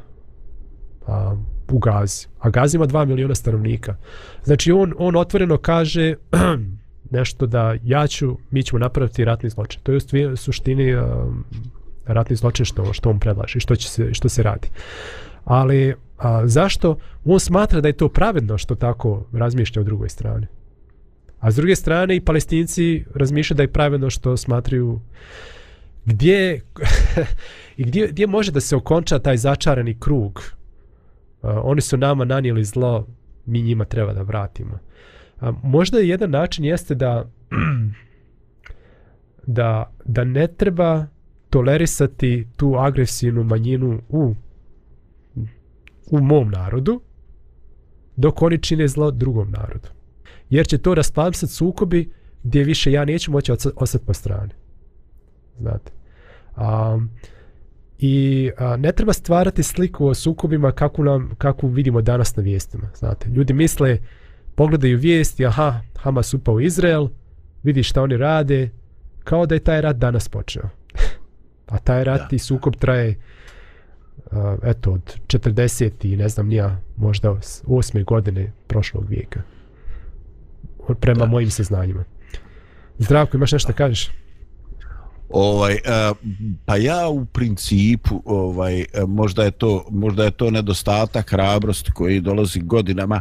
uh, 1.01 1.39
u 1.69 1.79
Gazi. 1.79 2.27
A 2.39 2.51
Gazi 2.51 2.77
ima 2.77 2.87
2 2.87 3.05
miliona 3.07 3.35
stanovnika. 3.35 3.97
Znači 4.45 4.73
on, 4.73 4.95
on 4.99 5.17
otvoreno 5.17 5.57
kaže 5.57 6.15
nešto 7.11 7.47
da 7.47 7.75
ja 7.83 8.07
ću, 8.07 8.39
mi 8.51 8.63
ćemo 8.63 8.79
napraviti 8.79 9.25
ratni 9.25 9.51
zločin. 9.51 9.81
To 9.83 9.93
je 9.93 10.29
u 10.33 10.37
suštini 10.37 10.95
uh, 10.95 11.03
ratni 12.07 12.37
zločin 12.37 12.65
što, 12.65 12.93
što 12.93 13.11
on 13.11 13.19
predlaže 13.19 13.57
i 13.57 13.61
što, 13.61 13.77
će 13.77 13.89
se, 13.89 14.15
što 14.15 14.29
se 14.29 14.43
radi. 14.43 14.69
Ali 15.45 15.95
a, 16.19 16.47
zašto 16.47 16.97
on 17.25 17.41
smatra 17.41 17.81
da 17.81 17.89
je 17.89 17.93
to 17.97 18.09
pravedno 18.09 18.59
što 18.59 18.75
tako 18.75 19.27
razmišlja 19.33 19.81
o 19.81 19.85
drugoj 19.85 20.09
strani? 20.09 20.47
A 21.43 21.51
s 21.51 21.57
druge 21.57 21.77
strane 21.77 22.17
i 22.17 22.21
palestinci 22.21 23.05
razmišljaju 23.15 23.57
da 23.57 23.63
je 23.63 23.73
pravilno 23.73 24.11
što 24.11 24.37
smatraju 24.37 25.01
gdje 26.05 26.61
i 27.77 27.85
gdje, 27.85 28.09
gdje 28.09 28.27
može 28.27 28.53
da 28.53 28.61
se 28.61 28.77
okonča 28.77 29.19
taj 29.19 29.37
začarani 29.37 30.01
krug. 30.01 30.43
Uh, 31.43 31.51
oni 31.63 31.81
su 31.81 31.97
nama 31.97 32.25
nanijeli 32.25 32.65
zlo, 32.65 33.07
mi 33.47 33.63
njima 33.63 33.85
treba 33.85 34.13
da 34.13 34.23
vratimo. 34.23 34.79
A, 35.41 35.53
možda 35.63 35.99
jedan 35.99 36.31
način 36.31 36.65
jeste 36.65 36.95
da 36.95 37.31
da, 39.47 39.93
da 40.05 40.25
ne 40.25 40.47
treba 40.47 41.07
tolerisati 41.51 42.47
tu 42.57 42.75
agresivnu 42.79 43.45
manjinu 43.45 44.03
u 44.09 44.35
u 46.11 46.21
mom 46.21 46.51
narodu 46.51 47.01
dok 48.17 48.43
oni 48.43 48.59
čine 48.59 48.89
zlo 48.89 49.11
drugom 49.11 49.51
narodu. 49.51 49.89
Jer 50.53 50.67
će 50.67 50.79
to 50.79 50.95
rasplamsati 50.95 51.53
sukobi 51.53 52.11
gdje 52.43 52.65
više 52.65 52.93
ja 52.93 53.05
neću 53.05 53.31
moći 53.33 53.53
ostati 53.77 54.05
po 54.07 54.15
strani. 54.15 54.51
Znate. 55.59 55.93
A, 56.57 56.99
I 57.99 58.17
a, 58.59 58.77
ne 58.77 58.93
treba 58.93 59.13
stvarati 59.13 59.63
sliku 59.63 60.07
o 60.07 60.15
sukobima 60.15 60.73
kako, 60.73 61.05
nam, 61.05 61.31
kako 61.39 61.67
vidimo 61.69 62.03
danas 62.03 62.37
na 62.37 62.43
vijestima. 62.43 62.91
Znate, 62.95 63.29
ljudi 63.29 63.53
misle, 63.53 63.99
pogledaju 64.55 64.99
vijesti, 64.99 65.47
aha, 65.47 65.81
Hamas 65.97 66.35
upao 66.35 66.55
u 66.55 66.61
Izrael, 66.61 67.09
vidi 67.63 67.83
šta 67.83 68.03
oni 68.03 68.17
rade, 68.17 68.71
kao 69.25 69.47
da 69.47 69.55
je 69.55 69.61
taj 69.61 69.81
rat 69.81 69.97
danas 69.97 70.29
počeo. 70.29 70.69
A 71.73 71.79
taj 71.79 72.05
rat 72.05 72.31
Da. 72.31 72.37
i 72.37 72.39
sukob 72.39 72.77
traje 72.77 73.17
uh, 74.27 74.39
eto 74.63 74.93
od 74.93 75.17
40 75.27 75.91
i 76.03 76.17
ne 76.17 76.29
znam 76.29 76.47
nija 76.47 76.81
možda 76.97 77.41
s- 77.43 77.63
osme 77.67 78.03
godine 78.03 78.53
prošlog 78.67 79.09
vijeka. 79.09 79.41
Prema 81.01 81.19
Da. 81.19 81.27
mojim 81.27 81.51
saznanjima. 81.51 82.05
Zdravko, 82.99 83.37
imaš 83.37 83.53
nešto 83.53 83.73
da 83.73 83.77
kažeš? 83.77 84.11
Ovaj, 85.31 85.73
uh, 85.73 86.17
pa 86.65 86.77
ja 86.77 87.09
u 87.09 87.25
principu 87.25 88.23
ovaj 88.25 88.81
e, 88.81 88.87
možda 89.07 89.45
je 89.45 89.51
to 89.51 89.85
možda 89.91 90.25
je 90.25 90.31
to 90.31 90.51
nedostatak 90.51 91.31
hrabrosti 91.31 91.93
koji 91.93 92.21
dolazi 92.21 92.61
godinama. 92.61 93.21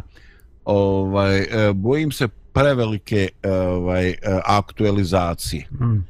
Ovaj 0.64 1.38
e, 1.38 1.72
bojim 1.72 2.12
se 2.12 2.28
prevelike 2.52 3.28
e, 3.42 3.50
ovaj 3.50 4.08
e, 4.08 4.16
aktualizacije. 4.44 5.66
Mm. 5.80 6.04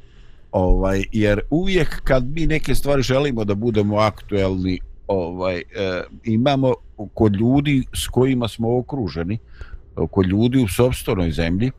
Ovaj 0.51 1.03
jer 1.11 1.41
uvijek 1.49 2.01
kad 2.03 2.25
mi 2.25 2.45
neke 2.45 2.75
stvari 2.75 3.01
želimo 3.01 3.43
da 3.45 3.55
budemo 3.55 3.97
aktuelni, 3.97 4.79
ovaj 5.07 5.57
e, 5.57 5.63
imamo 6.23 6.73
kod 7.13 7.35
ljudi 7.35 7.83
s 7.93 8.07
kojima 8.07 8.47
smo 8.47 8.77
okruženi, 8.77 9.37
kod 10.11 10.25
ljudi 10.25 10.63
u 10.63 10.67
sopstvenoj 10.67 11.31
zemlji, 11.31 11.71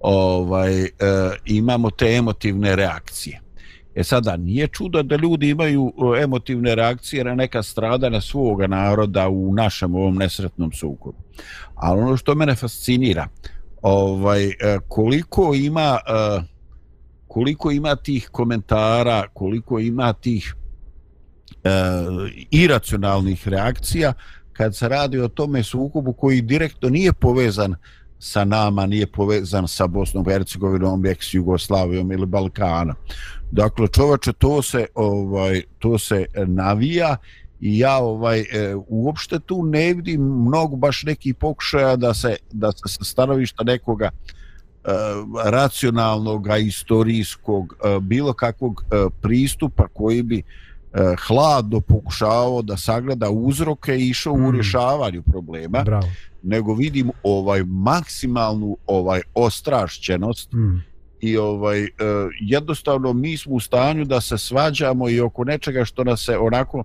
ovaj 0.00 0.84
e, 0.84 0.88
imamo 1.44 1.90
te 1.90 2.14
emotivne 2.14 2.76
reakcije. 2.76 3.40
E 3.94 4.04
sada, 4.04 4.36
nije 4.36 4.68
čudo 4.68 5.02
da 5.02 5.16
ljudi 5.16 5.48
imaju 5.48 5.92
e, 6.16 6.22
emotivne 6.22 6.74
reakcije 6.74 7.24
na 7.24 7.34
neka 7.34 7.62
stradanja 7.62 8.20
svoga 8.20 8.66
naroda 8.66 9.28
u 9.28 9.54
našem 9.54 9.94
ovom 9.94 10.16
nesretnom 10.16 10.72
sukobu. 10.72 11.18
Ali 11.74 12.00
ono 12.00 12.16
što 12.16 12.34
mene 12.34 12.54
fascinira, 12.54 13.28
ovaj, 13.82 14.46
e, 14.46 14.52
koliko 14.88 15.54
ima 15.54 15.98
e, 16.06 16.42
koliko 17.28 17.70
ima 17.70 17.96
tih 17.96 18.28
komentara, 18.32 19.28
koliko 19.34 19.78
ima 19.78 20.12
tih 20.12 20.54
e, 21.64 21.70
iracionalnih 22.50 23.48
reakcija 23.48 24.12
kad 24.56 24.76
se 24.76 24.88
radi 24.88 25.20
o 25.20 25.28
tome 25.28 25.62
sukobu 25.62 26.12
koji 26.12 26.40
direktno 26.40 26.88
nije 26.88 27.12
povezan 27.12 27.74
sa 28.18 28.44
nama, 28.44 28.86
nije 28.86 29.06
povezan 29.06 29.68
sa 29.68 29.86
Bosnom, 29.86 30.24
Hercegovinom, 30.24 31.06
eks 31.06 31.34
Jugoslavijom 31.34 32.12
ili 32.12 32.26
Balkanom. 32.26 32.96
Dakle, 33.50 33.88
čovače, 33.88 34.32
to 34.32 34.62
se, 34.62 34.86
ovaj, 34.94 35.62
to 35.78 35.98
se 35.98 36.24
navija 36.46 37.16
i 37.60 37.78
ja 37.78 37.98
ovaj 37.98 38.40
e, 38.40 38.74
uopšte 38.88 39.38
tu 39.40 39.62
ne 39.62 39.94
vidim 39.94 40.20
mnogo 40.22 40.76
baš 40.76 41.02
neki 41.02 41.32
pokušaja 41.32 41.96
da 41.96 42.14
se 42.14 42.36
da 42.52 42.72
se 42.72 42.82
sa 42.86 43.04
stanovišta 43.04 43.64
nekoga 43.64 44.10
e, 44.10 44.10
racionalnog, 45.44 46.46
istorijskog, 46.60 47.74
e, 47.84 48.00
bilo 48.00 48.32
kakvog 48.32 48.84
e, 48.84 49.06
pristupa 49.22 49.88
koji 49.88 50.22
bi 50.22 50.38
e, 50.38 50.42
hladno 51.26 51.80
pokušavao 51.80 52.62
da 52.62 52.76
sagleda 52.76 53.30
uzroke 53.30 53.96
i 53.96 54.08
išao 54.08 54.36
Mm. 54.36 54.44
u 54.44 54.50
rješavanju 54.50 55.22
problema, 55.22 55.82
Bravo. 55.84 56.08
nego 56.42 56.74
vidim 56.74 57.10
ovaj 57.22 57.62
maksimalnu 57.64 58.76
ovaj 58.86 59.20
ostrašćenost 59.34 60.52
Mm. 60.52 60.82
i 61.20 61.36
ovaj 61.36 61.84
e, 61.84 61.88
jednostavno 62.40 63.12
mi 63.12 63.36
smo 63.36 63.54
u 63.54 63.60
stanju 63.60 64.04
da 64.04 64.20
se 64.20 64.38
svađamo 64.38 65.08
i 65.08 65.20
oko 65.20 65.44
nečega 65.44 65.84
što 65.84 66.04
nas 66.04 66.24
se 66.24 66.38
onako 66.38 66.84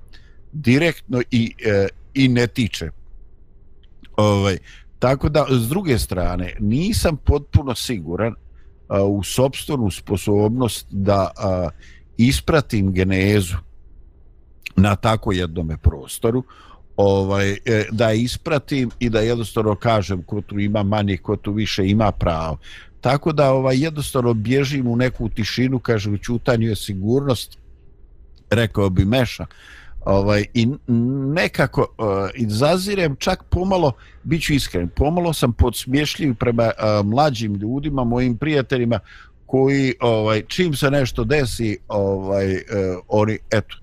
direktno 0.53 1.21
i 1.31 1.53
e, 1.65 1.87
i 2.13 2.27
ne 2.27 2.47
tiče. 2.47 2.89
Ovaj 4.17 4.57
tako 4.99 5.29
da 5.29 5.45
s 5.49 5.69
druge 5.69 5.99
strane 5.99 6.53
nisam 6.59 7.17
potpuno 7.17 7.75
siguran 7.75 8.35
a, 8.87 9.03
u 9.03 9.23
sopstvenu 9.23 9.91
sposobnost 9.91 10.87
da 10.89 11.31
a, 11.37 11.69
ispratim 12.17 12.91
genezu 12.93 13.55
na 14.81 14.95
tako 14.95 15.31
jednome 15.31 15.77
prostoru 15.77 16.43
ovaj 16.97 17.51
e, 17.51 17.85
da 17.91 18.11
ispratim 18.11 18.91
i 18.99 19.09
da 19.09 19.19
jednostavno 19.19 19.75
kažem 19.75 20.23
ko 20.23 20.41
tu 20.41 20.59
ima 20.59 20.83
manje 20.83 21.17
ko 21.17 21.35
tu 21.35 21.53
više 21.53 21.87
ima 21.87 22.11
pravo. 22.11 22.57
Tako 23.01 23.31
da 23.31 23.51
ovaj 23.51 23.83
jednostavno 23.83 24.33
bježim 24.33 24.87
u 24.87 24.95
neku 24.95 25.29
tišinu 25.29 25.79
kaže 25.79 26.09
u 26.09 26.17
ćutanju 26.17 26.67
je 26.67 26.75
sigurnost 26.75 27.57
rekao 28.49 28.89
bi 28.89 29.05
Meša 29.05 29.45
ovaj 30.05 30.45
i 30.53 30.67
nekako 31.33 31.81
uh, 31.81 32.05
izazirem 32.35 33.15
čak 33.15 33.43
pomalo 33.43 33.91
biću 34.23 34.53
iskren 34.53 34.89
pomalo 34.89 35.33
sam 35.33 35.53
podsmješljiv 35.53 36.35
prema 36.35 36.63
uh, 36.63 37.05
mlađim 37.05 37.55
ljudima 37.55 38.03
mojim 38.03 38.37
prijateljima 38.37 38.99
koji 39.51 39.93
ovaj 39.99 40.41
čim 40.47 40.73
se 40.75 40.91
nešto 40.91 41.23
desi 41.23 41.77
ovaj 41.87 42.53
eh, 42.53 42.61
oni 43.07 43.37
eto 43.51 43.75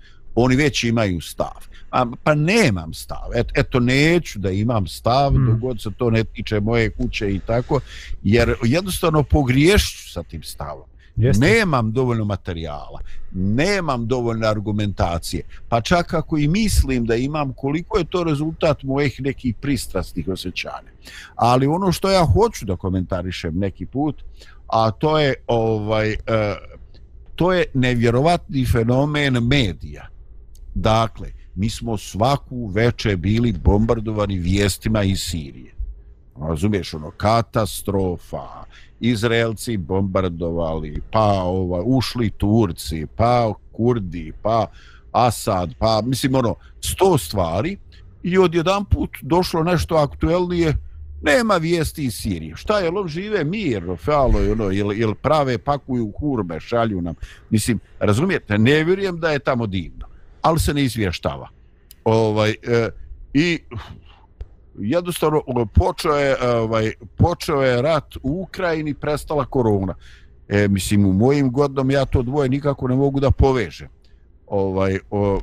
oni 0.42 0.56
već 0.56 0.84
imaju 0.84 1.20
stav 1.20 1.68
a, 1.90 2.06
pa 2.24 2.34
nemam 2.34 2.94
stav 2.94 3.30
Et, 3.34 3.46
eto 3.54 3.80
neću 3.80 4.38
da 4.38 4.50
imam 4.50 4.86
stav 4.86 5.32
Mm. 5.32 5.42
mm. 5.42 5.46
dok 5.46 5.58
god 5.58 5.82
se 5.82 5.90
to 5.98 6.10
ne 6.10 6.24
tiče 6.24 6.60
moje 6.60 6.90
kuće 6.90 7.34
i 7.34 7.38
tako 7.38 7.80
jer 8.22 8.54
jednostavno 8.64 9.22
pogriješću 9.22 10.12
sa 10.12 10.22
tim 10.22 10.42
stavom 10.42 10.84
Jeste. 11.16 11.46
nemam 11.46 11.92
dovoljno 11.92 12.24
materijala, 12.24 13.00
nemam 13.32 14.06
dovoljno 14.06 14.46
argumentacije, 14.46 15.42
pa 15.68 15.80
čak 15.80 16.14
ako 16.14 16.38
i 16.38 16.48
mislim 16.48 17.06
da 17.06 17.14
imam 17.14 17.52
koliko 17.52 17.98
je 17.98 18.04
to 18.04 18.24
rezultat 18.24 18.82
mojih 18.82 19.20
nekih 19.20 19.54
pristrastnih 19.60 20.28
osjećanja. 20.28 20.90
Ali 21.34 21.66
ono 21.66 21.92
što 21.92 22.10
ja 22.10 22.24
hoću 22.24 22.66
da 22.66 22.76
komentarišem 22.76 23.58
neki 23.58 23.86
put, 23.86 24.22
a 24.66 24.90
to 24.90 25.18
je 25.18 25.34
ovaj 25.46 26.10
e, 26.12 26.16
to 27.34 27.52
je 27.52 27.64
nevjerovatni 27.74 28.66
fenomen 28.66 29.32
medija. 29.32 30.08
Dakle, 30.80 31.32
mi 31.54 31.70
smo 31.70 31.96
svaku 31.96 32.66
veče 32.66 33.16
bili 33.16 33.52
bombardovani 33.52 34.38
vijestima 34.38 35.02
iz 35.02 35.18
Sirije. 35.20 35.74
Razumiješ, 36.40 36.94
ono, 36.94 37.10
katastrofa, 37.10 38.64
Izraelci 39.00 39.76
bombardovali, 39.76 41.00
pa 41.12 41.42
ova, 41.42 41.82
ušli 41.84 42.30
Turci, 42.30 43.06
pa 43.16 43.54
Kurdi, 43.72 44.32
pa 44.42 44.66
Asad, 45.12 45.74
pa 45.78 46.02
mislim 46.04 46.34
ono, 46.34 46.54
sto 46.80 47.18
stvari 47.18 47.76
i 48.22 48.38
odjedan 48.38 48.84
put 48.84 49.10
došlo 49.22 49.62
nešto 49.62 49.94
aktuelnije, 49.94 50.76
nema 51.22 51.56
vijesti 51.56 52.04
iz 52.04 52.14
Sirije. 52.14 52.56
Šta 52.56 52.78
je, 52.78 52.90
lov 52.90 53.08
žive 53.08 53.44
mir, 53.44 53.82
falo, 54.04 54.52
ono, 54.52 54.72
ili, 54.72 54.96
ili 54.96 55.14
prave 55.14 55.58
pakuju 55.58 56.12
kurme, 56.12 56.60
šalju 56.60 57.00
nam. 57.00 57.14
Mislim, 57.50 57.80
razumijete, 58.00 58.58
ne 58.58 58.84
vjerujem 58.84 59.20
da 59.20 59.30
je 59.30 59.38
tamo 59.38 59.66
divno, 59.66 59.97
ali 60.48 60.58
se 60.58 60.74
ne 60.74 60.84
izvještava. 60.84 61.48
Ovaj, 62.04 62.50
e, 62.50 62.88
I 63.34 63.58
jednostavno 64.78 65.42
počeo 65.74 66.16
je 66.16 66.36
ovaj 66.60 66.92
počeo 67.16 67.62
je 67.62 67.82
rat 67.82 68.16
u 68.16 68.42
Ukrajini 68.42 68.94
prestala 68.94 69.44
korona 69.44 69.94
e, 70.48 70.68
mislim 70.68 71.06
u 71.06 71.12
mojim 71.12 71.52
godom 71.52 71.90
ja 71.90 72.04
to 72.04 72.22
dvoje 72.22 72.48
nikako 72.48 72.88
ne 72.88 72.96
mogu 72.96 73.20
da 73.20 73.30
povežem 73.30 73.88
ovaj 74.46 74.98
o, 75.10 75.40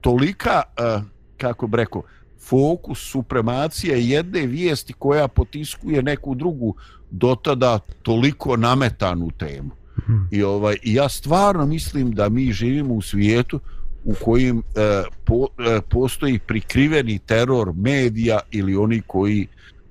tolika 0.00 0.62
e, 0.76 1.00
kako 1.36 1.66
bi 1.66 1.76
rekao 1.76 2.02
fokus 2.48 3.10
supremacije 3.10 4.08
jedne 4.08 4.46
vijesti 4.46 4.92
koja 4.92 5.28
potiskuje 5.28 6.02
neku 6.02 6.34
drugu 6.34 6.74
dotada 7.10 7.78
toliko 8.02 8.56
nametanu 8.56 9.30
temu 9.38 9.70
Mhm. 9.98 10.16
i 10.30 10.42
ovaj 10.42 10.76
i 10.82 10.94
ja 10.94 11.08
stvarno 11.08 11.66
mislim 11.66 12.12
da 12.12 12.28
mi 12.28 12.52
živimo 12.52 12.94
u 12.94 13.02
svijetu 13.02 13.60
u 14.06 14.14
kojim 14.24 14.58
e, 14.58 15.02
po, 15.24 15.46
e, 15.58 15.80
postoji 15.90 16.38
prikriveni 16.38 17.18
teror 17.18 17.72
medija 17.74 18.40
ili 18.50 18.76
oni 18.76 19.02
koji 19.06 19.46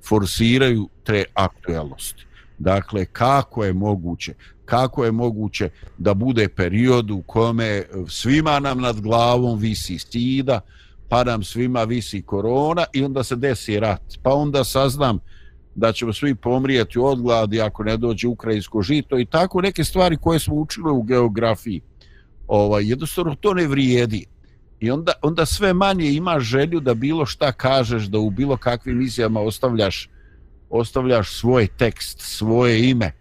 forsiraju 0.08 0.90
te 1.04 1.24
aktuelnosti. 1.34 2.26
Dakle, 2.58 3.06
kako 3.06 3.66
je 3.66 3.74
moguće 3.74 4.34
kako 4.66 5.06
je 5.06 5.12
moguće 5.12 5.70
da 5.98 6.14
bude 6.14 6.48
period 6.48 7.12
u 7.12 7.22
kome 7.22 7.84
svima 8.08 8.60
nam 8.60 8.82
nad 8.82 9.02
glavom 9.02 9.60
visi 9.60 10.00
stida, 10.00 10.62
pa 11.10 11.24
nam 11.24 11.44
svima 11.44 11.84
visi 11.84 12.22
korona 12.22 12.86
i 12.94 13.04
onda 13.04 13.24
se 13.24 13.36
desi 13.36 13.80
rat. 13.80 14.02
Pa 14.24 14.34
onda 14.34 14.64
saznam 14.64 15.20
da 15.76 15.92
ćemo 15.92 16.14
svi 16.14 16.36
pomrijeti 16.36 17.00
od 17.00 17.22
gladi 17.22 17.62
ako 17.62 17.84
ne 17.84 17.98
dođe 17.98 18.28
ukrajinsko 18.28 18.82
žito 18.82 19.20
i 19.20 19.26
tako 19.26 19.62
neke 19.62 19.84
stvari 19.84 20.18
koje 20.18 20.40
smo 20.40 20.56
učili 20.56 20.92
u 20.92 21.02
geografiji 21.02 21.82
ovaj, 22.48 22.90
jednostavno 22.90 23.36
to 23.36 23.54
ne 23.54 23.68
vrijedi. 23.68 24.26
I 24.80 24.92
onda, 24.92 25.12
onda 25.22 25.46
sve 25.46 25.74
manje 25.74 26.12
imaš 26.12 26.44
želju 26.44 26.80
da 26.80 26.94
bilo 26.94 27.26
šta 27.26 27.52
kažeš, 27.52 28.04
da 28.04 28.20
u 28.20 28.30
bilo 28.30 28.58
kakvim 28.58 29.02
izjavama 29.02 29.40
ostavljaš, 29.42 30.10
ostavljaš 30.70 31.32
svoj 31.32 31.68
tekst, 31.68 32.20
svoje 32.22 32.90
ime. 32.90 33.12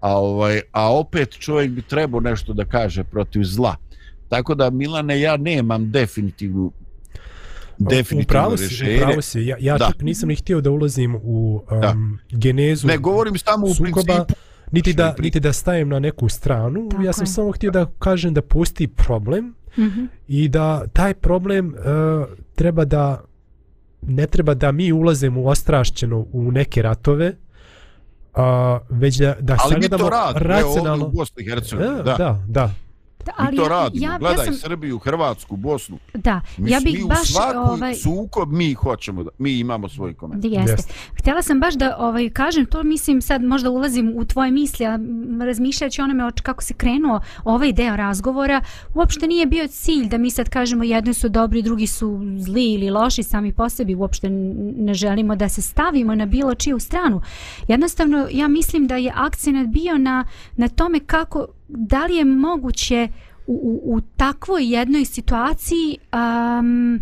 A, 0.00 0.18
ovaj, 0.18 0.60
a 0.72 0.94
opet 0.98 1.38
čovjek 1.38 1.70
bi 1.70 1.82
trebao 1.82 2.20
nešto 2.20 2.52
da 2.52 2.64
kaže 2.64 3.04
protiv 3.04 3.42
zla. 3.44 3.76
Tako 4.28 4.54
da, 4.54 4.70
Milane, 4.70 5.20
ja 5.20 5.36
nemam 5.36 5.90
definitivnu 5.90 6.72
definitivno 7.78 8.22
Upravo 8.22 8.56
si, 8.56 8.62
rješenje. 8.62 8.96
upravo 8.96 9.22
si. 9.22 9.40
Ja, 9.40 9.56
ja 9.60 9.78
Da. 9.78 9.86
čak 9.86 10.02
nisam 10.02 10.28
ni 10.28 10.36
htio 10.36 10.60
da 10.60 10.70
ulazim 10.70 11.14
u 11.14 11.62
um, 11.70 11.80
Da. 11.80 11.94
genezu 12.30 12.86
Ne, 12.86 12.98
govorim 12.98 13.38
samo 13.38 13.66
u 13.66 13.74
sukoba, 13.74 14.02
principu. 14.02 14.34
Niti 14.72 14.92
da, 14.94 15.12
pri- 15.12 15.22
niti 15.22 15.40
da 15.40 15.52
stajem 15.52 15.88
na 15.88 15.98
neku 15.98 16.28
stranu. 16.28 16.88
Tako 16.88 17.02
ja 17.02 17.12
sam 17.12 17.22
je. 17.22 17.26
samo 17.28 17.52
htio 17.52 17.70
da 17.70 17.86
kažem 17.88 18.34
da 18.34 18.42
postoji 18.42 18.88
problem 18.88 19.54
Mhm. 19.78 20.04
i 20.28 20.48
da 20.48 20.86
taj 20.88 21.14
problem 21.14 21.66
uh, 21.68 21.82
treba 22.54 22.84
da 22.84 23.24
ne 24.02 24.26
treba 24.26 24.54
da 24.54 24.72
mi 24.72 24.92
ulazimo 24.92 25.40
u 25.40 25.46
ostrašćeno 25.46 26.26
u 26.32 26.52
neke 26.52 26.82
ratove 26.82 27.32
a, 28.34 28.78
već 28.90 29.16
da, 29.16 29.36
da 29.40 29.52
Ali 29.54 29.68
mi 29.68 29.72
sagledamo 29.74 30.04
to 30.04 30.10
radimo, 30.10 30.28
evo 30.50 30.58
ovdje 30.60 30.68
racionalno 30.74 31.06
u 31.06 31.10
Bosni 31.10 31.42
i 31.42 31.46
Hercegovini. 31.46 31.96
da, 31.96 32.14
Da, 32.14 32.42
da. 32.48 32.70
Da. 33.38 33.44
Da, 33.44 33.50
Mi 33.50 33.56
to 33.56 33.68
radimo. 33.68 34.04
ja, 34.06 34.12
ja, 34.12 34.18
Gledaj 34.18 34.44
sam, 34.44 34.54
Srbiju, 34.54 34.98
Hrvatsku, 34.98 35.56
Bosnu. 35.56 35.98
da, 36.14 36.40
Mi, 36.56 36.70
ja 36.70 36.80
bih 36.80 36.98
mi 36.98 37.04
u 37.04 37.08
baš 37.08 37.32
svaku 37.32 37.72
ovaj 37.72 37.94
sukob 37.94 38.52
mi 38.52 38.74
hoćemo 38.74 39.22
da, 39.24 39.30
mi 39.38 39.58
imamo 39.58 39.88
svoj 39.88 40.14
komentar. 40.14 40.50
Jeste. 40.50 40.72
Jeste. 40.72 40.92
Htjela 41.18 41.42
sam 41.42 41.60
baš 41.60 41.74
da 41.74 41.96
ovaj 41.98 42.30
kažem 42.30 42.66
to 42.66 42.82
mislim 42.82 43.22
sad 43.22 43.42
možda 43.42 43.70
ulazim 43.70 44.12
u 44.16 44.24
tvoje 44.24 44.50
misli, 44.50 44.86
a 44.86 44.98
razmišljajući 45.46 46.00
o 46.00 46.04
onome 46.04 46.24
od 46.24 46.40
kako 46.40 46.62
se 46.62 46.74
krenuo 46.74 47.20
ovaj 47.44 47.72
deo 47.72 47.96
razgovora, 47.96 48.60
uopšte 48.94 49.26
nije 49.26 49.46
bio 49.46 49.68
cilj 49.68 50.08
da 50.08 50.18
mi 50.18 50.30
sad 50.30 50.48
kažemo 50.48 50.84
jedni 50.84 51.14
su 51.14 51.28
dobri, 51.28 51.62
drugi 51.62 51.86
su 51.86 52.20
zli 52.38 52.72
ili 52.72 52.90
loši 52.90 53.22
sami 53.22 53.52
po 53.52 53.68
sebi, 53.68 53.94
uopšte 53.94 54.30
ne 54.76 54.94
želimo 54.94 55.36
da 55.36 55.48
se 55.48 55.62
stavimo 55.62 56.14
na 56.14 56.26
bilo 56.26 56.54
čiju 56.54 56.78
stranu. 56.78 57.20
Jednostavno 57.68 58.28
ja 58.30 58.48
mislim 58.48 58.86
da 58.86 58.96
je 58.96 59.12
akcenat 59.16 59.66
bio 59.66 59.98
na, 59.98 60.24
na 60.56 60.68
tome 60.68 61.00
kako, 61.00 61.46
da 61.68 62.06
li 62.06 62.16
je 62.16 62.24
moguće 62.24 63.08
u, 63.46 63.52
u, 63.52 63.96
u 63.96 64.00
takvoj 64.00 64.72
jednoj 64.72 65.04
situaciji 65.04 65.98
um, 66.12 67.00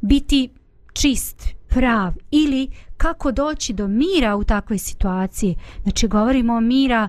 biti 0.00 0.48
čist, 0.92 1.42
prav 1.68 2.12
ili 2.30 2.68
kako 2.96 3.32
doći 3.32 3.72
do 3.72 3.88
mira 3.88 4.36
u 4.36 4.44
takvoj 4.44 4.78
situaciji. 4.78 5.56
Znači 5.82 6.08
govorimo 6.08 6.54
o 6.54 6.60
mira 6.60 7.08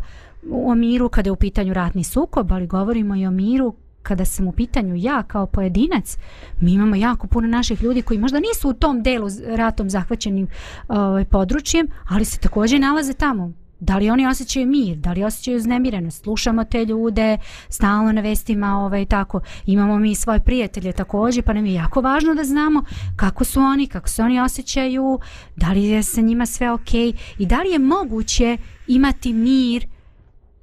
o 0.51 0.75
miru 0.75 1.09
kada 1.09 1.27
je 1.27 1.31
u 1.31 1.35
pitanju 1.35 1.73
ratni 1.73 2.03
sukob, 2.03 2.51
ali 2.51 2.67
govorimo 2.67 3.15
i 3.15 3.27
o 3.27 3.31
miru 3.31 3.75
kada 4.03 4.25
sam 4.25 4.47
u 4.47 4.51
pitanju 4.51 4.95
ja 4.95 5.23
kao 5.23 5.45
pojedinac, 5.45 6.17
mi 6.61 6.73
imamo 6.73 6.95
jako 6.95 7.27
puno 7.27 7.47
naših 7.47 7.83
ljudi 7.83 8.01
koji 8.01 8.19
možda 8.19 8.39
nisu 8.39 8.69
u 8.69 8.73
tom 8.73 9.03
delu 9.03 9.27
ratom 9.47 9.89
zahvaćenim 9.89 10.47
ovaj, 10.87 11.25
područjem, 11.25 11.87
ali 12.09 12.25
se 12.25 12.39
također 12.39 12.79
nalaze 12.79 13.13
tamo. 13.13 13.53
Da 13.79 13.97
li 13.97 14.09
oni 14.09 14.27
osjećaju 14.27 14.67
mir, 14.67 14.97
da 14.97 15.13
li 15.13 15.23
osjećaju 15.23 15.57
uznemirenost? 15.57 16.23
Slušamo 16.23 16.63
te 16.63 16.85
ljude, 16.85 17.37
stalno 17.69 18.11
na 18.11 18.21
vestima 18.21 18.77
ovaj, 18.77 19.05
tako. 19.05 19.41
Imamo 19.65 19.99
mi 19.99 20.15
svoje 20.15 20.39
prijatelje 20.39 20.93
također, 20.93 21.43
pa 21.43 21.53
nam 21.53 21.65
je 21.65 21.73
jako 21.73 22.01
važno 22.01 22.33
da 22.35 22.43
znamo 22.43 22.83
kako 23.15 23.43
su 23.43 23.59
oni, 23.59 23.87
kako 23.87 24.09
se 24.09 24.23
oni 24.23 24.39
osjećaju, 24.39 25.19
da 25.55 25.71
li 25.71 25.83
je 25.83 26.03
sa 26.03 26.21
njima 26.21 26.45
sve 26.45 26.71
ok 26.71 26.93
i 27.37 27.45
da 27.45 27.61
li 27.61 27.69
je 27.69 27.79
moguće 27.79 28.57
imati 28.87 29.33
mir 29.33 29.87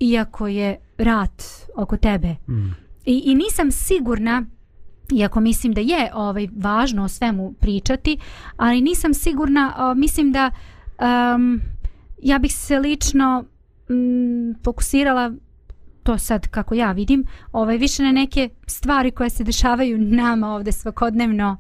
iako 0.01 0.47
je 0.47 0.77
rat 0.99 1.43
oko 1.77 1.97
tebe. 1.97 2.37
Mm. 2.49 2.85
I, 3.05 3.23
I 3.25 3.35
nisam 3.35 3.71
sigurna, 3.71 4.45
iako 5.13 5.41
mislim 5.41 5.73
da 5.73 5.81
je 5.81 6.11
ovaj 6.15 6.49
važno 6.57 7.05
o 7.05 7.09
svemu 7.09 7.53
pričati, 7.61 8.19
ali 8.57 8.81
nisam 8.81 9.15
sigurna, 9.15 9.75
o, 9.79 9.95
mislim 9.95 10.33
da 10.33 10.51
um, 11.35 11.61
ja 12.25 12.39
bih 12.39 12.55
se 12.55 12.79
lično 12.79 13.45
mm, 13.91 14.63
fokusirala 14.65 15.33
to 16.03 16.19
sad 16.19 16.49
kako 16.49 16.75
ja 16.75 16.93
vidim, 16.93 17.25
ovaj 17.53 17.77
više 17.77 18.03
na 18.03 18.13
neke 18.13 18.49
stvari 18.67 19.11
koje 19.11 19.31
se 19.31 19.45
dešavaju 19.45 19.99
nama 19.99 20.49
ovde 20.49 20.73
svakodnevno. 20.73 21.57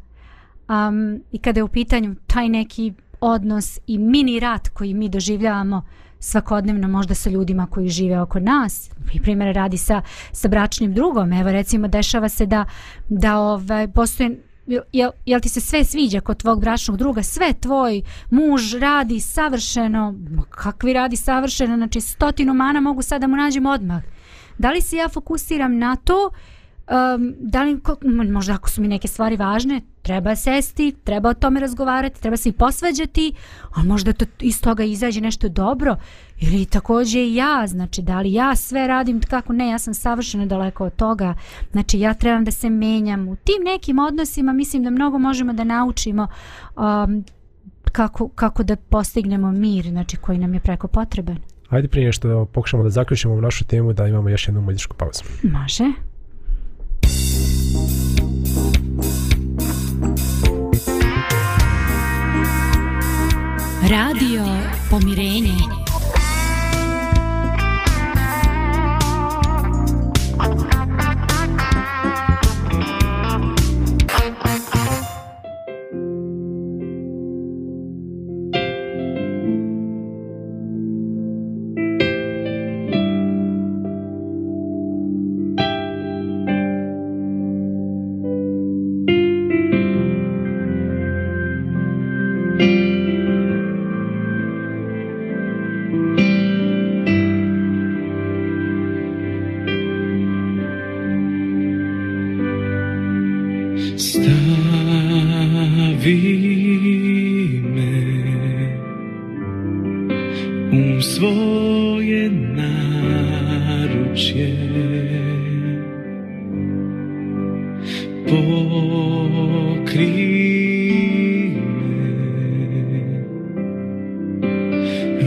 Um, 0.68 1.22
i 1.32 1.38
kada 1.38 1.60
je 1.60 1.64
u 1.64 1.68
pitanju 1.68 2.14
taj 2.26 2.48
neki 2.48 2.92
odnos 3.20 3.78
i 3.86 3.98
mini 3.98 4.40
rat 4.40 4.68
koji 4.68 4.94
mi 4.94 5.08
doživljavamo 5.08 5.82
svakodnevno 6.18 6.88
možda 6.88 7.14
sa 7.14 7.30
ljudima 7.30 7.66
koji 7.66 7.88
žive 7.88 8.20
oko 8.20 8.40
nas 8.40 8.90
i 9.14 9.20
primjer 9.20 9.54
radi 9.54 9.78
sa, 9.78 10.02
sa 10.32 10.48
bračnim 10.48 10.94
drugom. 10.94 11.32
Evo 11.32 11.52
recimo 11.52 11.88
dešava 11.88 12.28
se 12.28 12.46
da 12.46 12.64
da 13.08 13.38
ovaj, 13.38 13.88
postoje 13.88 14.42
jel, 14.66 15.10
jel 15.26 15.40
ti 15.40 15.48
se 15.48 15.60
sve 15.60 15.84
sviđa 15.84 16.20
kod 16.20 16.36
tvog 16.36 16.60
bračnog 16.60 16.96
druga? 16.96 17.22
Sve 17.22 17.52
tvoj 17.52 18.02
muž 18.30 18.74
radi 18.74 19.20
savršeno. 19.20 20.14
Ma 20.30 20.42
kakvi 20.42 20.92
radi 20.92 21.16
savršeno? 21.16 21.76
Znači 21.76 22.00
stotinu 22.00 22.54
mana 22.54 22.80
mogu 22.80 23.02
sad 23.02 23.20
da 23.20 23.26
mu 23.26 23.36
nađem 23.36 23.66
odmah. 23.66 24.02
Da 24.58 24.70
li 24.70 24.80
se 24.80 24.96
ja 24.96 25.08
fokusiram 25.08 25.78
na 25.78 25.96
to? 25.96 26.30
Um, 27.14 27.34
da 27.38 27.62
li, 27.62 27.80
možda 28.32 28.54
ako 28.54 28.70
su 28.70 28.82
mi 28.82 28.88
neke 28.88 29.08
stvari 29.08 29.36
važne, 29.36 29.80
treba 30.04 30.36
sesti, 30.36 30.94
treba 31.04 31.28
o 31.28 31.34
tome 31.34 31.60
razgovarati, 31.60 32.20
treba 32.20 32.36
se 32.36 32.48
i 32.48 32.52
posvađati, 32.52 33.32
a 33.74 33.82
možda 33.82 34.12
to 34.12 34.24
iz 34.40 34.60
toga 34.60 34.84
izađe 34.84 35.20
nešto 35.20 35.48
dobro, 35.48 35.96
ili 36.40 36.66
takođe 36.66 37.20
i 37.20 37.34
ja, 37.34 37.66
znači 37.66 38.02
da 38.02 38.20
li 38.20 38.32
ja 38.32 38.56
sve 38.56 38.86
radim 38.86 39.20
kako 39.20 39.52
ne, 39.52 39.68
ja 39.68 39.78
sam 39.78 39.94
savršeno 39.94 40.46
daleko 40.46 40.84
od 40.84 40.96
toga, 40.96 41.34
znači 41.72 42.00
ja 42.00 42.14
trebam 42.14 42.44
da 42.44 42.50
se 42.50 42.70
menjam 42.70 43.28
u 43.28 43.36
tim 43.36 43.64
nekim 43.64 43.98
odnosima, 43.98 44.52
mislim 44.52 44.84
da 44.84 44.90
mnogo 44.90 45.18
možemo 45.18 45.52
da 45.52 45.64
naučimo 45.64 46.28
um, 46.76 47.24
kako, 47.92 48.28
kako 48.28 48.62
da 48.62 48.76
postignemo 48.76 49.52
mir, 49.52 49.88
znači 49.88 50.16
koji 50.16 50.38
nam 50.38 50.54
je 50.54 50.60
preko 50.60 50.88
potreban. 50.88 51.38
Ajde 51.68 51.88
prije 51.88 52.12
što 52.12 52.44
pokušamo 52.44 52.82
da 52.82 52.90
zaključimo 52.90 53.32
ovu 53.32 53.42
našu 53.42 53.64
temu 53.64 53.92
da 53.92 54.06
imamo 54.06 54.28
još 54.28 54.48
jednu 54.48 54.60
muzičku 54.60 54.96
pauzu. 54.96 55.22
Može? 55.42 55.84
Radio 63.86 64.44
Pomirenje. 64.88 65.83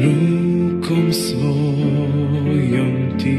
Rukom 0.03 1.13
svojom 1.13 2.93
ti. 3.19 3.37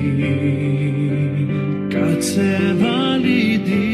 Kad 1.93 2.25
se 2.25 2.59
validi 2.81 3.88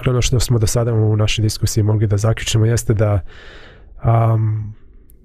Dakle, 0.00 0.10
ono 0.10 0.22
što 0.22 0.40
smo 0.40 0.58
do 0.58 0.66
sada 0.66 0.92
u 0.92 1.16
našoj 1.16 1.42
diskusiji 1.42 1.84
mogli 1.84 2.06
da 2.06 2.16
zaključimo 2.16 2.66
jeste 2.66 2.94
da 2.94 3.20
um, 4.04 4.74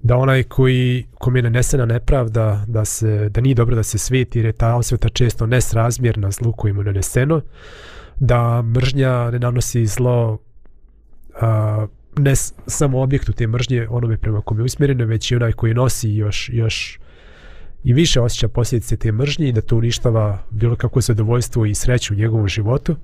da 0.02 0.16
onaj 0.16 0.42
koji 0.42 1.06
kom 1.14 1.36
je 1.36 1.42
nanesena 1.42 1.86
nepravda 1.86 2.64
da 2.68 2.84
se 2.84 3.28
da 3.28 3.40
nije 3.40 3.54
dobro 3.54 3.76
da 3.76 3.82
se 3.82 3.98
sveti 3.98 4.38
jer 4.38 4.46
je 4.46 4.52
ta 4.52 4.74
osveta 4.74 5.08
često 5.08 5.46
nesrazmjerna 5.46 6.30
zlu 6.30 6.52
koji 6.52 6.72
mu 6.72 6.82
naneseno 6.82 7.40
da 8.16 8.62
mržnja 8.62 9.30
ne 9.30 9.38
nanosi 9.38 9.86
zlo 9.86 10.38
a, 11.40 11.86
ne 12.16 12.36
samo 12.66 13.02
objektu 13.02 13.32
te 13.32 13.46
mržnje 13.46 13.86
onome 13.90 14.16
prema 14.16 14.40
kome 14.40 14.60
je 14.60 14.64
usmjereno 14.64 15.04
već 15.04 15.30
i 15.30 15.36
onaj 15.36 15.52
koji 15.52 15.74
nosi 15.74 16.10
još 16.10 16.50
još 16.52 16.98
i 17.84 17.92
više 17.92 18.20
osjeća 18.20 18.48
posljedice 18.48 18.96
te 18.96 19.12
mržnje 19.12 19.48
i 19.48 19.52
da 19.52 19.60
to 19.60 19.76
uništava 19.76 20.38
bilo 20.50 20.76
kako 20.76 21.00
zadovoljstvo 21.00 21.66
i 21.66 21.74
sreću 21.74 22.14
u 22.14 22.16
njegovom 22.16 22.48
životu 22.48 22.96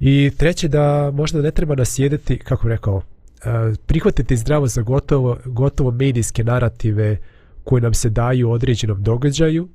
i 0.00 0.30
treće 0.36 0.68
da 0.68 1.10
možda 1.14 1.42
ne 1.42 1.50
treba 1.50 1.74
nasjedeti 1.74 2.38
kako 2.38 2.68
rekao 2.68 3.02
e, 3.02 3.48
prihvatiti 3.86 4.36
zdravo 4.36 4.66
za 4.66 4.82
gotovo, 4.82 5.38
gotovo 5.44 5.90
medijske 5.90 6.44
narative 6.44 7.16
koje 7.64 7.82
nam 7.82 7.94
se 7.94 8.10
daju 8.10 8.48
u 8.48 8.52
određenom 8.52 9.02
događaju, 9.02 9.68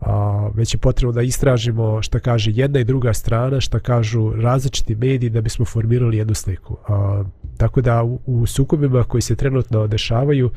a, 0.00 0.50
već 0.54 0.74
je 0.74 0.78
potrebno 0.78 1.12
da 1.12 1.22
istražimo 1.22 2.02
šta 2.02 2.18
kaže 2.18 2.50
jedna 2.54 2.80
i 2.80 2.84
druga 2.84 3.12
strana, 3.12 3.60
šta 3.60 3.78
kažu 3.78 4.32
različiti 4.32 4.94
mediji 4.94 5.30
da 5.30 5.40
bismo 5.40 5.64
formirali 5.64 6.16
jednu 6.16 6.34
sliku. 6.34 6.76
A, 6.88 7.24
tako 7.56 7.80
da 7.80 8.02
u, 8.02 8.20
u 8.26 8.46
sukobima 8.46 9.04
koji 9.04 9.22
se 9.22 9.36
trenutno 9.36 9.86
dešavaju 9.86 10.50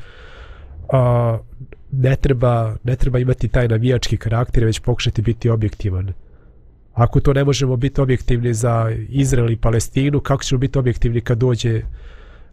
a, 0.92 1.38
ne, 1.92 2.16
treba, 2.16 2.76
ne 2.84 2.96
treba 2.96 3.18
imati 3.18 3.48
taj 3.48 3.68
navijački 3.68 4.16
karakter, 4.16 4.64
već 4.64 4.80
pokušati 4.80 5.22
biti 5.22 5.50
objektivan. 5.50 6.12
Ako 6.96 7.20
to 7.20 7.32
ne 7.32 7.44
možemo 7.44 7.76
biti 7.76 8.00
objektivni 8.00 8.54
za 8.54 8.90
Izrael 9.08 9.50
i 9.50 9.56
Palestinu, 9.56 10.20
kako 10.20 10.42
ćemo 10.42 10.58
biti 10.58 10.78
objektivni 10.78 11.20
kad 11.20 11.38
dođe 11.38 11.82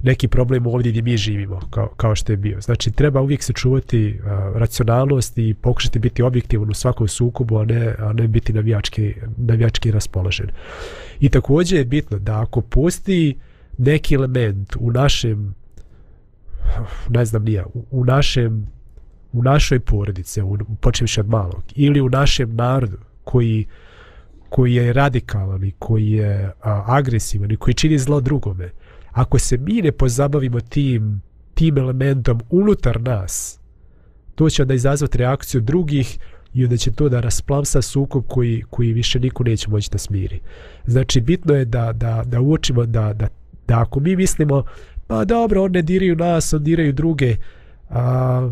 neki 0.04 0.28
problem 0.28 0.68
ovdje 0.68 0.91
gdje 0.91 1.02
mi 1.02 1.18
živimo, 1.18 1.60
kao, 1.70 1.88
kao 1.98 2.16
što 2.16 2.34
je 2.34 2.38
bio. 2.38 2.62
Znači, 2.62 2.91
treba 2.91 3.22
uvijek 3.22 3.44
se 3.44 3.54
čuvati 3.54 4.20
a, 4.26 4.52
racionalnost 4.56 5.38
i 5.38 5.54
pokušati 5.54 6.00
biti 6.00 6.24
objektivan 6.24 6.70
u 6.70 6.74
svakom 6.74 7.08
sukobu, 7.08 7.58
a 7.58 7.66
ne, 7.66 7.96
a 8.00 8.14
ne 8.14 8.28
biti 8.28 8.54
navijački, 8.54 9.14
navijački 9.38 9.91
raspoložen. 9.91 10.50
I 11.20 11.30
također 11.30 11.80
je 11.80 11.86
bitno 11.86 12.20
da 12.20 12.41
ako 12.41 12.62
postoji 12.62 13.36
neki 13.78 14.16
element 14.16 14.76
u 14.80 14.91
našem 14.91 15.56
ne 17.10 17.26
znam 17.26 17.44
nije, 17.44 17.66
u, 17.66 17.86
u 17.91 18.06
našem 18.06 18.68
u 19.34 19.44
našoj 19.44 19.80
porodici, 19.80 20.41
u, 20.41 20.58
počevši 20.82 21.20
od 21.20 21.30
malog, 21.30 21.64
ili 21.76 22.02
u 22.02 22.10
našem 22.10 22.56
narodu 22.56 22.98
koji 23.24 23.66
koji 24.54 24.74
je 24.76 24.93
radikalan 24.93 25.64
i 25.64 25.72
koji 25.80 26.12
je 26.12 26.51
a, 26.62 26.84
agresivan 26.88 27.51
i 27.51 27.56
koji 27.56 27.74
čini 27.74 27.97
zlo 27.97 28.22
drugome, 28.22 28.70
ako 29.12 29.39
se 29.39 29.58
mi 29.58 29.82
ne 29.82 29.91
pozabavimo 29.91 30.60
tim, 30.60 31.22
tim 31.54 31.78
elementom 31.78 32.41
unutar 32.49 33.01
nas, 33.01 33.60
to 34.36 34.49
će 34.49 34.62
onda 34.62 34.74
izazvati 34.74 35.18
reakciju 35.18 35.62
drugih 35.62 36.20
i 36.54 36.64
onda 36.64 36.78
će 36.78 36.91
to 36.91 37.10
da 37.10 37.20
rasplamsa 37.20 37.82
sukob 37.82 38.24
koji, 38.28 38.64
koji 38.70 38.93
više 38.93 39.20
niko 39.20 39.43
neće 39.43 39.70
moći 39.70 39.89
da 39.91 39.97
smiri. 39.97 40.39
Znači, 40.86 41.22
bitno 41.22 41.56
je 41.56 41.66
da, 41.66 41.93
da, 41.93 42.24
da 42.26 42.41
uočimo 42.41 42.86
da, 42.86 43.14
da, 43.14 43.28
da 43.68 43.82
ako 43.82 43.99
mi 43.99 44.16
mislimo, 44.16 44.64
pa 45.08 45.26
dobro, 45.26 45.64
on 45.64 45.72
ne 45.72 45.82
diraju 45.82 46.16
nas, 46.16 46.54
on 46.54 46.64
diraju 46.64 46.93
druge, 46.93 47.36
a, 47.89 48.51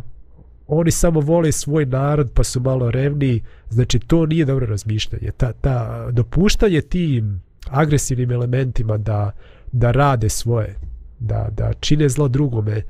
oni 0.74 0.92
samo 0.92 1.20
vole 1.20 1.52
svoj 1.52 1.86
narod 1.86 2.32
pa 2.34 2.44
su 2.44 2.60
malo 2.60 2.92
revni, 2.92 3.42
znači 3.70 4.00
to 4.00 4.26
nije 4.26 4.46
dobro 4.46 4.66
razmišljanje. 4.66 5.32
Ta, 5.38 5.54
ta 5.54 6.08
dopuštanje 6.12 6.82
tim 6.82 7.42
agresivnim 7.70 8.32
elementima 8.32 8.98
da, 8.98 9.32
da 9.72 9.92
rade 9.92 10.30
svoje, 10.30 10.76
da, 11.20 11.50
da 11.58 11.74
čine 11.74 12.10
zlo 12.10 12.28
drugome, 12.28 12.82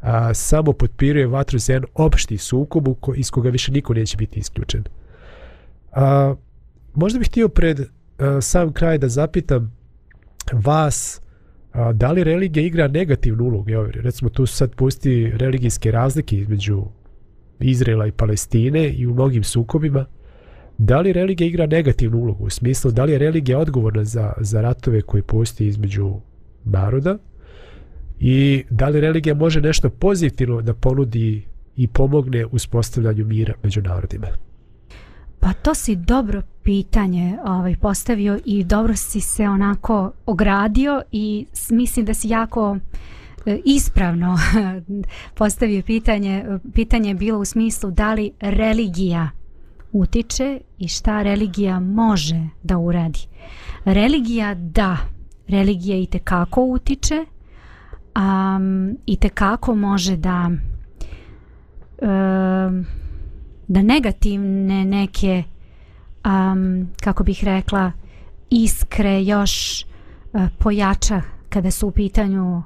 a, 0.00 0.34
samo 0.34 0.72
potpiruje 0.72 1.26
vatru 1.26 1.58
za 1.58 1.72
jedan 1.72 1.90
opšti 1.94 2.38
sukob 2.38 2.88
u 2.88 2.94
ko, 2.94 3.14
iz 3.14 3.30
koga 3.30 3.50
više 3.50 3.72
niko 3.72 3.94
neće 3.94 4.16
biti 4.16 4.40
isključen. 4.40 4.84
A, 5.92 6.34
možda 6.94 7.18
bih 7.18 7.28
htio 7.28 7.48
pred 7.48 7.80
a, 8.18 8.40
sam 8.40 8.72
kraj 8.72 8.98
da 8.98 9.08
zapitam 9.08 9.76
vas 10.52 11.20
a, 11.72 11.92
da 11.92 12.12
li 12.12 12.24
religija 12.24 12.66
igra 12.66 12.88
negativnu 12.88 13.44
ulogu? 13.44 13.70
Evo, 13.70 13.86
recimo 13.94 14.30
tu 14.30 14.46
sad 14.46 14.74
pusti 14.74 15.30
religijske 15.30 15.90
razlike 15.90 16.36
između 16.36 16.84
Izraela 17.60 18.06
i 18.06 18.12
Palestine 18.12 18.88
i 18.88 19.06
u 19.06 19.14
mnogim 19.14 19.44
sukobima. 19.44 20.04
Da 20.78 21.00
li 21.00 21.12
religija 21.12 21.48
igra 21.48 21.66
negativnu 21.66 22.18
ulogu? 22.18 22.44
U 22.44 22.50
smislu, 22.50 22.90
da 22.90 23.04
li 23.04 23.12
je 23.12 23.18
religija 23.18 23.58
odgovorna 23.58 24.04
za, 24.04 24.32
za 24.40 24.60
ratove 24.60 25.02
koji 25.02 25.22
postoji 25.22 25.68
između 25.68 26.14
naroda? 26.64 27.18
I 28.20 28.64
da 28.70 28.88
li 28.88 29.00
religija 29.00 29.34
može 29.34 29.60
nešto 29.60 29.90
pozitivno 29.90 30.62
da 30.62 30.74
ponudi 30.74 31.46
i 31.76 31.86
pomogne 31.86 32.46
u 32.46 32.48
uspostavljanju 32.52 33.24
mira 33.24 33.54
među 33.62 33.82
narodima? 33.82 34.26
Pa 35.40 35.52
to 35.52 35.74
si 35.74 35.96
dobro 35.96 36.42
pitanje 36.62 37.38
ovaj, 37.44 37.76
postavio 37.76 38.38
i 38.44 38.64
dobro 38.64 38.96
si 38.96 39.20
se 39.20 39.48
onako 39.48 40.12
ogradio 40.26 41.02
i 41.12 41.46
mislim 41.70 42.06
da 42.06 42.14
si 42.14 42.28
jako 42.28 42.70
uh, 42.70 42.78
ispravno 43.64 44.38
postavio 45.38 45.82
pitanje. 45.82 46.44
Pitanje 46.74 47.10
je 47.10 47.14
bilo 47.14 47.38
u 47.38 47.44
smislu 47.44 47.90
da 47.90 48.14
li 48.14 48.30
religija 48.40 49.30
utiče 49.92 50.60
i 50.78 50.88
šta 50.88 51.22
religija 51.22 51.80
može 51.80 52.48
da 52.62 52.78
uradi. 52.78 53.20
Religija 53.84 54.54
da, 54.54 54.96
religija 55.48 55.98
i 55.98 56.06
tekako 56.06 56.64
utiče, 56.64 57.24
um, 58.18 58.96
i 59.06 59.16
tekako 59.16 59.74
može 59.74 60.16
da 60.16 60.50
um, 62.02 62.86
da 63.68 63.82
negativne 63.82 64.84
neke 64.84 65.42
um, 66.24 66.88
kako 67.02 67.24
bih 67.24 67.44
rekla 67.44 67.92
iskre 68.50 69.24
još 69.24 69.84
uh, 70.32 70.40
pojača 70.58 71.22
kada 71.48 71.70
su 71.70 71.88
u 71.88 71.90
pitanju 71.90 72.62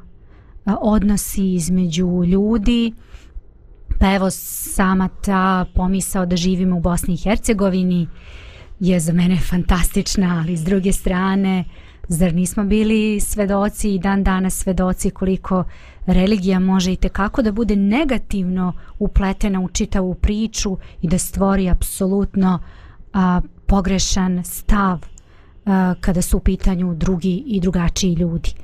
odnosi 0.66 1.54
između 1.54 2.24
ljudi 2.24 2.92
pa 4.00 4.14
evo 4.14 4.30
sama 4.30 5.08
ta 5.08 5.64
pomisao 5.74 6.26
da 6.26 6.36
živimo 6.36 6.76
u 6.76 6.80
Bosni 6.80 7.14
i 7.14 7.16
Hercegovini 7.16 8.08
je 8.80 9.00
za 9.00 9.12
mene 9.12 9.36
fantastična 9.36 10.38
ali 10.42 10.56
s 10.56 10.64
druge 10.64 10.92
strane 10.92 11.64
zar 12.08 12.34
nismo 12.34 12.64
bili 12.64 13.20
svedoci 13.20 13.94
i 13.94 13.98
dan 13.98 14.24
danas 14.24 14.54
svedoci 14.54 15.10
koliko 15.10 15.64
religija 16.06 16.58
može 16.58 16.92
i 16.92 16.96
tekako 16.96 17.42
da 17.42 17.52
bude 17.52 17.76
negativno 17.76 18.72
upletena 18.98 19.60
u 19.60 19.68
čitavu 19.68 20.14
priču 20.14 20.76
i 21.02 21.08
da 21.08 21.18
stvori 21.18 21.68
apsolutno 21.68 22.58
a, 23.12 23.40
pogrešan 23.66 24.44
stav 24.44 24.98
a, 25.66 25.94
kada 26.00 26.22
su 26.22 26.36
u 26.36 26.40
pitanju 26.40 26.94
drugi 26.94 27.42
i 27.46 27.60
drugačiji 27.60 28.14
ljudi. 28.14 28.54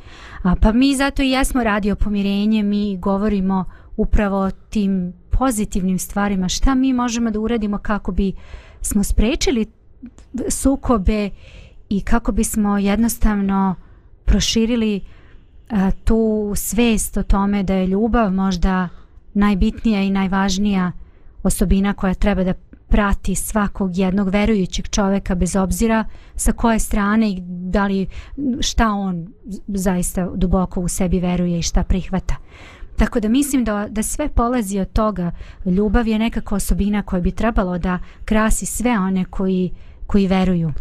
A, 0.42 0.54
pa 0.56 0.72
mi 0.72 0.96
zato 0.96 1.22
i 1.22 1.30
jesmo 1.30 1.64
radio 1.64 1.96
pomirenje, 1.96 2.62
mi 2.62 2.96
govorimo 2.96 3.64
upravo 3.96 4.38
o 4.38 4.50
tim 4.50 5.12
pozitivnim 5.30 5.98
stvarima, 5.98 6.48
šta 6.48 6.74
mi 6.74 6.92
možemo 6.92 7.30
da 7.30 7.40
uradimo 7.40 7.78
kako 7.78 8.12
bi 8.12 8.32
smo 8.80 9.04
sprečili 9.04 9.66
sukobe 10.48 11.30
i 11.88 12.00
kako 12.00 12.32
bismo 12.32 12.78
jednostavno 12.78 13.74
proširili 14.24 15.00
a, 15.70 15.90
tu 16.04 16.52
svest 16.56 17.16
o 17.16 17.22
tome 17.22 17.62
da 17.62 17.74
je 17.74 17.86
ljubav 17.86 18.32
možda 18.32 18.88
najbitnija 19.34 20.02
i 20.02 20.10
najvažnija 20.10 20.92
osobina 21.42 21.92
koja 21.92 22.14
treba 22.14 22.44
da 22.44 22.54
prati 22.88 23.34
svakog 23.34 23.98
jednog 23.98 24.28
verujućeg 24.28 24.88
čoveka 24.88 25.34
bez 25.34 25.56
obzira 25.56 26.04
sa 26.34 26.52
koje 26.52 26.78
strane 26.78 27.30
i 27.30 27.40
da 27.46 27.86
li 27.86 28.06
šta 28.60 28.92
on 28.92 29.26
zaista 29.68 30.30
duboko 30.34 30.80
u 30.80 30.88
sebi 30.88 31.20
veruje 31.20 31.58
i 31.58 31.62
šta 31.62 31.82
prihvata. 31.82 32.36
Tako 32.96 33.20
da 33.20 33.28
mislim 33.28 33.64
da, 33.64 33.86
da 33.90 34.02
sve 34.02 34.28
polazi 34.28 34.80
od 34.80 34.92
toga. 34.92 35.30
Ljubav 35.64 36.08
je 36.08 36.18
nekako 36.18 36.54
osobina 36.54 37.02
koja 37.02 37.20
bi 37.20 37.30
trebalo 37.30 37.78
da 37.78 37.98
krasi 38.24 38.66
sve 38.66 38.98
one 38.98 39.24
koji, 39.24 39.70
koji 40.06 40.26
veruju 40.26 40.72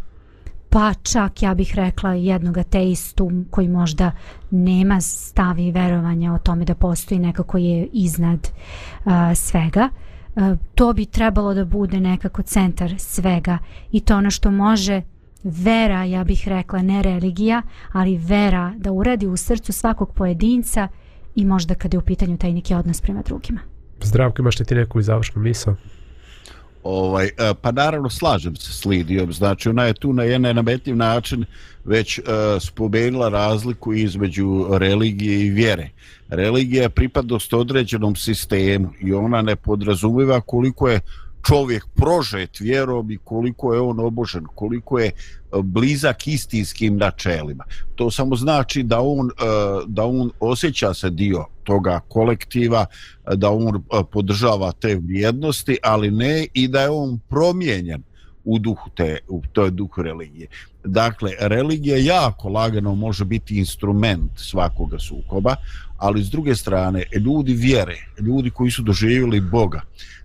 pa 0.70 0.93
čak 0.93 1.41
ja 1.41 1.53
bih 1.53 1.76
rekla 1.76 2.14
jednog 2.14 2.58
ateistu 2.58 3.32
koji 3.51 3.68
možda 3.68 4.12
nema 4.51 5.01
stavi 5.01 5.72
verovanja 5.72 6.34
o 6.34 6.38
tome 6.38 6.66
da 6.66 6.76
postoji 6.76 7.20
neko 7.20 7.43
koji 7.43 7.66
je 7.66 7.88
iznad 7.93 8.47
uh, 9.05 9.12
svega 9.36 9.89
uh, 9.91 10.16
E, 10.38 10.55
to 10.75 10.93
bi 10.93 11.05
trebalo 11.05 11.53
da 11.53 11.65
bude 11.65 11.99
nekako 11.99 12.41
centar 12.41 12.95
svega 12.97 13.57
i 13.91 13.99
to 13.99 14.17
ono 14.17 14.31
što 14.31 14.51
može 14.51 15.01
vera, 15.43 16.03
ja 16.03 16.23
bih 16.23 16.47
rekla 16.47 16.81
ne 16.81 17.01
religija, 17.01 17.61
ali 17.91 18.17
vera 18.17 18.73
da 18.77 18.91
uradi 18.91 19.27
u 19.27 19.38
srcu 19.38 19.73
svakog 19.73 20.13
pojedinca 20.13 20.88
i 21.35 21.45
možda 21.45 21.75
kada 21.75 21.95
je 21.95 21.99
u 21.99 22.05
pitanju 22.05 22.38
taj 22.38 22.53
neki 22.53 22.73
odnos 22.73 23.01
prema 23.01 23.21
drugima. 23.21 23.59
Zdravko, 24.03 24.41
imaš 24.41 24.59
li 24.59 24.65
ti 24.65 24.75
neku 24.75 25.01
završnu 25.01 25.41
misao? 25.41 25.75
Ovaj, 26.89 27.25
e, 27.25 27.53
pa 27.61 27.71
naravno 27.71 28.09
slažem 28.09 28.55
se 28.55 28.73
s 28.73 28.85
Lidijom, 28.85 29.33
znači 29.33 29.69
ona 29.69 29.83
je 29.83 29.93
tu 29.93 30.13
na 30.13 30.23
jedan 30.23 30.55
nametljiv 30.55 30.95
način 30.95 31.45
već 31.85 32.19
uh, 32.19 32.25
spomenula 32.59 33.29
razliku 33.29 33.93
između 33.93 34.67
religije 34.71 35.45
i 35.45 35.49
vjere. 35.49 35.89
Religija 36.29 36.83
je 36.83 36.89
pripadnost 36.89 37.53
određenom 37.53 38.15
sistemu 38.15 38.89
i 39.01 39.13
ona 39.13 39.41
ne 39.41 39.55
podrazumiva 39.55 40.41
koliko 40.41 40.89
je 40.89 40.99
čovjek 41.48 41.86
prožet 41.95 42.60
vjerom 42.60 43.12
i 43.12 43.18
koliko 43.18 43.74
je 43.74 43.80
on 43.82 44.00
obožen, 44.00 44.45
koliko 44.56 45.00
je 45.00 45.08
e, 45.08 45.14
blizak 45.64 46.28
istinskim 46.28 46.98
načelima. 46.98 47.64
To 47.95 48.12
samo 48.12 48.36
znači 48.36 48.84
da 48.84 49.02
on, 49.02 49.28
e, 49.28 49.32
da 49.88 50.06
on 50.06 50.32
osjeća 50.39 50.93
se 50.93 51.10
dio 51.10 51.45
toga 51.64 52.00
kolektiva, 52.08 52.86
da 53.36 53.52
on 53.52 53.76
e, 53.76 53.80
podržava 54.12 54.72
te 54.72 54.95
vrijednosti, 54.95 55.78
ali 55.84 56.12
ne 56.12 56.48
i 56.54 56.68
da 56.68 56.82
je 56.82 56.89
on 56.89 57.20
promijenjen 57.30 58.04
u 58.43 58.60
duhu 58.60 58.89
te, 58.95 59.18
u 59.28 59.41
toj 59.54 59.72
duhu 59.72 60.02
religije. 60.02 60.48
Dakle, 60.84 61.32
religija 61.39 61.98
jako 61.98 62.50
lagano 62.50 62.95
može 62.95 63.26
biti 63.26 63.58
instrument 63.58 64.32
svakoga 64.36 65.00
sukoba, 65.00 65.56
ali 65.98 66.24
s 66.24 66.30
druge 66.30 66.56
strane, 66.56 67.04
ljudi 67.20 67.54
vjere, 67.54 67.95
ljudi 68.20 68.50
koji 68.50 68.72
su 68.72 68.82
doživjeli 68.82 69.41
Boga, 69.41 69.82
uh, 69.84 70.16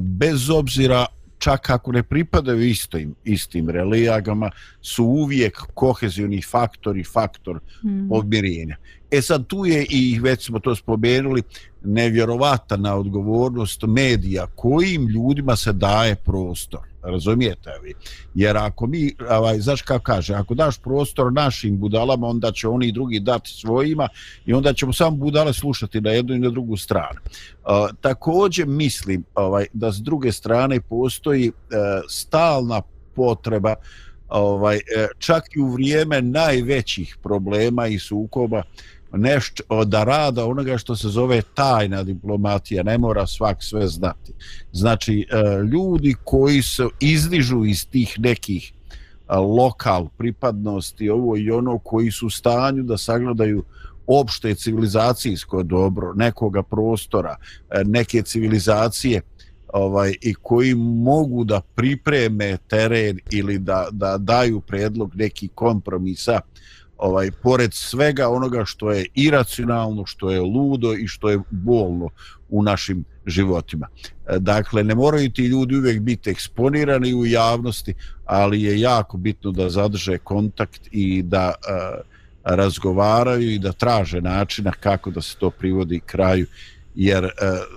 bez 0.00 0.50
obzira 0.50 1.06
čak 1.38 1.70
ako 1.70 1.92
ne 1.92 2.02
pripadaju 2.02 2.66
istim, 2.66 3.14
istim 3.24 3.70
relijagama, 3.70 4.50
su 4.80 5.04
uvijek 5.04 5.58
kohezioni 5.74 6.42
faktor 6.42 6.98
i 6.98 7.04
faktor 7.04 7.60
mm. 7.84 8.08
pomirenja. 8.08 8.76
E 9.10 9.22
sad 9.22 9.46
tu 9.46 9.66
je 9.66 9.86
i 9.90 10.18
već 10.20 10.46
smo 10.46 10.58
to 10.58 10.74
spomenuli 10.76 11.42
nevjerovatana 11.82 12.96
odgovornost 12.96 13.82
medija 13.82 14.46
kojim 14.46 15.08
ljudima 15.08 15.56
se 15.56 15.72
daje 15.72 16.14
prostor 16.14 16.80
razumijete 17.02 17.70
vi? 17.82 17.94
Jer 18.34 18.56
ako 18.56 18.86
mi 18.86 19.12
ovaj 19.30 19.60
znaš 19.60 19.82
kako 19.82 20.04
kaže 20.04 20.34
ako 20.34 20.54
daš 20.54 20.78
prostor 20.78 21.32
našim 21.32 21.78
budalama 21.78 22.26
onda 22.26 22.52
će 22.52 22.68
oni 22.68 22.86
i 22.86 22.92
drugi 22.92 23.20
dati 23.20 23.50
svojima 23.50 24.08
i 24.46 24.54
onda 24.54 24.72
ćemo 24.72 24.92
samo 24.92 25.16
budale 25.16 25.52
slušati 25.52 26.00
na 26.00 26.10
jednu 26.10 26.34
i 26.34 26.38
na 26.38 26.50
drugu 26.50 26.76
stranu. 26.76 27.20
Uh, 27.20 27.96
također 28.00 28.66
mislim 28.66 29.24
ovaj 29.34 29.66
da 29.72 29.92
s 29.92 29.96
druge 29.96 30.32
strane 30.32 30.80
postoji 30.80 31.48
uh, 31.48 31.54
stalna 32.08 32.82
potreba 33.14 33.74
ovaj 34.28 34.76
uh, 34.76 35.06
čak 35.18 35.44
i 35.56 35.60
u 35.60 35.72
vrijeme 35.72 36.22
najvećih 36.22 37.16
problema 37.22 37.86
i 37.86 37.98
sukoba 37.98 38.62
nešto 39.12 39.62
od 39.68 39.94
rada 39.94 40.46
onoga 40.46 40.78
što 40.78 40.96
se 40.96 41.08
zove 41.08 41.42
tajna 41.54 42.02
diplomatija, 42.02 42.82
ne 42.82 42.98
mora 42.98 43.26
svak 43.26 43.56
sve 43.60 43.88
znati. 43.88 44.32
Znači, 44.72 45.26
e, 45.30 45.62
ljudi 45.62 46.14
koji 46.24 46.62
se 46.62 46.86
izdižu 47.00 47.64
iz 47.64 47.86
tih 47.86 48.14
nekih 48.18 48.72
e, 48.72 49.36
lokal 49.36 50.08
pripadnosti, 50.18 51.10
ovo 51.10 51.36
i 51.36 51.50
ono, 51.50 51.78
koji 51.78 52.10
su 52.10 52.26
u 52.26 52.30
stanju 52.30 52.82
da 52.82 52.98
sagledaju 52.98 53.64
opšte 54.06 54.54
civilizacijsko 54.54 55.62
dobro, 55.62 56.14
nekoga 56.14 56.62
prostora, 56.62 57.36
e, 57.70 57.84
neke 57.84 58.22
civilizacije, 58.22 59.20
ovaj 59.72 60.14
i 60.20 60.34
koji 60.34 60.74
mogu 60.74 61.44
da 61.44 61.60
pripreme 61.60 62.56
teren 62.68 63.18
ili 63.30 63.58
da, 63.58 63.88
da 63.90 64.18
daju 64.18 64.60
predlog 64.60 65.16
neki 65.16 65.48
kompromisa 65.48 66.40
ovaj 66.98 67.30
pored 67.30 67.74
svega 67.74 68.28
onoga 68.28 68.64
što 68.64 68.90
je 68.90 69.06
iracionalno, 69.14 70.06
što 70.06 70.30
je 70.30 70.40
ludo 70.40 70.94
i 70.94 71.06
što 71.06 71.30
je 71.30 71.38
bolno 71.50 72.08
u 72.48 72.62
našim 72.62 73.04
životima. 73.26 73.88
Dakle, 74.38 74.84
ne 74.84 74.94
moraju 74.94 75.30
ti 75.30 75.46
ljudi 75.46 75.76
uvijek 75.76 76.00
biti 76.00 76.30
eksponirani 76.30 77.14
u 77.14 77.26
javnosti, 77.26 77.94
ali 78.24 78.62
je 78.62 78.80
jako 78.80 79.16
bitno 79.16 79.52
da 79.52 79.70
zadrže 79.70 80.18
kontakt 80.18 80.88
i 80.90 81.22
da 81.22 81.52
uh, 81.58 82.00
razgovaraju 82.44 83.50
i 83.50 83.58
da 83.58 83.72
traže 83.72 84.20
načina 84.20 84.70
kako 84.70 85.10
da 85.10 85.22
se 85.22 85.36
to 85.36 85.50
privodi 85.50 86.00
kraju, 86.00 86.46
jer 86.94 87.24
uh, 87.24 87.30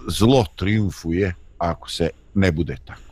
zlo 0.07 0.45
triumfuje 0.55 1.33
ako 1.57 1.89
se 1.89 2.09
ne 2.33 2.51
bude 2.51 2.77
tako 2.85 3.10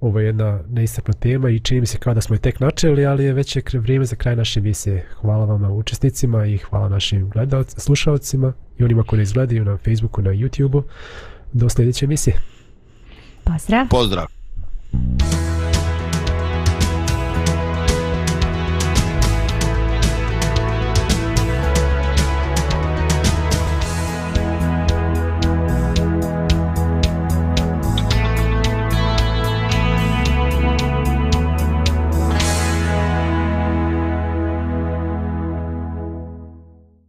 ovo 0.00 0.20
je 0.20 0.26
jedna 0.26 0.60
neistakna 0.70 1.14
tema 1.14 1.50
i 1.50 1.60
čini 1.60 1.80
mi 1.80 1.86
se 1.86 1.98
kao 1.98 2.14
da 2.14 2.20
smo 2.20 2.34
je 2.34 2.40
tek 2.40 2.60
načeli, 2.60 3.06
ali 3.06 3.24
je 3.24 3.32
već 3.32 3.56
je 3.56 3.62
vrijeme 3.72 4.04
za 4.04 4.16
kraj 4.16 4.36
naše 4.36 4.60
emisije. 4.60 5.06
Hvala 5.20 5.44
vam 5.44 5.72
učesnicima 5.72 6.46
i 6.46 6.58
hvala 6.58 6.88
našim 6.88 7.30
gledalcima, 7.30 7.80
slušalcima 7.80 8.52
i 8.78 8.84
onima 8.84 9.02
koji 9.02 9.20
nas 9.20 9.32
gledaju 9.32 9.64
na 9.64 9.76
Facebooku, 9.76 10.22
na 10.22 10.30
YouTubeu. 10.30 10.82
Do 11.52 11.68
sljedeće 11.68 12.04
emisije. 12.04 12.36
Pozdrav. 13.44 13.86
Pozdrav. 13.90 14.26